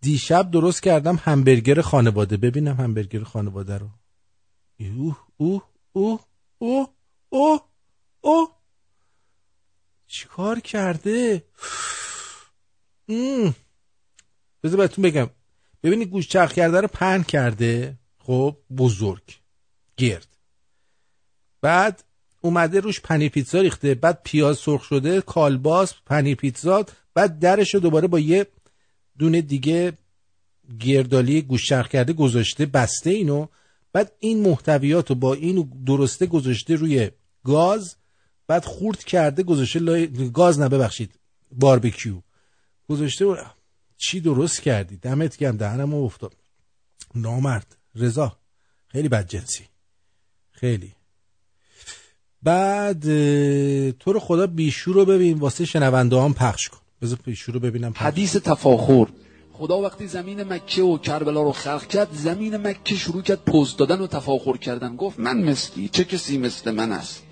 دیشب 0.00 0.50
درست 0.50 0.82
کردم 0.82 1.16
همبرگر 1.16 1.80
خانواده. 1.80 2.36
ببینم 2.36 2.76
همبرگر 2.76 3.22
خانواده 3.22 3.78
رو. 3.78 3.90
اوه 4.80 5.18
اوه 5.36 5.62
اوه 5.92 6.20
اوه 6.58 6.88
اوه 7.28 7.60
اوه. 8.20 8.48
چیکار 10.06 10.60
کرده. 10.60 11.44
بذار 14.62 14.76
بهتون 14.76 15.02
بگم. 15.02 15.30
ببینید 15.82 16.08
گوش 16.08 16.28
چرخ 16.28 16.52
کرده 16.52 16.80
رو 16.80 16.88
پهن 16.88 17.22
کرده. 17.22 17.98
خب 18.18 18.56
بزرگ. 18.76 19.22
گرد. 19.96 20.36
بعد 21.60 22.04
اومده 22.46 22.80
روش 22.80 23.00
پنیر 23.00 23.28
پیتزا 23.28 23.60
ریخته. 23.60 23.94
بعد 23.94 24.20
پیاز 24.24 24.58
سرخ 24.58 24.84
شده 24.84 25.20
کالباس 25.20 25.94
پنیر 26.06 26.36
پیتزا 26.36 26.84
بعد 27.14 27.38
درش 27.38 27.74
رو 27.74 27.80
دوباره 27.80 28.08
با 28.08 28.18
یه 28.18 28.46
دونه 29.18 29.40
دیگه 29.40 29.92
گردالی 30.80 31.42
گوشترخ 31.42 31.88
کرده 31.88 32.12
گذاشته 32.12 32.66
بسته 32.66 33.10
اینو. 33.10 33.46
بعد 33.92 34.12
این 34.18 34.40
محتویات 34.40 35.10
رو 35.10 35.16
با 35.16 35.34
اینو 35.34 35.64
درسته 35.86 36.26
گذاشته 36.26 36.74
روی 36.74 37.10
گاز 37.44 37.96
بعد 38.46 38.64
خورد 38.64 39.04
کرده 39.04 39.42
گذاشته 39.42 39.78
لای... 39.78 40.30
گاز 40.30 40.60
نه 40.60 40.68
ببخشید 40.68 41.18
باربیکیو. 41.52 42.20
گذاشته 42.88 43.24
و... 43.24 43.36
چی 43.96 44.20
درست 44.20 44.62
کردی؟ 44.62 44.96
دمت 44.96 45.36
گرم 45.36 45.56
دهنم 45.56 45.94
افتاد. 45.94 46.36
نامرد. 47.14 47.76
رضا 47.94 48.36
خیلی 48.86 49.08
بد 49.08 49.28
جنسی. 49.28 49.64
خیلی. 50.50 50.95
بعد 52.42 53.02
تو 53.92 54.12
رو 54.12 54.20
خدا 54.20 54.46
بیشور 54.46 54.94
رو 54.94 55.04
ببین 55.04 55.38
واسه 55.38 55.64
شنونده 55.64 56.20
هم 56.20 56.34
پخش 56.34 56.68
کن. 56.68 56.78
بذار 57.02 57.18
بیشور 57.24 57.54
رو 57.54 57.60
ببینم 57.60 57.92
پخش. 57.92 58.02
حدیث 58.02 58.36
تفاخر. 58.36 59.06
خدا 59.52 59.80
وقتی 59.80 60.06
زمین 60.06 60.42
مکه 60.42 60.82
و 60.82 60.98
کربلا 60.98 61.42
رو 61.42 61.52
خلق 61.52 61.86
کرد 61.86 62.08
زمین 62.12 62.56
مکه 62.56 62.94
شروع 62.94 63.22
کرد 63.22 63.44
پوز 63.44 63.76
دادن 63.76 64.00
و 64.00 64.06
تفاخر 64.06 64.56
کردن. 64.56 64.96
گفت 64.96 65.20
من 65.20 65.42
مثلی 65.42 65.88
چه 65.88 66.04
کسی 66.04 66.38
مثل 66.38 66.70
من 66.70 66.92
است؟ 66.92 67.22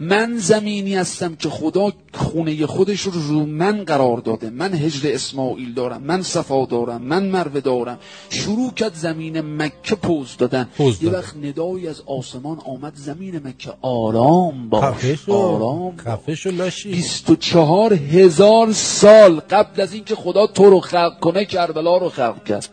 من 0.00 0.38
زمینی 0.38 0.94
هستم 0.94 1.34
که 1.34 1.48
خدا 1.48 1.92
خونه 2.14 2.66
خودش 2.66 3.00
رو 3.00 3.12
رو 3.12 3.46
من 3.46 3.84
قرار 3.84 4.16
داده. 4.16 4.50
من 4.50 4.74
هجر 4.74 5.14
اسماعیل 5.14 5.74
دارم 5.74 6.02
من 6.02 6.22
صفا 6.22 6.64
دارم 6.64 7.02
من 7.02 7.26
مروه 7.26 7.60
دارم. 7.60 7.98
شروع 8.30 8.72
کرد 8.72 8.94
زمین 8.94 9.40
مکه 9.40 9.94
پوز 9.94 10.36
دادن. 10.36 10.68
پوز 10.76 11.02
یه. 11.02 11.10
وقت 11.10 11.36
ندایی 11.36 11.88
از 11.88 12.02
آسمان 12.06 12.58
آمد 12.58 12.92
زمین 12.96 13.36
مکه. 13.44 13.72
آرام 13.82 14.68
باش 14.68 15.28
آرام 15.28 15.96
خفه 15.96 16.34
شو 16.34 16.50
لاشی 16.50 16.90
24 16.90 17.92
هزار 17.92 18.72
سال 18.72 19.40
قبل 19.40 19.80
از 19.80 19.92
اینکه 19.92 20.14
خدا 20.14 20.46
تو 20.46 20.70
رو 20.70 20.80
خلق 20.80 21.20
کنه 21.20 21.44
کربلا 21.44 21.96
رو 21.96 22.08
خلق 22.08 22.44
کرد. 22.44 22.68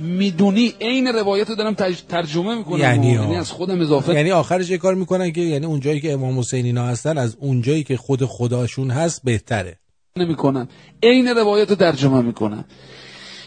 می‌دونی؟ 0.00 0.74
عین 0.80 1.06
روایت 1.06 1.48
رو 1.48 1.54
دارم 1.54 1.74
ترجمه 2.08 2.54
می‌کنم 2.54 2.78
یعنی, 2.78 3.12
یعنی 3.12 3.36
از 3.36 3.50
خودم 3.50 3.80
اضافه. 3.80 4.14
یعنی 4.14 4.30
آخرش 4.30 4.70
یه 4.70 4.78
کار 4.78 4.94
می‌کنن 4.94 5.32
که 5.32 5.40
یعنی 5.40 5.66
اونجایی 5.66 6.00
که 6.00 6.12
امام 6.12 6.38
حسین 6.38 6.64
اینا 6.64 6.86
هستن 6.86 7.18
از 7.18 7.36
اونجایی 7.40 7.84
که 7.84 7.96
خود 7.96 8.24
خداشون 8.24 8.90
هست 8.90 9.20
بهتره. 9.24 9.78
نمی‌کنم 10.16 10.68
عین 11.02 11.28
روایت 11.28 11.70
رو 11.70 11.76
ترجمه 11.76 12.22
می‌کنم 12.22 12.64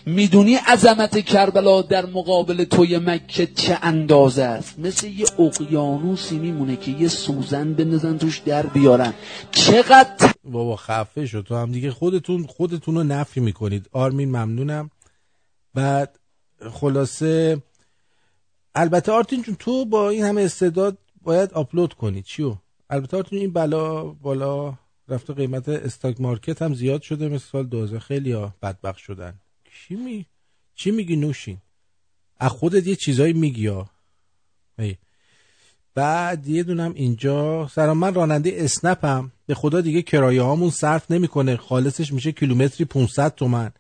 می‌دونی 0.06 0.56
عظمت 0.56 1.26
کربلا 1.26 1.82
در 1.82 2.06
مقابل 2.06 2.64
توی 2.64 2.98
مکه 2.98 3.48
چه 3.48 3.78
اندازه 3.82 4.44
است؟ 4.44 4.80
مثل 4.80 5.08
یه 5.08 5.26
اقیانوسی 5.40 6.40
میمونه 6.40 6.76
که 6.76 6.92
یه 6.92 7.08
سوزن 7.08 7.74
بندازن 7.74 8.18
توش 8.18 8.38
در 8.40 8.66
بیارن. 8.66 9.14
چقدر؟ 9.52 10.32
بابا 10.44 10.76
خفه 10.76 11.26
شد 11.26 11.46
تو 11.48 11.56
هم 11.56 11.72
دیگه 11.72 11.92
خودتون 11.92 12.46
خودتون 12.46 12.96
رو 12.96 13.04
نفی 13.04 13.40
می‌کنید. 13.40 13.90
آرمین 13.92 14.30
ممنونم. 14.30 14.90
بعد 15.74 16.20
خلاصه 16.72 17.62
البته 18.76 19.12
آرتین 19.12 19.42
جون 19.42 19.56
تو 19.56 19.86
با 19.86 20.10
این 20.10 20.24
همه 20.24 20.42
استعداد 20.42 20.98
باید 21.22 21.54
آپلود 21.54 21.94
کنی. 21.94 22.22
چیو؟ 22.22 22.56
البته 22.90 23.18
آرتین 23.18 23.40
این 23.40 23.54
بلا 23.54 24.04
بالا 24.04 24.74
رفته 25.08 25.34
قیمت 25.34 25.70
stock 25.70 26.22
market 26.22 26.62
هم 26.62 26.74
زیاد 26.74 27.02
شده 27.02 27.28
مثل 27.28 27.46
سال 27.52 27.66
2000 27.66 28.00
خیلی 28.00 28.32
ها 28.32 28.54
بدبخت 28.62 28.98
شدن. 28.98 29.34
چی 29.72 29.96
می؟ 29.96 30.26
چی 30.76 30.92
میگی 30.92 31.16
نوشین؟ 31.16 31.58
از 32.38 32.52
خودت 32.52 32.88
یه 32.88 32.96
چیزایی 32.96 33.34
میگی 33.34 33.68
ها. 33.68 33.90
هی. 34.80 34.98
بعد 35.96 36.48
یه 36.48 36.64
دونم 36.64 36.94
اینجا 36.96 37.68
سلام 37.68 37.98
من 37.98 38.14
راننده 38.14 38.54
اسنپم. 38.56 39.32
به 39.46 39.56
خدا 39.56 39.82
دیگه 39.82 40.02
کرایه 40.02 40.42
هامون 40.42 40.70
صرف 40.70 41.12
نمی‌کنه. 41.12 41.58
خالصش 41.58 42.14
میشه 42.14 42.32
کیلومتری 42.32 42.86
500 42.86 43.36
تومن. 43.36 43.72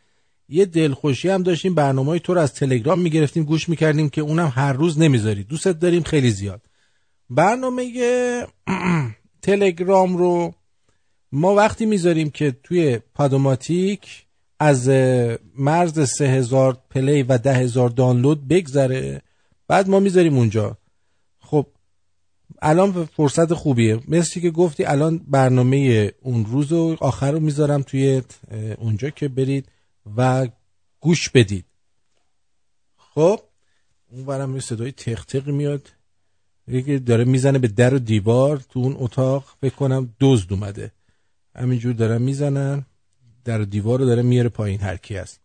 یه 0.49 0.65
دلخوشی 0.65 1.29
هم 1.29 1.43
داشتیم 1.43 1.75
برنامه 1.75 2.09
های 2.09 2.19
تو 2.19 2.33
رو 2.33 2.41
از 2.41 2.53
تلگرام 2.53 2.99
می‌گرفتیم 2.99 3.43
گوش 3.43 3.69
می‌کردیم 3.69 4.09
که 4.09 4.21
اونم 4.21 4.51
هر 4.55 4.73
روز 4.73 4.99
نمی‌ذاری. 4.99 5.43
دوستت 5.43 5.79
داریم 5.79 6.03
خیلی 6.03 6.31
زیاد. 6.31 6.61
برنامه 7.29 7.91
تلگرام 9.41 10.17
رو 10.17 10.53
ما 11.31 11.55
وقتی 11.55 11.85
می‌ذاریم 11.85 12.29
که 12.29 12.55
توی 12.63 12.99
پادوماتیک 13.13 14.25
از 14.59 14.89
مرز 15.57 16.09
سه 16.09 16.25
هزار 16.25 16.77
پلی 16.89 17.23
و 17.23 17.37
ده 17.37 17.53
هزار 17.53 17.89
دانلود 17.89 18.47
بگذره 18.47 19.21
بعد 19.67 19.89
ما 19.89 19.99
می‌ذاریم 19.99 20.37
اونجا. 20.37 20.77
خب 21.39 21.67
الان 22.61 23.05
فرصت 23.05 23.53
خوبیه. 23.53 23.99
مثل 24.07 24.39
که 24.39 24.49
گفتی 24.49 24.85
الان 24.85 25.21
برنامه 25.27 26.11
اون 26.21 26.45
روز 26.45 26.71
و 26.71 26.97
آخر 26.99 27.31
رو 27.31 27.39
می‌ذارم 27.39 27.81
توی 27.81 28.21
اونجا 28.77 29.09
که 29.09 29.27
برید. 29.27 29.67
و 30.17 30.47
گوش 30.99 31.29
بدید. 31.29 31.65
خب 32.97 33.39
اون 34.11 34.25
برم 34.25 34.53
یه 34.55 34.61
صدای 34.61 34.91
تق 34.91 35.47
میاد. 35.47 35.91
یکی 36.67 36.99
داره 36.99 37.23
می‌زنه 37.23 37.59
به 37.59 37.67
در 37.67 37.93
و 37.93 37.99
دیوار 37.99 38.57
تو 38.57 38.79
اون 38.79 38.95
اتاق. 38.99 39.55
فکر 39.61 39.75
کنم 39.75 40.15
دزد 40.19 40.53
اومده. 40.53 40.91
همینجور 41.55 41.93
دارن 41.93 42.21
می‌زنن. 42.21 42.85
در 43.45 43.61
و 43.61 43.65
دیوار 43.65 43.99
رو 43.99 44.05
داره 44.05 44.21
میاره 44.21 44.49
پایین. 44.49 44.81
هر 44.81 44.97
کی 44.97 45.15
هست. 45.15 45.39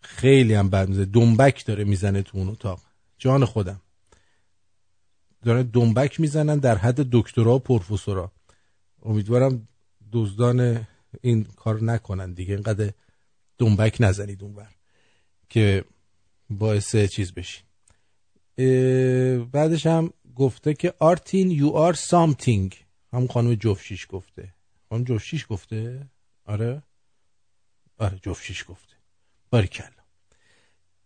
خیلی 0.00 0.54
هم 0.54 0.70
بد 0.70 0.88
می‌زنه. 0.88 1.04
دنبک 1.04 1.66
داره 1.66 1.84
می‌زنه 1.84 2.22
تو 2.22 2.38
اون 2.38 2.48
اتاق. 2.48 2.80
جان 3.18 3.44
خودم. 3.44 3.80
داره 5.42 5.62
دنبک 5.62 6.20
می‌زنن 6.20 6.58
در 6.58 6.78
حد 6.78 7.00
دکترا 7.12 7.54
و 7.54 7.58
پروفسورا. 7.58 8.32
امیدوارم 9.02 9.68
دزدان 10.12 10.86
این 11.20 11.44
کار 11.44 11.82
نکنن 11.82 12.32
دیگه. 12.32 12.54
اینقدر 12.54 12.92
دنبک 13.58 13.96
نزنید 14.00 14.42
اونور 14.42 14.74
که 15.48 15.84
باعث 16.50 16.96
چیز 16.96 17.32
بشین. 17.32 17.64
بعدش 19.44 19.86
هم 19.86 20.12
گفته 20.36 20.74
که 20.74 20.94
آرتین 20.98 21.50
یو 21.50 21.68
آر 21.68 21.94
سامتینگ. 21.94 22.84
هم 23.12 23.26
خانم 23.26 23.54
جفشیش 23.54 24.06
گفته. 24.10 24.54
خانم 24.88 25.04
جفشیش 25.04 25.46
گفته؟ 25.48 26.06
آره؟ 26.44 26.82
آره 27.98 28.18
جفشیش 28.22 28.64
گفته. 28.68 28.94
باریکلا 29.50 30.04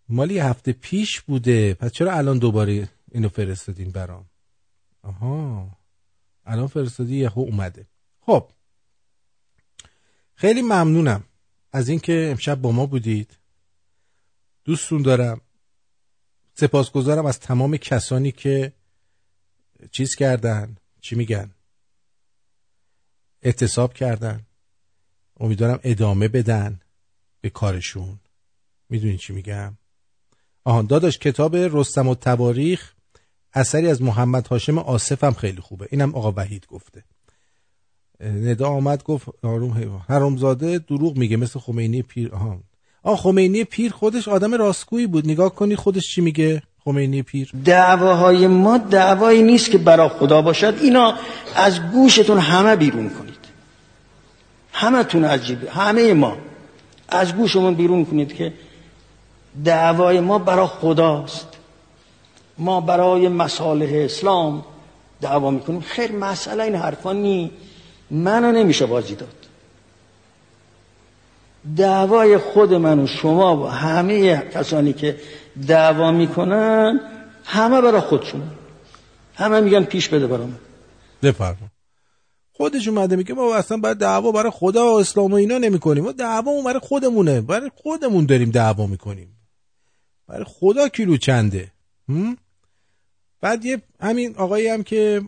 مالی 0.08 0.38
هفته 0.38 0.72
پیش 0.72 1.20
بوده. 1.20 1.74
پس 1.74 1.92
چرا 1.92 2.12
الان 2.12 2.38
دوباره 2.38 2.88
اینو 3.12 3.28
فرستادین 3.28 3.90
برام؟ 3.90 4.30
آها. 5.02 5.78
الان 6.46 6.66
فرستادی 6.66 7.16
یهو 7.16 7.40
اومده. 7.40 7.86
خب. 8.20 8.50
خیلی 10.34 10.62
ممنونم. 10.62 11.24
از 11.72 11.88
اینکه 11.88 12.28
امشب 12.30 12.60
با 12.60 12.72
ما 12.72 12.86
بودید. 12.86 13.38
دوستون 14.64 15.02
دارم. 15.02 15.40
سپاسگزارم 16.54 17.26
از 17.26 17.40
تمام 17.40 17.76
کسانی 17.76 18.32
که 18.32 18.72
چیز 19.90 20.14
کردن 20.14 20.76
چی 21.00 21.16
میگن؟ 21.16 21.50
اعتصاب 23.42 23.94
کردن. 23.94 24.46
امیدوارم 25.40 25.80
ادامه 25.82 26.28
بدن 26.28 26.80
به 27.40 27.50
کارشون. 27.50 28.20
می‌دونی 28.88 29.18
چی 29.18 29.32
میگم؟ 29.32 29.78
آهان 30.64 30.86
داداش 30.86 31.18
کتاب 31.18 31.56
رستم 31.56 32.08
و 32.08 32.14
تواریخ 32.14 32.94
اثری 33.52 33.88
از 33.88 34.02
محمد 34.02 34.46
هاشم 34.46 34.78
آصف 34.78 35.24
هم 35.24 35.32
خیلی 35.32 35.60
خوبه. 35.60 35.88
اینم 35.90 36.14
آقا 36.14 36.32
وحید 36.36 36.66
گفته. 36.66 37.04
ندا 38.20 38.68
آمد 38.68 39.02
گفت 39.02 39.28
آروم 39.42 40.02
حرامزاده 40.08 40.78
دروغ 40.78 41.16
میگه 41.16 41.36
مثل 41.36 41.60
خمینی 41.60 42.02
پیر. 42.02 42.34
آها. 42.34 42.58
آ 43.02 43.16
خمینی 43.16 43.64
پیر 43.64 43.92
خودش 43.92 44.28
آدم 44.28 44.54
راستگویی 44.54 45.06
بود. 45.06 45.26
نگاه 45.26 45.54
کنی 45.54 45.76
خودش 45.76 46.14
چی 46.14 46.20
میگه؟ 46.20 46.62
خمینی 46.84 47.22
پیر. 47.22 47.50
دعواهای 47.64 48.46
ما 48.46 48.78
دعوایی 48.78 49.42
نیست 49.42 49.70
که 49.70 49.78
برا 49.78 50.08
خدا 50.08 50.42
باشد. 50.42 50.74
اینا 50.82 51.14
از 51.56 51.80
گوشتون 51.92 52.38
همه 52.38 52.76
بیرون 52.76 53.10
کنید. 53.10 53.38
همه 54.72 55.04
تون 55.04 55.24
عجیبه 55.24 55.70
همه 55.70 56.14
ما 56.14 56.36
از 57.08 57.34
گوشمون 57.34 57.74
بیرون 57.74 58.04
کنید 58.04 58.34
که 58.34 58.52
دعوای 59.64 60.20
ما 60.20 60.38
برا 60.38 60.66
خداست. 60.66 61.48
ما 62.58 62.80
برای 62.80 63.28
مصالح 63.28 63.90
اسلام 63.92 64.64
دعوا 65.20 65.50
می‌کنیم. 65.50 65.80
خیر 65.80 66.12
مسئله 66.12 66.64
این 66.64 66.74
حرفا 66.74 67.12
نی 67.12 67.50
منو 68.10 68.52
نمیشه 68.52 68.86
بازی 68.86 69.14
داد. 69.14 69.34
دعوای 71.76 72.38
خود 72.38 72.74
من 72.74 72.98
و 72.98 73.06
شما 73.06 73.56
و 73.56 73.66
همه 73.66 74.36
کسانی 74.36 74.92
که 74.92 75.16
دعوا 75.66 76.12
می‌کنن 76.12 77.00
همه 77.44 77.80
برای 77.80 78.00
خودشون. 78.00 78.42
همه 79.34 79.60
میگن 79.60 79.84
پیش 79.84 80.08
بده 80.08 80.26
برام. 80.26 80.58
بفرما 81.22 81.68
خودش 82.52 82.88
اومده 82.88 83.16
میگه 83.16 83.34
ما 83.34 83.54
اصلا 83.54 83.76
باید 83.76 83.98
دعوا 83.98 84.32
برای 84.32 84.50
خدا 84.50 84.92
و 84.92 84.98
اسلام 84.98 85.32
و 85.32 85.34
اینا 85.34 85.58
نمی 85.58 85.78
کنیم 85.78 86.04
ما 86.04 86.12
دعوا 86.12 86.62
برای 86.62 86.80
خودمونه. 86.80 87.40
برای 87.40 87.70
خودمون 87.74 88.26
داریم 88.26 88.50
دعوا 88.50 88.86
می‌کنیم. 88.86 89.36
برای 90.28 90.44
خدا 90.48 90.88
کیلو 90.88 91.16
چنده؟ 91.16 91.72
بعد 93.40 93.64
یه 93.64 93.82
همین 94.00 94.36
آقایی 94.36 94.68
هم 94.68 94.82
که 94.82 95.22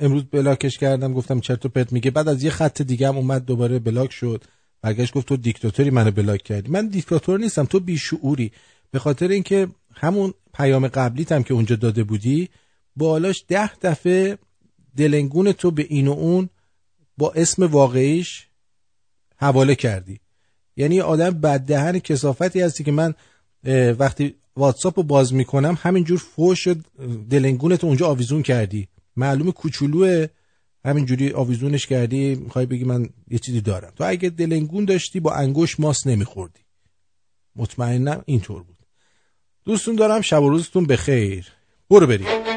امروز 0.00 0.24
بلاکش 0.24 0.78
کردم 0.78 1.12
گفتم 1.12 1.40
چرت 1.40 1.66
و 1.66 1.68
پرت 1.68 1.92
میگه. 1.92 2.10
بعد 2.10 2.28
از 2.28 2.42
یه 2.42 2.50
خط 2.50 2.82
دیگه 2.82 3.08
هم 3.08 3.16
اومد 3.16 3.44
دوباره 3.44 3.78
بلاک 3.78 4.12
شد. 4.12 4.44
برگشت 4.82 5.14
گفت 5.14 5.26
تو 5.26 5.36
دیکتاتوری 5.36 5.90
منو 5.90 6.10
بلاک 6.10 6.42
کردی. 6.42 6.70
من 6.70 6.88
دیکتاتور 6.88 7.40
نیستم 7.40 7.64
تو 7.64 7.80
بیشعوری. 7.80 8.52
به 8.90 8.98
خاطر 8.98 9.28
اینکه 9.28 9.68
همون 9.94 10.34
پیام 10.54 10.88
قبلیت 10.88 11.32
هم 11.32 11.42
که 11.42 11.54
اونجا 11.54 11.76
داده 11.76 12.04
بودی 12.04 12.48
بالاش 12.96 13.44
ده 13.48 13.76
دفعه 13.76 14.38
دلنگون 14.96 15.52
تو 15.52 15.70
به 15.70 15.86
این 15.88 16.08
و 16.08 16.12
اون 16.12 16.48
با 17.18 17.32
اسم 17.32 17.62
واقعیش 17.62 18.46
حواله 19.36 19.74
کردی. 19.74 20.20
یعنی 20.76 21.00
آدم 21.00 21.30
بددهن 21.30 21.98
کسافتی 21.98 22.60
هستی 22.60 22.84
که 22.84 22.92
من 22.92 23.14
وقتی 23.98 24.34
واتساپ 24.56 24.98
رو 24.98 25.02
باز 25.02 25.34
می‌کنم 25.34 25.78
همینجور 25.82 26.18
فوش 26.18 26.68
دلنگونت 27.30 27.84
اونجا 27.84 28.06
آویزون 28.06 28.42
کردی. 28.42 28.88
معلوم 29.16 29.50
کوچولوه. 29.50 30.26
همینجوری 30.84 31.32
آویزونش 31.32 31.86
کردی 31.86 32.34
می‌خوای 32.34 32.66
بگی 32.66 32.84
من 32.84 33.08
یه 33.30 33.38
چیزی 33.38 33.60
دارم. 33.60 33.92
تو 33.96 34.04
اگه 34.06 34.30
دلنگون 34.30 34.84
داشتی 34.84 35.20
با 35.20 35.32
انگوش 35.32 35.80
ماس 35.80 36.06
نمیخوردی. 36.06 36.60
مطمئنم 37.56 38.22
اینطور 38.26 38.62
بود. 38.62 38.76
دوستون 39.64 39.96
دارم 39.96 40.20
شب 40.20 40.42
و 40.42 40.48
روزتون 40.48 40.86
بخیر. 40.86 41.46
برو 41.90 42.06
بریم. 42.06 42.49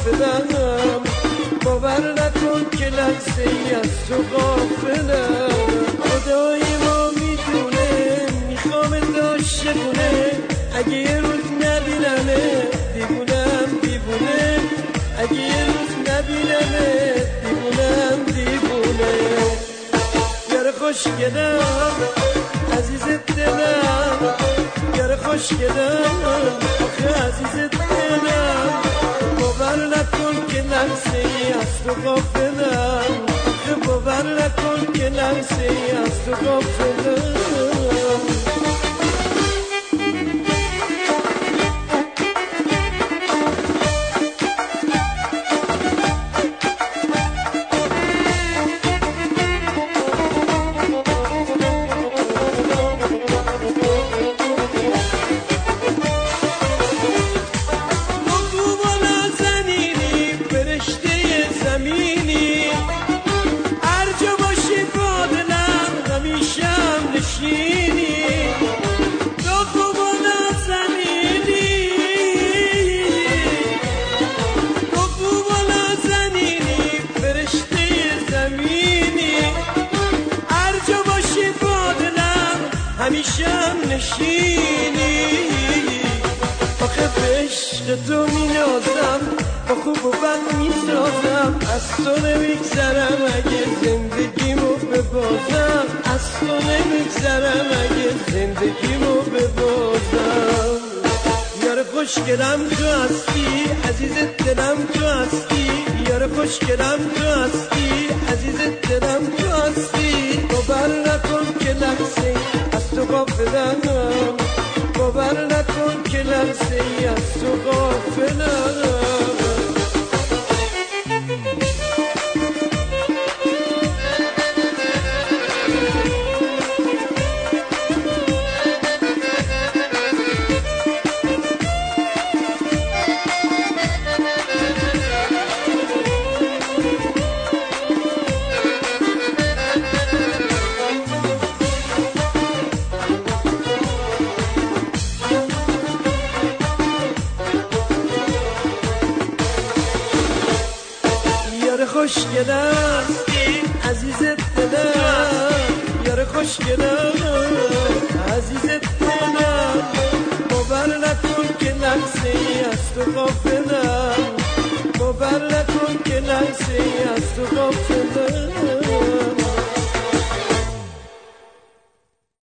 غافلم 0.00 1.02
باور 1.64 2.12
نکن 2.12 2.78
که 2.78 2.86
لحظه 2.86 3.42
ای 3.42 3.74
از 3.74 4.06
تو 4.08 4.22
ای 36.42 36.48
از 36.48 36.78
تو 36.78 36.99